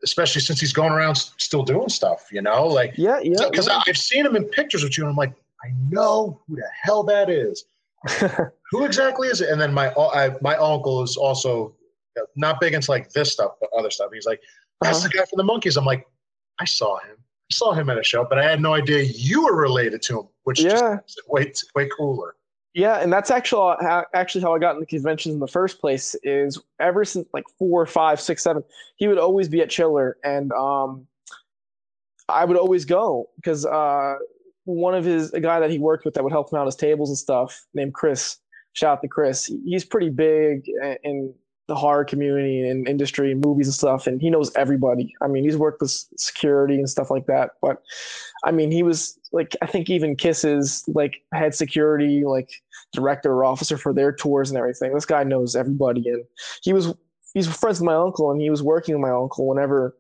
especially 0.04 0.42
since 0.42 0.60
he's 0.60 0.74
going 0.74 0.92
around 0.92 1.16
still 1.16 1.64
doing 1.64 1.90
stuff. 1.90 2.28
You 2.32 2.42
know, 2.42 2.66
like 2.66 2.94
yeah, 2.98 3.20
yeah. 3.22 3.50
Because 3.50 3.68
yeah. 3.68 3.82
I've 3.88 3.98
seen 3.98 4.26
him 4.26 4.36
in 4.36 4.46
pictures 4.46 4.84
with 4.84 4.98
you, 4.98 5.04
and 5.04 5.12
I'm 5.12 5.18
like, 5.18 5.34
I 5.64 5.70
know 5.90 6.42
who 6.48 6.56
the 6.56 6.70
hell 6.82 7.04
that 7.04 7.30
is. 7.30 7.66
who 8.72 8.86
exactly 8.86 9.28
is 9.28 9.42
it? 9.42 9.50
And 9.50 9.60
then 9.60 9.74
my 9.74 9.92
I, 9.94 10.36
my 10.42 10.56
uncle 10.56 11.04
is 11.04 11.18
also 11.18 11.76
not 12.36 12.60
big 12.60 12.74
into 12.74 12.92
like 12.92 13.10
this 13.12 13.32
stuff, 13.32 13.54
but 13.60 13.70
other 13.78 13.92
stuff. 13.92 14.10
He's 14.14 14.26
like, 14.26 14.42
that's 14.82 15.00
uh-huh. 15.00 15.08
the 15.08 15.18
guy 15.18 15.26
from 15.26 15.38
the 15.38 15.44
Monkees. 15.44 15.78
I'm 15.78 15.86
like, 15.86 16.08
I 16.60 16.66
saw 16.66 16.98
him. 17.00 17.18
I 17.18 17.54
saw 17.54 17.74
him 17.74 17.90
at 17.90 17.98
a 17.98 18.04
show, 18.04 18.26
but 18.28 18.40
I 18.40 18.44
had 18.44 18.62
no 18.62 18.74
idea 18.74 19.04
you 19.04 19.44
were 19.44 19.56
related 19.56 20.02
to 20.04 20.22
him, 20.22 20.28
which 20.44 20.62
yeah. 20.62 20.98
just 21.06 21.22
way 21.28 21.52
way 21.76 21.90
cooler. 21.96 22.36
Yeah, 22.76 22.98
and 22.98 23.12
that's 23.12 23.32
actually 23.32 23.78
how, 23.80 24.06
actually 24.14 24.42
how 24.42 24.54
I 24.54 24.60
got 24.60 24.76
into 24.76 24.86
conventions 24.86 25.34
in 25.34 25.40
the 25.40 25.48
first 25.48 25.80
place. 25.80 26.14
Is 26.24 26.62
ever 26.82 27.06
since 27.06 27.26
like 27.34 27.46
four, 27.58 27.86
five, 27.86 28.20
six, 28.20 28.44
seven, 28.44 28.66
he 28.98 29.08
would 29.08 29.18
always 29.18 29.48
be 29.48 29.62
at 29.62 29.70
Chiller, 29.70 30.18
and 30.26 30.52
um, 30.52 31.08
I 32.28 32.44
would 32.44 32.58
always 32.58 32.84
go 32.84 33.30
because 33.38 33.66
uh, 33.66 34.16
one 34.66 34.94
of 34.94 35.06
his 35.06 35.32
a 35.32 35.40
guy 35.40 35.62
that 35.62 35.72
he 35.72 35.80
worked 35.80 36.04
with 36.04 36.16
that 36.16 36.24
would 36.26 36.34
help 36.34 36.52
him 36.52 36.60
out 36.60 36.66
his 36.66 36.76
tables 36.76 37.10
and 37.10 37.18
stuff 37.18 37.66
named 37.74 37.94
Chris. 37.94 38.40
Shout 38.74 38.98
out 38.98 39.02
to 39.04 39.08
Chris. 39.08 39.50
He's 39.64 39.86
pretty 39.86 40.10
big 40.10 40.66
in 41.06 41.34
the 41.68 41.76
horror 41.76 42.06
community 42.06 42.68
and 42.68 42.88
industry 42.88 43.32
and 43.32 43.44
movies 43.44 43.68
and 43.68 43.74
stuff 43.74 44.06
and 44.06 44.22
he 44.22 44.30
knows 44.30 44.52
everybody 44.56 45.14
i 45.22 45.28
mean 45.28 45.44
he's 45.44 45.58
worked 45.58 45.82
with 45.82 45.92
security 46.18 46.76
and 46.76 46.90
stuff 46.90 47.10
like 47.10 47.26
that 47.26 47.52
but 47.62 47.82
i 48.44 48.52
mean 48.52 48.72
he 48.72 48.84
was 48.84 49.18
like 49.32 49.56
i 49.62 49.66
think 49.66 49.90
even 49.90 50.16
kisses 50.16 50.84
like 50.88 51.24
head 51.34 51.56
security 51.56 52.24
like 52.24 52.62
director 52.96 53.32
or 53.32 53.46
officer 53.46 53.78
for 53.78 53.94
their 53.94 54.12
tours 54.12 54.50
and 54.50 54.58
everything 54.58 54.94
this 54.94 55.06
guy 55.06 55.24
knows 55.24 55.56
everybody 55.56 56.08
and 56.08 56.24
he 56.62 56.74
was 56.74 56.94
he's 57.34 57.48
friends 57.48 57.80
with 57.80 57.86
my 57.86 57.96
uncle 57.96 58.32
and 58.32 58.42
he 58.42 58.50
was 58.50 58.64
working 58.64 58.96
with 58.96 59.02
my 59.02 59.12
uncle 59.12 59.48
whenever 59.48 59.96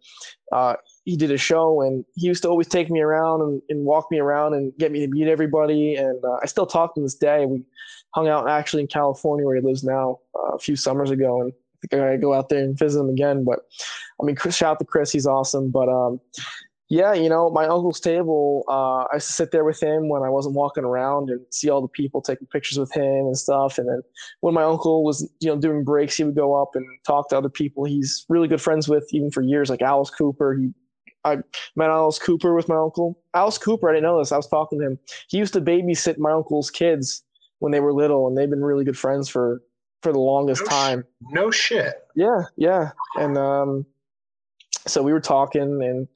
uh, 0.51 0.75
he 1.03 1.17
did 1.17 1.31
a 1.31 1.37
show 1.37 1.81
and 1.81 2.05
he 2.15 2.27
used 2.27 2.41
to 2.41 2.49
always 2.49 2.67
take 2.67 2.89
me 2.89 3.01
around 3.01 3.41
and, 3.41 3.61
and 3.69 3.85
walk 3.85 4.09
me 4.09 4.19
around 4.19 4.53
and 4.53 4.71
get 4.77 4.91
me 4.91 4.99
to 4.99 5.07
meet 5.07 5.27
everybody 5.27 5.95
and 5.95 6.23
uh, 6.23 6.37
i 6.41 6.45
still 6.45 6.65
talk 6.65 6.95
to 6.95 7.01
him 7.01 7.05
this 7.05 7.15
day 7.15 7.45
we 7.45 7.63
hung 8.15 8.29
out 8.29 8.49
actually 8.49 8.81
in 8.81 8.87
California 8.87 9.45
where 9.45 9.57
he 9.57 9.61
lives 9.61 9.83
now 9.83 10.19
uh, 10.39 10.53
a 10.53 10.59
few 10.59 10.75
summers 10.75 11.11
ago, 11.11 11.41
and 11.41 11.51
I 11.51 11.77
think 11.81 11.93
I 11.93 12.05
gotta 12.05 12.17
go 12.17 12.33
out 12.33 12.49
there 12.49 12.63
and 12.63 12.79
visit 12.79 12.99
him 12.99 13.09
again. 13.09 13.43
But 13.43 13.59
I 14.19 14.25
mean, 14.25 14.35
Chris, 14.35 14.55
shout 14.55 14.71
out 14.71 14.79
to 14.79 14.85
Chris, 14.85 15.11
he's 15.11 15.27
awesome. 15.27 15.69
But 15.69 15.89
um, 15.89 16.19
yeah, 16.89 17.13
you 17.13 17.29
know, 17.29 17.49
my 17.49 17.63
uncle's 17.65 17.99
table, 17.99 18.63
uh, 18.67 19.05
I 19.11 19.15
used 19.15 19.27
to 19.27 19.33
sit 19.33 19.51
there 19.51 19.63
with 19.63 19.81
him 19.81 20.07
when 20.07 20.21
I 20.21 20.29
wasn't 20.29 20.55
walking 20.55 20.83
around 20.83 21.29
and 21.29 21.41
see 21.51 21.69
all 21.69 21.81
the 21.81 21.87
people 21.87 22.21
taking 22.21 22.47
pictures 22.47 22.77
with 22.77 22.93
him 22.93 23.03
and 23.03 23.37
stuff. 23.37 23.77
And 23.79 23.87
then 23.89 24.01
when 24.41 24.53
my 24.53 24.63
uncle 24.63 25.03
was, 25.03 25.27
you 25.39 25.49
know, 25.49 25.57
doing 25.57 25.83
breaks, 25.83 26.15
he 26.15 26.23
would 26.23 26.35
go 26.35 26.61
up 26.61 26.69
and 26.75 26.85
talk 27.05 27.29
to 27.29 27.37
other 27.37 27.49
people 27.49 27.85
he's 27.85 28.25
really 28.29 28.47
good 28.47 28.61
friends 28.61 28.87
with, 28.87 29.07
even 29.11 29.31
for 29.31 29.41
years, 29.41 29.69
like 29.69 29.81
Alice 29.81 30.11
Cooper. 30.11 30.55
He 30.55 30.71
I 31.25 31.37
met 31.75 31.89
Alice 31.89 32.19
Cooper 32.19 32.53
with 32.53 32.69
my 32.69 32.75
uncle. 32.75 33.19
Alice 33.33 33.57
Cooper, 33.57 33.89
I 33.89 33.93
didn't 33.93 34.03
know 34.03 34.19
this. 34.19 34.31
I 34.31 34.37
was 34.37 34.47
talking 34.47 34.79
to 34.79 34.85
him. 34.85 34.99
He 35.27 35.37
used 35.37 35.53
to 35.53 35.61
babysit 35.61 36.19
my 36.19 36.31
uncle's 36.31 36.69
kids 36.69 37.23
when 37.59 37.71
they 37.71 37.79
were 37.79 37.93
little, 37.93 38.27
and 38.27 38.37
they've 38.37 38.49
been 38.49 38.63
really 38.63 38.85
good 38.85 38.97
friends 38.97 39.27
for 39.27 39.61
for 40.03 40.13
the 40.13 40.19
longest 40.19 40.61
no 40.61 40.67
time. 40.67 41.01
Sh- 41.01 41.25
no 41.31 41.51
shit. 41.51 41.95
Yeah, 42.15 42.43
yeah, 42.57 42.91
and 43.15 43.39
um, 43.39 43.87
so 44.85 45.01
we 45.01 45.11
were 45.11 45.19
talking, 45.19 45.81
and 45.83 46.07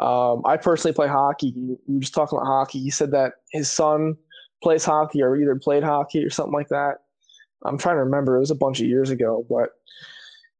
um, 0.00 0.42
I 0.44 0.56
personally 0.56 0.94
play 0.94 1.08
hockey. 1.08 1.52
We 1.56 1.76
were 1.86 2.00
just 2.00 2.14
talking 2.14 2.38
about 2.38 2.46
hockey. 2.46 2.80
He 2.80 2.90
said 2.90 3.10
that 3.12 3.34
his 3.50 3.70
son 3.70 4.16
plays 4.62 4.84
hockey, 4.84 5.22
or 5.22 5.36
either 5.36 5.56
played 5.56 5.82
hockey 5.82 6.24
or 6.24 6.30
something 6.30 6.54
like 6.54 6.68
that. 6.68 6.98
I'm 7.64 7.78
trying 7.78 7.96
to 7.96 8.04
remember. 8.04 8.36
It 8.36 8.40
was 8.40 8.50
a 8.50 8.56
bunch 8.56 8.80
of 8.80 8.86
years 8.86 9.10
ago, 9.10 9.44
but 9.48 9.70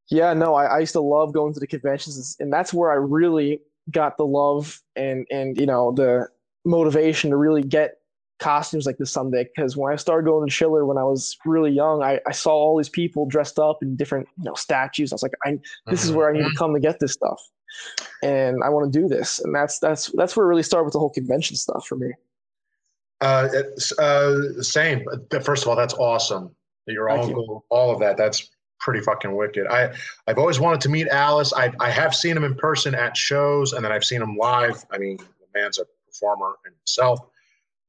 yeah, 0.09 0.33
no, 0.33 0.53
I, 0.53 0.65
I 0.65 0.79
used 0.79 0.93
to 0.93 1.01
love 1.01 1.33
going 1.33 1.53
to 1.53 1.59
the 1.59 1.67
conventions, 1.67 2.35
and 2.39 2.51
that's 2.51 2.73
where 2.73 2.91
I 2.91 2.95
really 2.95 3.61
got 3.91 4.17
the 4.17 4.25
love 4.25 4.81
and 4.95 5.25
and 5.29 5.57
you 5.57 5.65
know 5.65 5.93
the 5.95 6.27
motivation 6.65 7.29
to 7.29 7.37
really 7.37 7.61
get 7.61 7.95
costumes 8.39 8.85
like 8.85 8.97
this 8.97 9.11
someday 9.11 9.47
because 9.55 9.77
when 9.77 9.91
I 9.91 9.95
started 9.95 10.25
going 10.25 10.47
to 10.47 10.53
Chiller 10.53 10.85
when 10.85 10.97
I 10.97 11.03
was 11.03 11.37
really 11.45 11.71
young, 11.71 12.03
I, 12.03 12.19
I 12.27 12.31
saw 12.31 12.51
all 12.51 12.77
these 12.77 12.89
people 12.89 13.25
dressed 13.25 13.59
up 13.59 13.79
in 13.81 13.95
different 13.95 14.27
you 14.37 14.45
know 14.45 14.53
statues. 14.53 15.11
I 15.11 15.15
was 15.15 15.23
like, 15.23 15.33
I 15.45 15.51
this 15.51 15.61
mm-hmm. 15.61 15.93
is 15.93 16.11
where 16.11 16.29
I 16.29 16.33
need 16.33 16.39
to 16.39 16.45
mm-hmm. 16.45 16.57
come 16.57 16.73
to 16.73 16.79
get 16.79 16.99
this 16.99 17.13
stuff, 17.13 17.41
and 18.21 18.63
I 18.63 18.69
want 18.69 18.91
to 18.91 18.99
do 18.99 19.07
this. 19.07 19.39
And 19.39 19.53
that's 19.53 19.79
that's 19.79 20.07
that's 20.11 20.35
where 20.35 20.45
it 20.45 20.49
really 20.49 20.63
started 20.63 20.85
with 20.85 20.93
the 20.93 20.99
whole 20.99 21.09
convention 21.09 21.55
stuff 21.55 21.85
for 21.87 21.95
me. 21.95 22.11
Uh, 23.21 23.47
uh, 23.99 24.61
same. 24.61 25.05
First 25.43 25.63
of 25.63 25.69
all, 25.69 25.75
that's 25.75 25.93
awesome. 25.93 26.53
Your 26.87 27.09
Thank 27.09 27.23
uncle, 27.23 27.43
you. 27.43 27.63
all 27.69 27.91
of 27.91 27.99
that. 27.99 28.17
That's 28.17 28.49
pretty 28.79 28.99
fucking 28.99 29.35
wicked. 29.35 29.67
I 29.67 29.93
I've 30.27 30.37
always 30.37 30.59
wanted 30.59 30.81
to 30.81 30.89
meet 30.89 31.07
Alice. 31.07 31.53
I 31.53 31.71
I 31.79 31.89
have 31.89 32.13
seen 32.13 32.35
him 32.35 32.43
in 32.43 32.55
person 32.55 32.95
at 32.95 33.15
shows, 33.15 33.73
and 33.73 33.83
then 33.83 33.91
I've 33.91 34.03
seen 34.03 34.21
him 34.21 34.37
live. 34.37 34.85
I 34.91 34.97
mean, 34.97 35.17
the 35.17 35.59
man's 35.59 35.79
a 35.79 35.85
performer 36.07 36.55
himself 36.65 37.19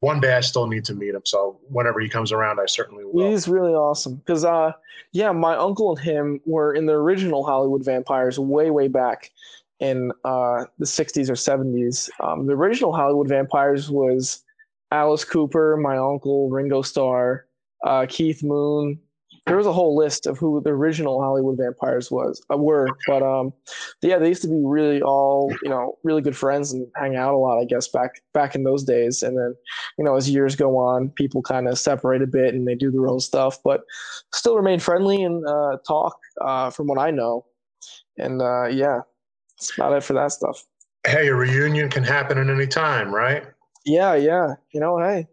one 0.05 0.20
day 0.20 0.35
I 0.35 0.40
still 0.40 0.66
need 0.66 0.85
to 0.85 0.94
meet 0.94 1.14
him. 1.14 1.23
So 1.25 1.59
whenever 1.68 1.99
he 1.99 2.11
comes 2.11 2.31
around, 2.31 2.61
I 2.61 2.66
certainly 2.66 3.05
will. 3.07 3.31
He's 3.31 3.49
really 3.49 3.73
awesome 3.73 4.16
because, 4.16 4.44
uh, 4.44 4.73
yeah, 5.12 5.33
my 5.33 5.57
uncle 5.57 5.97
and 5.97 5.99
him 5.99 6.40
were 6.44 6.75
in 6.75 6.85
the 6.85 6.92
original 6.92 7.44
Hollywood 7.44 7.85
Vampires 7.85 8.38
way, 8.38 8.70
way 8.70 8.88
back 8.88 9.31
in 9.85 10.11
uh, 10.25 10.64
the 10.79 10.87
60s 10.87 11.29
or 11.29 11.35
70s. 11.35 12.09
Um, 12.20 12.47
the 12.47 12.55
original 12.55 12.92
Hollywood 12.92 13.29
Vampires 13.29 13.90
was 13.90 14.42
Alice 14.90 15.25
Cooper, 15.25 15.77
my 15.77 15.97
uncle, 15.97 16.49
Ringo 16.51 16.83
Starr, 16.83 17.47
uh, 17.85 18.07
Keith 18.09 18.42
Moon, 18.42 18.99
there 19.47 19.57
was 19.57 19.66
a 19.66 19.73
whole 19.73 19.94
list 19.94 20.27
of 20.27 20.38
who 20.38 20.61
the 20.62 20.70
original 20.70 21.20
Hollywood 21.20 21.59
vampires 21.59 22.11
was 22.11 22.42
uh, 22.53 22.57
were, 22.57 22.88
but 23.07 23.23
um, 23.23 23.53
yeah, 24.01 24.18
they 24.18 24.29
used 24.29 24.42
to 24.42 24.49
be 24.49 24.61
really 24.64 25.03
all 25.03 25.53
you 25.62 25.68
know 25.68 25.99
really 26.03 26.23
good 26.23 26.37
friends 26.37 26.73
and 26.73 26.87
hang 26.97 27.16
out 27.16 27.35
a 27.35 27.37
lot. 27.37 27.61
I 27.61 27.64
guess 27.64 27.88
back 27.88 28.23
back 28.33 28.55
in 28.55 28.64
those 28.64 28.85
days, 28.85 29.23
and 29.23 29.37
then 29.37 29.55
you 29.99 30.05
know 30.05 30.16
as 30.16 30.31
years 30.31 30.57
go 30.57 30.79
on, 30.79 31.11
people 31.11 31.42
kind 31.42 31.68
of 31.68 31.79
separate 31.79 32.23
a 32.23 32.27
bit 32.27 32.55
and 32.55 32.66
they 32.66 32.75
do 32.75 32.90
their 32.90 33.07
own 33.07 33.20
stuff, 33.20 33.59
but 33.62 33.83
still 34.33 34.57
remain 34.57 34.81
friendly 34.81 35.23
and 35.23 35.47
uh, 35.47 35.77
talk. 35.87 36.16
Uh, 36.40 36.70
from 36.70 36.87
what 36.87 36.99
I 36.99 37.11
know, 37.11 37.44
and 38.16 38.40
uh, 38.40 38.66
yeah, 38.68 39.01
that's 39.59 39.77
about 39.77 39.93
it 39.93 40.03
for 40.03 40.12
that 40.14 40.33
stuff. 40.33 40.64
Hey, 41.07 41.29
a 41.29 41.35
reunion 41.35 41.90
can 41.90 42.03
happen 42.03 42.38
at 42.38 42.49
any 42.49 42.67
time, 42.67 43.14
right? 43.14 43.45
Yeah, 43.85 44.14
yeah. 44.14 44.55
You 44.73 44.81
know, 44.81 44.99
hey, 44.99 45.29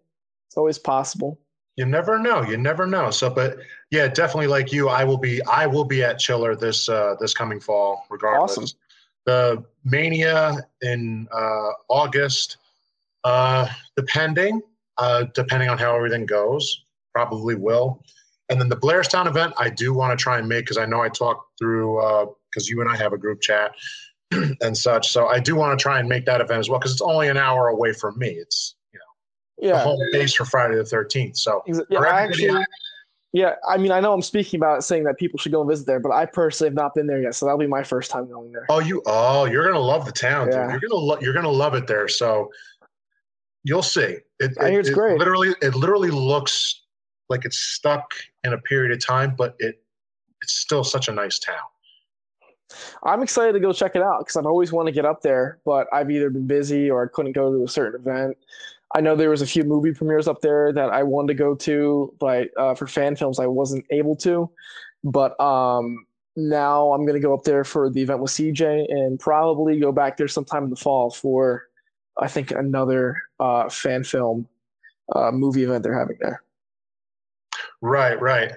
it's 0.48 0.58
always 0.58 0.78
possible 0.78 1.40
you 1.78 1.86
never 1.86 2.20
know 2.20 2.42
you 2.44 2.58
never 2.58 2.86
know 2.86 3.10
so 3.10 3.30
but 3.30 3.58
yeah 3.90 4.08
definitely 4.08 4.48
like 4.48 4.72
you 4.72 4.90
i 4.90 5.04
will 5.04 5.18
be 5.18 5.42
i 5.44 5.66
will 5.66 5.86
be 5.86 6.04
at 6.04 6.20
chiller 6.20 6.56
this 6.56 6.90
uh 6.90 7.16
this 7.20 7.34
coming 7.34 7.60
fall 7.60 8.06
regardless 8.10 8.58
awesome. 8.58 8.78
the 9.26 9.64
mania 9.84 10.58
in 10.82 11.28
uh 11.32 11.70
august 11.90 12.58
uh 13.24 13.68
depending 13.96 14.62
uh 14.98 15.26
depending 15.34 15.70
on 15.70 15.78
how 15.78 15.96
everything 15.96 16.26
goes 16.26 16.84
probably 17.14 17.56
will 17.56 18.04
and 18.50 18.60
then 18.60 18.68
the 18.68 18.76
blairstown 18.76 19.26
event 19.28 19.54
i 19.58 19.70
do 19.70 19.94
want 19.94 20.18
to 20.18 20.22
try 20.22 20.38
and 20.38 20.48
make 20.48 20.66
because 20.66 20.78
i 20.78 20.86
know 20.86 21.02
i 21.02 21.10
talked 21.10 21.58
through 21.58 22.00
uh 22.00 22.26
because 22.50 22.70
you 22.70 22.82
and 22.82 22.90
i 22.90 22.96
have 22.96 23.14
a 23.14 23.18
group 23.18 23.42
chat 23.42 23.72
and 24.62 24.78
such 24.78 25.10
so 25.10 25.28
i 25.28 25.40
do 25.40 25.56
want 25.56 25.78
to 25.78 25.82
try 25.82 26.00
and 26.00 26.08
make 26.08 26.26
that 26.26 26.42
event 26.42 26.60
as 26.60 26.70
well 26.70 26.80
because 26.80 26.92
it's 26.92 27.02
only 27.02 27.28
an 27.28 27.38
hour 27.38 27.68
away 27.68 27.94
from 27.94 28.18
me 28.18 28.30
it's 28.30 28.76
you 28.94 29.00
know 29.00 29.06
yeah. 29.62 29.74
The 29.74 29.80
home 29.80 30.00
base 30.12 30.34
for 30.34 30.44
Friday 30.44 30.76
the 30.76 30.82
13th. 30.82 31.38
So, 31.38 31.64
yeah, 31.88 32.00
I 32.00 32.22
actually, 32.22 32.66
yeah, 33.32 33.56
I 33.66 33.78
mean, 33.78 33.92
I 33.92 34.02
know 34.02 34.12
I'm 34.12 34.22
speaking 34.22 34.60
about 34.60 34.84
saying 34.84 35.06
that 35.06 35.18
people 35.18 35.40
should 35.40 35.54
go 35.54 35.62
and 35.62 35.70
visit 35.70 35.86
there, 35.86 36.00
but 36.00 36.12
I 36.12 36.26
personally 36.26 36.70
have 36.70 36.76
not 36.76 36.94
been 36.96 37.08
there 37.08 37.22
yet, 37.22 37.36
so 37.36 37.46
that'll 37.46 37.60
be 37.60 37.68
my 37.68 37.84
first 37.84 38.12
time 38.12 38.28
going 38.28 38.52
there. 38.52 38.66
Oh, 38.70 38.80
you, 38.80 39.02
oh, 39.06 39.46
you're 39.46 39.66
gonna 39.66 39.80
love 39.80 40.06
the 40.06 40.12
town, 40.12 40.50
yeah. 40.52 40.64
dude. 40.64 40.82
You're 40.82 40.90
gonna, 40.90 41.02
lo- 41.02 41.18
you're 41.22 41.34
gonna 41.34 41.50
love 41.50 41.76
it 41.76 41.88
there. 41.88 42.10
So, 42.10 42.52
you'll 43.64 43.84
see. 43.84 44.18
It, 44.40 44.52
I 44.60 44.66
it, 44.66 44.72
hear 44.72 44.80
it's 44.82 44.90
it 44.90 44.94
great. 44.94 45.18
Literally, 45.20 45.54
it 45.62 45.76
literally 45.76 46.10
looks 46.10 46.82
like 47.30 47.46
it's 47.46 47.60
stuck 47.60 48.12
in 48.44 48.54
a 48.54 48.58
period 48.58 48.92
of 48.92 49.06
time, 49.06 49.36
but 49.38 49.56
it, 49.60 49.82
it's 50.42 50.54
still 50.54 50.84
such 50.84 51.08
a 51.08 51.14
nice 51.14 51.40
town. 51.40 51.56
I'm 53.04 53.22
excited 53.22 53.54
to 53.54 53.60
go 53.60 53.74
check 53.74 53.96
it 53.96 54.02
out 54.02 54.20
because 54.20 54.36
I've 54.36 54.46
always 54.46 54.72
wanted 54.72 54.92
to 54.92 54.96
get 54.96 55.06
up 55.06 55.22
there, 55.22 55.60
but 55.66 55.88
I've 55.92 56.12
either 56.12 56.30
been 56.30 56.48
busy 56.48 56.90
or 56.90 57.04
I 57.04 57.08
couldn't 57.14 57.34
go 57.34 57.52
to 57.52 57.64
a 57.64 57.68
certain 57.68 58.00
event. 58.00 58.38
I 58.94 59.02
know 59.02 59.16
there 59.16 59.30
was 59.30 59.42
a 59.42 59.48
few 59.48 59.64
movie 59.64 59.94
premieres 59.94 60.28
up 60.28 60.42
there 60.42 60.74
that 60.74 60.90
I 60.90 61.04
wanted 61.04 61.30
to 61.30 61.34
go 61.36 61.56
to, 61.56 62.14
but 62.20 62.50
uh, 62.58 62.76
for 62.76 62.88
fan 62.88 63.16
films 63.16 63.40
I 63.40 63.48
wasn't 63.48 63.86
able 63.90 64.16
to. 64.18 64.50
But 65.04 65.40
um, 65.40 66.06
now 66.36 66.92
I'm 66.92 67.06
going 67.06 67.20
to 67.20 67.26
go 67.26 67.34
up 67.34 67.44
there 67.44 67.64
for 67.64 67.90
the 67.90 68.02
event 68.02 68.22
with 68.22 68.32
CJ 68.32 68.92
and 68.92 69.20
probably 69.20 69.80
go 69.80 69.92
back 69.92 70.18
there 70.18 70.28
sometime 70.28 70.66
in 70.66 70.70
the 70.70 70.76
fall 70.76 71.10
for 71.10 71.68
I 72.18 72.28
think 72.28 72.52
another 72.52 73.22
uh, 73.40 73.70
fan 73.70 74.04
film 74.04 74.48
uh, 75.16 75.32
movie 75.32 75.64
event 75.64 75.84
they're 75.84 75.98
having 75.98 76.18
there. 76.20 76.44
Right, 77.82 78.20
right. 78.22 78.54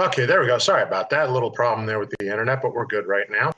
Okay, 0.00 0.24
there 0.24 0.40
we 0.40 0.46
go. 0.46 0.56
Sorry 0.56 0.82
about 0.82 1.10
that. 1.10 1.28
A 1.28 1.32
little 1.32 1.50
problem 1.50 1.86
there 1.86 1.98
with 1.98 2.10
the 2.18 2.30
internet, 2.30 2.62
but 2.62 2.72
we're 2.72 2.86
good 2.86 3.06
right 3.06 3.26
now. 3.30 3.52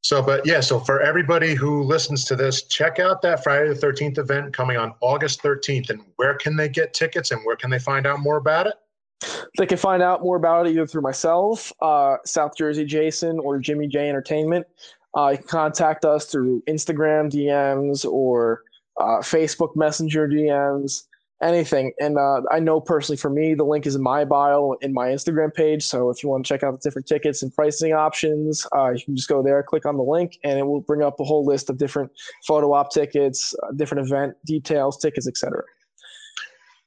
So, 0.00 0.22
but 0.22 0.46
yeah, 0.46 0.60
so 0.60 0.80
for 0.80 1.02
everybody 1.02 1.54
who 1.54 1.82
listens 1.82 2.24
to 2.24 2.34
this, 2.34 2.62
check 2.62 2.98
out 2.98 3.20
that 3.20 3.44
Friday 3.44 3.68
the 3.68 3.74
13th 3.74 4.16
event 4.16 4.54
coming 4.54 4.78
on 4.78 4.94
August 5.00 5.42
13th. 5.42 5.90
And 5.90 6.00
where 6.16 6.34
can 6.34 6.56
they 6.56 6.70
get 6.70 6.94
tickets 6.94 7.30
and 7.30 7.42
where 7.44 7.56
can 7.56 7.68
they 7.68 7.78
find 7.78 8.06
out 8.06 8.20
more 8.20 8.38
about 8.38 8.66
it? 8.66 8.74
They 9.58 9.66
can 9.66 9.76
find 9.76 10.02
out 10.02 10.22
more 10.22 10.36
about 10.36 10.66
it 10.66 10.70
either 10.70 10.86
through 10.86 11.02
myself, 11.02 11.70
uh, 11.82 12.16
South 12.24 12.56
Jersey 12.56 12.86
Jason, 12.86 13.38
or 13.38 13.58
Jimmy 13.58 13.88
J 13.88 14.08
Entertainment. 14.08 14.66
Uh, 15.14 15.28
you 15.32 15.38
can 15.38 15.46
contact 15.46 16.06
us 16.06 16.24
through 16.24 16.62
Instagram 16.66 17.30
DMs 17.30 18.10
or 18.10 18.62
uh, 18.98 19.18
Facebook 19.18 19.76
Messenger 19.76 20.26
DMs 20.26 21.04
anything. 21.42 21.92
And 22.00 22.16
uh, 22.16 22.42
I 22.50 22.60
know 22.60 22.80
personally 22.80 23.16
for 23.16 23.30
me, 23.30 23.54
the 23.54 23.64
link 23.64 23.86
is 23.86 23.94
in 23.94 24.02
my 24.02 24.24
bio 24.24 24.76
in 24.80 24.92
my 24.92 25.08
Instagram 25.08 25.52
page. 25.52 25.84
So 25.84 26.10
if 26.10 26.22
you 26.22 26.28
want 26.28 26.46
to 26.46 26.48
check 26.48 26.62
out 26.62 26.72
the 26.72 26.78
different 26.78 27.06
tickets 27.06 27.42
and 27.42 27.52
pricing 27.52 27.92
options, 27.92 28.66
uh, 28.74 28.90
you 28.90 29.04
can 29.04 29.16
just 29.16 29.28
go 29.28 29.42
there, 29.42 29.62
click 29.62 29.84
on 29.84 29.96
the 29.96 30.02
link, 30.02 30.38
and 30.44 30.58
it 30.58 30.62
will 30.62 30.80
bring 30.80 31.02
up 31.02 31.18
a 31.20 31.24
whole 31.24 31.44
list 31.44 31.68
of 31.68 31.78
different 31.78 32.10
photo 32.46 32.72
op 32.72 32.92
tickets, 32.92 33.54
uh, 33.62 33.72
different 33.72 34.06
event 34.06 34.34
details, 34.46 34.98
tickets, 34.98 35.26
etc. 35.28 35.62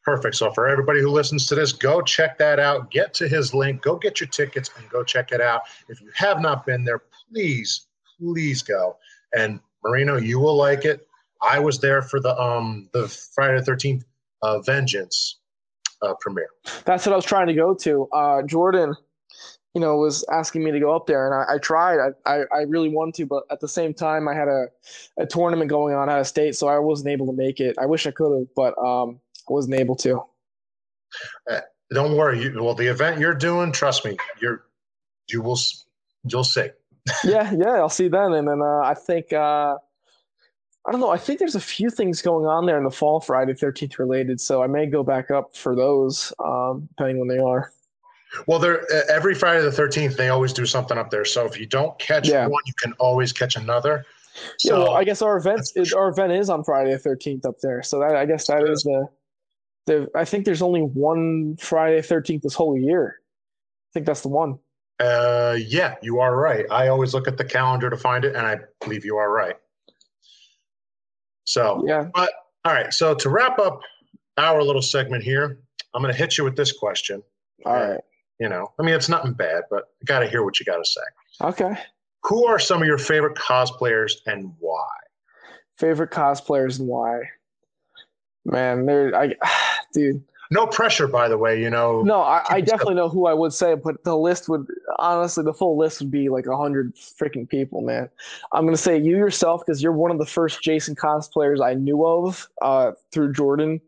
Perfect. 0.03 0.35
So 0.35 0.51
for 0.51 0.67
everybody 0.67 1.01
who 1.01 1.09
listens 1.09 1.47
to 1.47 1.55
this, 1.55 1.71
go 1.71 2.01
check 2.01 2.37
that 2.37 2.59
out. 2.59 2.91
Get 2.91 3.13
to 3.15 3.27
his 3.27 3.53
link. 3.53 3.81
Go 3.81 3.95
get 3.97 4.19
your 4.19 4.29
tickets 4.29 4.69
and 4.77 4.87
go 4.89 5.03
check 5.03 5.31
it 5.31 5.41
out. 5.41 5.61
If 5.89 5.99
you 5.99 6.11
have 6.13 6.41
not 6.41 6.65
been 6.65 6.83
there, 6.83 7.01
please, 7.31 7.87
please 8.19 8.61
go. 8.61 8.97
And 9.35 9.59
Marino, 9.83 10.17
you 10.17 10.39
will 10.39 10.55
like 10.55 10.85
it. 10.85 11.07
I 11.41 11.59
was 11.59 11.79
there 11.79 12.01
for 12.01 12.19
the 12.19 12.39
um 12.39 12.89
the 12.93 13.07
Friday 13.07 13.59
the 13.59 13.65
Thirteenth 13.65 14.05
uh, 14.45 14.59
Vengeance 14.59 15.39
uh, 16.01 16.13
premiere. 16.19 16.49
That's 16.85 17.05
what 17.05 17.13
I 17.13 17.15
was 17.15 17.25
trying 17.25 17.47
to 17.47 17.53
go 17.53 17.73
to. 17.73 18.07
Uh, 18.13 18.41
Jordan, 18.43 18.95
you 19.73 19.81
know, 19.81 19.97
was 19.97 20.23
asking 20.31 20.63
me 20.63 20.71
to 20.71 20.79
go 20.79 20.95
up 20.95 21.07
there, 21.07 21.25
and 21.25 21.33
I, 21.33 21.55
I 21.55 21.57
tried. 21.57 21.97
I, 21.99 22.31
I, 22.31 22.43
I, 22.53 22.61
really 22.61 22.89
wanted 22.89 23.15
to, 23.15 23.25
but 23.25 23.43
at 23.51 23.59
the 23.59 23.67
same 23.67 23.93
time, 23.93 24.27
I 24.27 24.35
had 24.35 24.47
a, 24.47 24.67
a 25.17 25.25
tournament 25.25 25.69
going 25.69 25.95
on 25.95 26.09
out 26.09 26.19
of 26.19 26.27
state, 26.27 26.55
so 26.55 26.67
I 26.67 26.77
wasn't 26.79 27.09
able 27.09 27.25
to 27.25 27.33
make 27.33 27.59
it. 27.59 27.75
I 27.79 27.85
wish 27.85 28.05
I 28.05 28.11
could 28.11 28.37
have, 28.37 28.47
but 28.55 28.77
um, 28.77 29.19
I 29.49 29.53
wasn't 29.53 29.75
able 29.75 29.95
to. 29.97 30.21
Uh, 31.49 31.61
don't 31.91 32.15
worry. 32.15 32.43
You, 32.43 32.63
well, 32.63 32.75
the 32.75 32.87
event 32.87 33.19
you're 33.19 33.33
doing, 33.33 33.71
trust 33.71 34.05
me, 34.05 34.17
you're 34.41 34.65
you 35.29 35.41
will 35.41 35.59
you'll 36.23 36.43
see. 36.43 36.69
yeah, 37.23 37.51
yeah, 37.51 37.75
I'll 37.75 37.89
see 37.89 38.07
then, 38.07 38.33
and 38.33 38.47
then 38.47 38.61
uh, 38.61 38.81
I 38.81 38.93
think. 38.93 39.33
Uh, 39.33 39.77
I 40.87 40.91
don't 40.91 41.01
know. 41.01 41.09
I 41.09 41.17
think 41.17 41.39
there's 41.39 41.55
a 41.55 41.59
few 41.59 41.89
things 41.89 42.21
going 42.21 42.45
on 42.45 42.65
there 42.65 42.77
in 42.77 42.83
the 42.83 42.91
fall 42.91 43.19
Friday 43.19 43.53
13th 43.53 43.97
related, 43.97 44.39
so 44.39 44.61
I 44.61 44.67
may 44.67 44.85
go 44.85 45.03
back 45.03 45.31
up 45.31 45.55
for 45.55 45.75
those, 45.75 46.31
um, 46.43 46.87
depending 46.89 47.19
when 47.19 47.27
they 47.27 47.39
are. 47.39 47.71
Well, 48.47 48.59
they're 48.59 48.85
every 49.09 49.33
Friday 49.33 49.61
the 49.63 49.69
13th. 49.69 50.17
They 50.17 50.29
always 50.29 50.53
do 50.53 50.65
something 50.65 50.97
up 50.97 51.09
there. 51.09 51.25
So 51.25 51.45
if 51.45 51.59
you 51.59 51.65
don't 51.65 51.97
catch 51.99 52.27
yeah. 52.27 52.45
one, 52.45 52.61
you 52.65 52.73
can 52.79 52.93
always 52.93 53.31
catch 53.31 53.55
another. 53.55 54.05
So, 54.57 54.77
yeah, 54.77 54.83
well, 54.83 54.93
I 54.93 55.03
guess 55.03 55.21
our 55.21 55.37
event 55.37 55.69
sure. 55.85 55.99
our 55.99 56.09
event 56.09 56.33
is 56.33 56.49
on 56.49 56.63
Friday 56.63 56.91
the 56.91 57.09
13th 57.09 57.45
up 57.45 57.59
there. 57.61 57.81
So 57.81 57.99
that 57.99 58.15
I 58.15 58.25
guess 58.25 58.47
that 58.47 58.67
is 58.67 58.83
the 58.83 59.07
the. 59.85 60.09
I 60.13 60.25
think 60.25 60.45
there's 60.45 60.61
only 60.61 60.81
one 60.81 61.55
Friday 61.57 62.01
13th 62.01 62.41
this 62.41 62.53
whole 62.53 62.77
year. 62.77 63.19
I 63.21 63.91
think 63.93 64.05
that's 64.05 64.21
the 64.21 64.29
one. 64.29 64.59
Uh, 64.99 65.57
yeah, 65.65 65.95
you 66.01 66.19
are 66.19 66.35
right. 66.35 66.65
I 66.69 66.89
always 66.89 67.13
look 67.13 67.27
at 67.27 67.37
the 67.37 67.45
calendar 67.45 67.89
to 67.89 67.97
find 67.97 68.25
it, 68.25 68.35
and 68.35 68.45
I 68.45 68.59
believe 68.81 69.05
you 69.05 69.17
are 69.17 69.31
right. 69.31 69.55
So 71.45 71.83
yeah, 71.87 72.07
but 72.13 72.31
all 72.65 72.73
right. 72.73 72.93
So 72.93 73.15
to 73.15 73.29
wrap 73.29 73.59
up 73.59 73.81
our 74.37 74.61
little 74.63 74.81
segment 74.81 75.23
here, 75.23 75.59
I'm 75.93 76.01
going 76.01 76.13
to 76.13 76.17
hit 76.17 76.37
you 76.37 76.43
with 76.43 76.55
this 76.55 76.71
question. 76.71 77.23
All 77.65 77.73
right. 77.73 78.01
You 78.39 78.49
know, 78.49 78.73
I 78.79 78.83
mean, 78.83 78.95
it's 78.95 79.07
nothing 79.07 79.33
bad, 79.33 79.63
but 79.69 79.83
I 80.01 80.05
got 80.05 80.19
to 80.19 80.27
hear 80.27 80.43
what 80.43 80.59
you 80.59 80.65
got 80.65 80.77
to 80.77 80.85
say. 80.85 81.01
Okay. 81.41 81.77
Who 82.23 82.45
are 82.47 82.59
some 82.59 82.81
of 82.81 82.87
your 82.87 82.97
favorite 82.97 83.37
cosplayers 83.37 84.15
and 84.25 84.51
why? 84.59 84.89
Favorite 85.77 86.11
cosplayers 86.11 86.79
and 86.79 86.87
why? 86.87 87.21
Man, 88.43 88.85
there, 88.85 89.15
I, 89.15 89.35
dude. 89.93 90.23
No 90.51 90.67
pressure, 90.67 91.07
by 91.07 91.27
the 91.27 91.37
way. 91.37 91.61
You 91.61 91.69
know. 91.69 92.01
No, 92.01 92.21
I, 92.21 92.43
I 92.49 92.61
definitely 92.61 92.95
know 92.95 93.09
who 93.09 93.27
I 93.27 93.33
would 93.33 93.53
say, 93.53 93.75
but 93.75 94.03
the 94.03 94.15
list 94.15 94.49
would 94.49 94.67
honestly, 94.99 95.43
the 95.43 95.53
full 95.53 95.77
list 95.77 95.99
would 96.01 96.11
be 96.11 96.29
like 96.29 96.45
a 96.45 96.57
hundred 96.57 96.95
freaking 96.95 97.47
people, 97.47 97.81
man. 97.81 98.09
I'm 98.53 98.65
gonna 98.65 98.77
say 98.77 98.97
you 98.97 99.17
yourself 99.17 99.63
because 99.65 99.81
you're 99.81 99.91
one 99.91 100.11
of 100.11 100.17
the 100.17 100.25
first 100.25 100.61
Jason 100.61 100.95
cosplayers 100.95 101.63
I 101.63 101.73
knew 101.73 102.05
of 102.05 102.47
uh, 102.61 102.91
through 103.11 103.33
Jordan. 103.33 103.81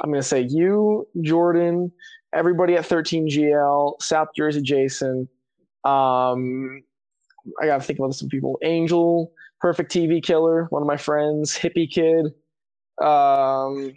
I'm 0.00 0.10
gonna 0.10 0.22
say 0.22 0.42
you, 0.42 1.06
Jordan, 1.22 1.92
everybody 2.32 2.74
at 2.76 2.84
13GL, 2.84 4.02
South 4.02 4.28
Jersey 4.36 4.62
Jason. 4.62 5.28
Um, 5.84 6.82
I 7.60 7.66
got 7.66 7.80
to 7.80 7.86
think 7.86 7.98
about 7.98 8.14
some 8.14 8.28
people. 8.28 8.58
Angel, 8.62 9.32
Perfect 9.60 9.92
TV 9.92 10.22
Killer, 10.22 10.66
one 10.70 10.82
of 10.82 10.88
my 10.88 10.96
friends, 10.96 11.56
Hippie 11.56 11.90
Kid. 11.90 12.26
Um, 13.04 13.94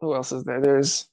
who 0.00 0.14
else 0.14 0.32
is 0.32 0.44
there? 0.44 0.60
There's 0.60 1.06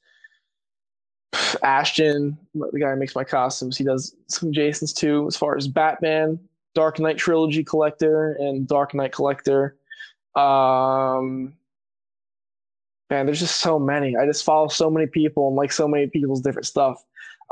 Ashton, 1.63 2.37
the 2.53 2.79
guy 2.79 2.91
who 2.91 2.95
makes 2.97 3.15
my 3.15 3.23
costumes. 3.23 3.77
He 3.77 3.83
does 3.83 4.15
some 4.27 4.51
Jasons 4.51 4.93
too, 4.93 5.25
as 5.27 5.35
far 5.35 5.57
as 5.57 5.67
Batman, 5.67 6.39
Dark 6.75 6.99
Knight 6.99 7.17
Trilogy 7.17 7.63
Collector, 7.63 8.33
and 8.33 8.67
Dark 8.67 8.93
Knight 8.93 9.11
Collector. 9.11 9.77
Um, 10.35 11.53
man, 13.09 13.25
there's 13.25 13.39
just 13.39 13.59
so 13.59 13.79
many. 13.79 14.15
I 14.17 14.25
just 14.25 14.43
follow 14.43 14.67
so 14.67 14.89
many 14.89 15.07
people 15.07 15.47
and 15.47 15.55
like 15.55 15.71
so 15.71 15.87
many 15.87 16.07
people's 16.07 16.41
different 16.41 16.65
stuff. 16.65 17.03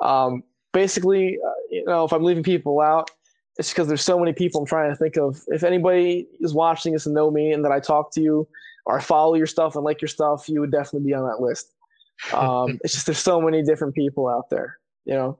Um, 0.01 0.43
basically, 0.73 1.37
uh, 1.45 1.51
you 1.69 1.85
know, 1.85 2.05
if 2.05 2.13
I'm 2.13 2.23
leaving 2.23 2.43
people 2.43 2.81
out, 2.81 3.11
it's 3.57 3.69
because 3.69 3.87
there's 3.87 4.03
so 4.03 4.17
many 4.17 4.33
people 4.33 4.61
I'm 4.61 4.67
trying 4.67 4.89
to 4.89 4.95
think 4.95 5.17
of. 5.17 5.43
If 5.47 5.63
anybody 5.63 6.27
is 6.39 6.53
watching 6.53 6.93
this 6.93 7.05
and 7.05 7.13
know 7.13 7.29
me 7.29 7.51
and 7.51 7.63
that 7.65 7.71
I 7.71 7.79
talk 7.79 8.11
to 8.13 8.21
you 8.21 8.47
or 8.85 8.99
follow 9.01 9.35
your 9.35 9.47
stuff 9.47 9.75
and 9.75 9.83
like 9.83 10.01
your 10.01 10.09
stuff, 10.09 10.47
you 10.47 10.59
would 10.59 10.71
definitely 10.71 11.07
be 11.07 11.13
on 11.13 11.23
that 11.27 11.41
list. 11.41 11.73
Um, 12.33 12.79
it's 12.83 12.93
just 12.93 13.05
there's 13.05 13.19
so 13.19 13.41
many 13.41 13.63
different 13.63 13.95
people 13.95 14.27
out 14.27 14.49
there, 14.49 14.77
you 15.05 15.13
know. 15.13 15.39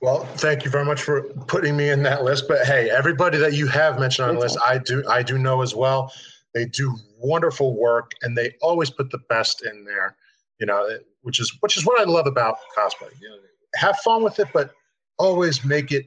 Well, 0.00 0.24
thank 0.36 0.64
you 0.64 0.70
very 0.70 0.84
much 0.84 1.02
for 1.02 1.22
putting 1.46 1.76
me 1.76 1.90
in 1.90 2.02
that 2.02 2.24
list. 2.24 2.48
But 2.48 2.66
hey, 2.66 2.90
everybody 2.90 3.38
that 3.38 3.52
you 3.52 3.68
have 3.68 3.98
mentioned 3.98 4.28
on 4.28 4.34
the 4.34 4.40
list, 4.40 4.58
I 4.66 4.78
do 4.78 5.04
I 5.08 5.22
do 5.22 5.38
know 5.38 5.62
as 5.62 5.74
well. 5.74 6.12
They 6.54 6.66
do 6.66 6.94
wonderful 7.18 7.78
work, 7.78 8.10
and 8.22 8.36
they 8.36 8.56
always 8.60 8.90
put 8.90 9.10
the 9.10 9.20
best 9.28 9.64
in 9.64 9.84
there. 9.84 10.16
You 10.58 10.66
know, 10.66 10.88
which 11.22 11.40
is 11.40 11.56
which 11.60 11.76
is 11.76 11.86
what 11.86 12.00
I 12.00 12.04
love 12.04 12.26
about 12.26 12.56
cosplay. 12.76 13.10
You 13.20 13.30
know, 13.30 13.36
have 13.76 13.96
fun 13.98 14.22
with 14.22 14.38
it, 14.38 14.48
but 14.52 14.72
always 15.18 15.64
make 15.64 15.92
it 15.92 16.06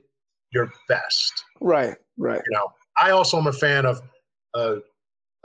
your 0.51 0.71
best. 0.89 1.45
Right, 1.61 1.95
right. 2.17 2.41
You 2.45 2.57
know, 2.57 2.73
I 2.97 3.11
also 3.11 3.37
am 3.37 3.47
a 3.47 3.53
fan 3.53 3.85
of. 3.85 4.01
Uh, 4.53 4.77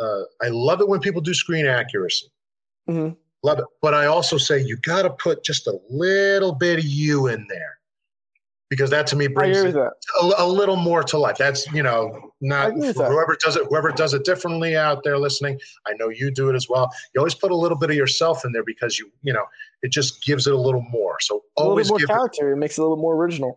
uh, 0.00 0.22
I 0.42 0.48
love 0.48 0.80
it 0.80 0.88
when 0.88 1.00
people 1.00 1.20
do 1.20 1.34
screen 1.34 1.66
accuracy. 1.66 2.26
Mm-hmm. 2.88 3.14
Love 3.42 3.58
it, 3.58 3.64
but 3.80 3.94
I 3.94 4.06
also 4.06 4.36
say 4.36 4.62
you 4.62 4.76
got 4.78 5.02
to 5.02 5.10
put 5.10 5.44
just 5.44 5.66
a 5.66 5.78
little 5.88 6.54
bit 6.54 6.78
of 6.78 6.84
you 6.84 7.28
in 7.28 7.46
there 7.48 7.78
because 8.70 8.90
that 8.90 9.06
to 9.08 9.16
me 9.16 9.26
brings 9.26 9.58
a, 9.58 9.90
a, 10.38 10.46
little 10.46 10.76
more 10.76 11.02
to 11.02 11.18
life. 11.18 11.36
That's 11.38 11.70
you 11.72 11.82
know 11.82 12.32
not 12.40 12.72
whoever 12.72 13.36
does 13.40 13.56
it. 13.56 13.66
Whoever 13.68 13.90
does 13.90 14.14
it 14.14 14.24
differently 14.24 14.76
out 14.76 15.02
there 15.04 15.18
listening. 15.18 15.58
I 15.86 15.92
know 15.94 16.08
you 16.08 16.30
do 16.30 16.48
it 16.50 16.54
as 16.54 16.68
well. 16.68 16.90
You 17.14 17.20
always 17.20 17.34
put 17.34 17.50
a 17.50 17.56
little 17.56 17.76
bit 17.76 17.90
of 17.90 17.96
yourself 17.96 18.44
in 18.44 18.52
there 18.52 18.64
because 18.64 18.98
you 18.98 19.10
you 19.22 19.32
know 19.32 19.44
it 19.82 19.90
just 19.90 20.22
gives 20.24 20.46
it 20.46 20.54
a 20.54 20.58
little 20.58 20.82
more. 20.82 21.16
So 21.20 21.42
always 21.56 21.88
a 21.88 21.94
little 21.94 22.08
more 22.08 22.16
character. 22.16 22.50
It, 22.50 22.54
it 22.54 22.58
makes 22.58 22.78
it 22.78 22.82
a 22.82 22.84
little 22.84 22.96
more 22.96 23.16
original. 23.16 23.56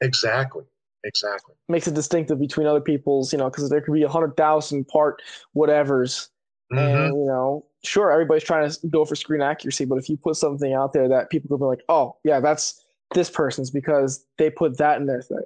Exactly. 0.00 0.64
Exactly. 1.06 1.54
Makes 1.68 1.88
it 1.88 1.94
distinctive 1.94 2.38
between 2.38 2.66
other 2.66 2.80
people's. 2.80 3.32
You 3.32 3.38
know, 3.38 3.48
because 3.50 3.70
there 3.70 3.80
could 3.80 3.94
be 3.94 4.02
a 4.02 4.08
hundred 4.08 4.36
thousand 4.36 4.88
part 4.88 5.22
whatevers, 5.56 6.28
mm-hmm. 6.72 6.78
and 6.78 7.16
you 7.16 7.26
know. 7.26 7.64
Sure, 7.84 8.10
everybody's 8.10 8.42
trying 8.42 8.68
to 8.68 8.86
go 8.88 9.04
for 9.04 9.14
screen 9.14 9.40
accuracy, 9.40 9.84
but 9.84 9.96
if 9.96 10.08
you 10.08 10.16
put 10.16 10.34
something 10.34 10.72
out 10.72 10.92
there 10.92 11.08
that 11.08 11.30
people 11.30 11.48
will 11.48 11.58
be 11.64 11.76
like, 11.76 11.84
"Oh, 11.88 12.16
yeah, 12.24 12.40
that's 12.40 12.84
this 13.14 13.30
person's 13.30 13.70
because 13.70 14.24
they 14.38 14.50
put 14.50 14.78
that 14.78 15.00
in 15.00 15.06
their 15.06 15.22
thing 15.22 15.44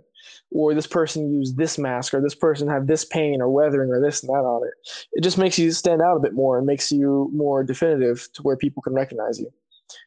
or 0.51 0.75
this 0.75 0.87
person 0.87 1.33
used 1.33 1.57
this 1.57 1.79
mask 1.79 2.15
or 2.15 2.21
this 2.21 2.35
person 2.35 2.69
had 2.69 2.87
this 2.87 3.05
paint 3.05 3.43
or 3.43 3.49
weathering 3.49 3.91
or 3.91 4.01
this 4.01 4.23
and 4.23 4.31
that 4.31 4.45
on 4.45 4.67
it 4.67 4.73
it 5.13 5.23
just 5.23 5.39
makes 5.39 5.59
you 5.59 5.71
stand 5.71 6.01
out 6.01 6.17
a 6.17 6.21
bit 6.21 6.33
more 6.33 6.59
and 6.59 6.67
makes 6.67 6.91
you 6.91 7.31
more 7.33 7.63
definitive 7.63 8.29
to 8.33 8.43
where 8.43 8.57
people 8.57 8.83
can 8.83 8.95
recognize 8.95 9.39
you 9.39 9.51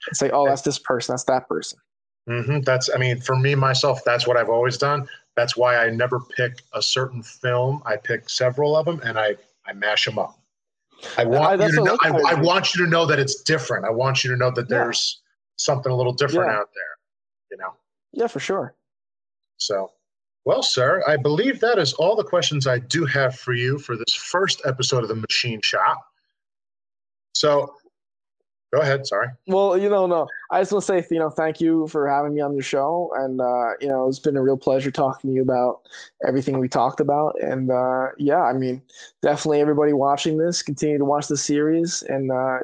it's 0.08 0.22
like 0.22 0.32
oh 0.34 0.47
that's 0.47 0.64
this 0.64 0.80
person 0.80 1.14
that's 1.14 1.26
that 1.26 1.47
person 1.47 1.78
mm-hmm. 2.28 2.60
that's 2.62 2.89
i 2.93 2.97
mean 2.97 3.20
for 3.20 3.36
me 3.36 3.54
myself 3.54 4.04
that's 4.04 4.28
what 4.28 4.38
i've 4.38 4.49
always 4.49 4.78
done 4.78 5.08
that's 5.36 5.55
why 5.57 5.77
i 5.77 5.89
never 5.89 6.19
pick 6.19 6.61
a 6.73 6.81
certain 6.81 7.21
film 7.23 7.81
i 7.86 7.95
pick 7.95 8.29
several 8.29 8.75
of 8.75 8.86
them 8.86 8.99
and 9.03 9.17
i 9.17 9.36
i 9.65 9.73
mash 9.73 10.05
them 10.05 10.19
up 10.19 10.39
i 11.17 11.25
want 11.25 11.61
I, 11.61 11.65
you 11.65 11.75
to 11.75 11.84
know 11.84 11.97
I, 12.01 12.09
I, 12.09 12.34
want 12.41 12.73
you 12.73 12.86
to 12.86 12.89
know 12.89 13.05
that 13.05 13.19
it's 13.19 13.41
different 13.43 13.86
i 13.86 13.89
want 13.89 14.23
you 14.23 14.31
to 14.31 14.38
know 14.38 14.51
that 14.51 14.69
there's 14.69 15.21
something 15.57 15.91
a 15.91 15.95
little 15.95 16.13
different 16.13 16.51
yeah. 16.51 16.59
out 16.59 16.69
there 16.73 16.93
you 17.53 17.57
know? 17.57 17.73
Yeah, 18.11 18.27
for 18.27 18.39
sure. 18.39 18.75
So, 19.57 19.91
well, 20.43 20.63
sir, 20.63 21.03
I 21.07 21.15
believe 21.15 21.59
that 21.61 21.79
is 21.79 21.93
all 21.93 22.15
the 22.15 22.23
questions 22.23 22.67
I 22.67 22.79
do 22.79 23.05
have 23.05 23.36
for 23.36 23.53
you 23.53 23.77
for 23.77 23.95
this 23.95 24.13
first 24.13 24.61
episode 24.65 25.03
of 25.03 25.09
the 25.09 25.15
Machine 25.15 25.61
Shop. 25.61 26.03
So, 27.34 27.75
go 28.74 28.82
ahead. 28.82 29.05
Sorry. 29.05 29.28
Well, 29.47 29.78
you 29.78 29.89
know, 29.89 30.07
no, 30.07 30.28
I 30.51 30.61
just 30.61 30.71
want 30.71 30.84
to 30.86 30.88
say, 30.88 31.07
you 31.11 31.19
know, 31.19 31.30
thank 31.30 31.61
you 31.61 31.88
for 31.88 32.07
having 32.09 32.34
me 32.34 32.41
on 32.41 32.53
your 32.53 32.63
show, 32.63 33.11
and 33.15 33.39
uh, 33.39 33.71
you 33.80 33.88
know, 33.88 34.07
it's 34.07 34.19
been 34.19 34.36
a 34.36 34.41
real 34.41 34.57
pleasure 34.57 34.91
talking 34.91 35.30
to 35.30 35.36
you 35.36 35.41
about 35.41 35.82
everything 36.28 36.59
we 36.59 36.67
talked 36.67 36.99
about. 36.99 37.36
And 37.41 37.71
uh, 37.71 38.07
yeah, 38.17 38.41
I 38.41 38.53
mean, 38.53 38.82
definitely 39.21 39.61
everybody 39.61 39.93
watching 39.93 40.38
this, 40.38 40.61
continue 40.61 40.97
to 40.97 41.05
watch 41.05 41.28
the 41.28 41.38
series, 41.38 42.01
and 42.03 42.32
uh, 42.32 42.59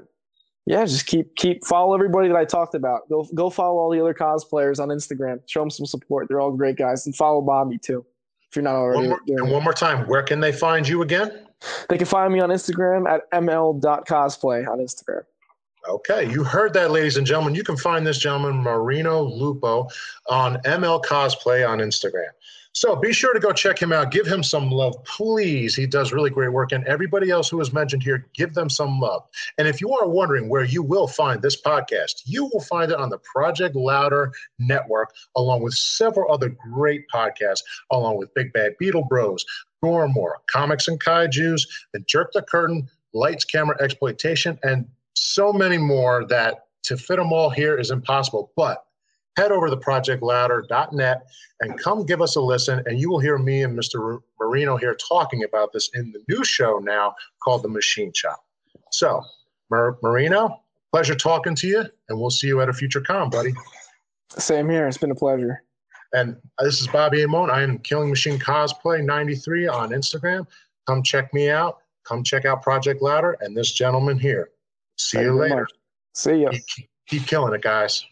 yeah, 0.66 0.84
just 0.86 1.06
keep 1.06 1.36
keep 1.36 1.64
follow 1.66 1.94
everybody 1.94 2.28
that 2.28 2.38
I 2.38 2.46
talked 2.46 2.76
about. 2.76 3.08
Go 3.10 3.28
go 3.36 3.50
follow 3.50 3.78
all 3.78 3.92
the 3.92 4.02
other 4.02 4.14
cosplayers 4.14 4.80
on 4.80 4.90
Instagram. 4.90 5.42
Show 5.48 5.62
them 5.62 5.70
some 5.70 5.86
support. 5.86 6.28
They're 6.28 6.42
all 6.42 6.52
great 6.52 6.78
guys, 6.78 7.06
and 7.06 7.16
follow 7.16 7.42
Bobby 7.42 7.78
too 7.78 8.06
if 8.50 8.56
you're 8.56 8.64
not 8.64 8.76
already. 8.76 9.10
One 9.10 9.10
more, 9.10 9.20
and 9.28 9.52
one 9.52 9.64
more 9.64 9.74
time, 9.74 10.08
where 10.08 10.24
can 10.24 10.40
they 10.40 10.52
find 10.52 10.88
you 10.88 11.04
again? 11.04 11.46
They 11.90 11.98
can 11.98 12.08
find 12.08 12.34
me 12.34 12.40
on 12.40 12.50
Instagram 12.50 13.08
at 13.08 13.30
ml.cosplay 13.32 14.68
on 14.68 14.80
Instagram. 14.80 15.24
Okay, 15.88 16.30
you 16.30 16.44
heard 16.44 16.74
that, 16.74 16.92
ladies 16.92 17.18
and 17.18 17.26
gentlemen. 17.26 17.56
You 17.56 17.64
can 17.64 17.78
find 17.78 18.06
this 18.06 18.18
gentleman, 18.18 18.58
Marino 18.58 19.22
Lupo, 19.22 19.88
on 20.28 20.58
ML 20.64 21.04
Cosplay 21.04 21.68
on 21.68 21.80
Instagram. 21.80 22.30
So 22.74 22.96
be 22.96 23.14
sure 23.14 23.34
to 23.34 23.40
go 23.40 23.52
check 23.52 23.82
him 23.82 23.92
out. 23.92 24.12
Give 24.12 24.28
him 24.28 24.44
some 24.44 24.70
love, 24.70 25.04
please. 25.04 25.76
He 25.76 25.88
does 25.88 26.14
really 26.14 26.30
great 26.30 26.52
work. 26.52 26.72
And 26.72 26.86
everybody 26.86 27.32
else 27.32 27.50
who 27.50 27.58
was 27.58 27.74
mentioned 27.74 28.04
here, 28.04 28.28
give 28.34 28.54
them 28.54 28.70
some 28.70 29.00
love. 29.00 29.24
And 29.58 29.68
if 29.68 29.82
you 29.82 29.92
are 29.94 30.08
wondering 30.08 30.50
where 30.50 30.64
you 30.64 30.84
will 30.84 31.08
find 31.08 31.42
this 31.42 31.60
podcast, 31.60 32.22
you 32.26 32.46
will 32.54 32.62
find 32.62 32.92
it 32.92 32.98
on 32.98 33.10
the 33.10 33.18
Project 33.20 33.76
Louder 33.76 34.32
Network, 34.60 35.14
along 35.36 35.64
with 35.64 35.74
several 35.74 36.32
other 36.32 36.50
great 36.50 37.06
podcasts, 37.14 37.64
along 37.92 38.18
with 38.18 38.34
Big 38.34 38.54
Bad 38.54 38.74
Beetle 38.80 39.06
Bros, 39.10 39.44
Gormore, 39.84 40.36
Comics 40.52 40.88
and 40.88 41.04
Kaijus, 41.04 41.68
and 41.94 42.06
Jerk 42.06 42.32
the 42.34 42.44
Curtain, 42.44 42.88
Lights, 43.14 43.46
Camera, 43.46 43.76
Exploitation, 43.82 44.60
and 44.64 44.86
so 45.20 45.52
many 45.52 45.78
more 45.78 46.26
that 46.28 46.66
to 46.84 46.98
fit 46.98 47.18
them 47.18 47.34
all 47.34 47.50
here 47.50 47.78
is 47.78 47.92
impossible. 47.92 48.52
But 48.56 48.84
head 49.38 49.52
over 49.52 49.70
to 49.70 49.76
projectlouder.net 49.76 51.28
and 51.62 51.80
come 51.80 52.06
give 52.06 52.22
us 52.22 52.36
a 52.36 52.42
listen. 52.42 52.82
And 52.86 53.00
you 53.00 53.10
will 53.10 53.20
hear 53.20 53.38
me 53.38 53.64
and 53.64 53.78
Mr. 53.78 54.20
Marino 54.40 54.78
here 54.78 54.96
talking 54.96 55.44
about 55.44 55.74
this 55.74 55.90
in 55.94 56.12
the 56.12 56.24
new 56.28 56.44
show 56.44 56.80
now 56.80 57.16
called 57.44 57.64
The 57.64 57.70
Machine 57.70 58.12
Shop. 58.14 58.44
So, 58.92 59.22
Mar- 59.70 59.98
Marino, 60.02 60.62
pleasure 60.92 61.16
talking 61.16 61.54
to 61.56 61.68
you, 61.68 61.86
and 62.10 62.20
we'll 62.20 62.32
see 62.32 62.48
you 62.48 62.62
at 62.62 62.70
a 62.70 62.74
future 62.74 63.02
con, 63.02 63.30
buddy. 63.30 63.54
Same 64.30 64.70
here. 64.70 64.88
It's 64.88 64.98
been 64.98 65.12
a 65.12 65.16
pleasure. 65.16 65.64
And 66.14 66.36
uh, 66.58 66.64
this 66.64 66.82
is 66.82 66.88
Bobby 66.88 67.24
Amon. 67.24 67.52
I 67.52 67.62
am 67.62 67.78
Killing 67.80 68.10
Machine 68.10 68.40
Cosplay 68.40 69.04
93 69.04 69.68
on 69.68 69.90
Instagram. 69.90 70.48
Come 70.88 71.04
check 71.04 71.34
me 71.34 71.50
out. 71.50 71.80
Come 72.04 72.24
check 72.24 72.46
out 72.46 72.64
Project 72.64 73.02
Louder 73.02 73.38
and 73.42 73.56
this 73.56 73.72
gentleman 73.74 74.18
here. 74.18 74.50
See 75.00 75.18
Thank 75.18 75.28
you 75.28 75.40
later. 75.40 75.68
See 76.14 76.44
ya. 76.44 76.50
Keep, 76.52 76.90
keep 77.08 77.26
killing 77.26 77.54
it, 77.54 77.62
guys. 77.62 78.06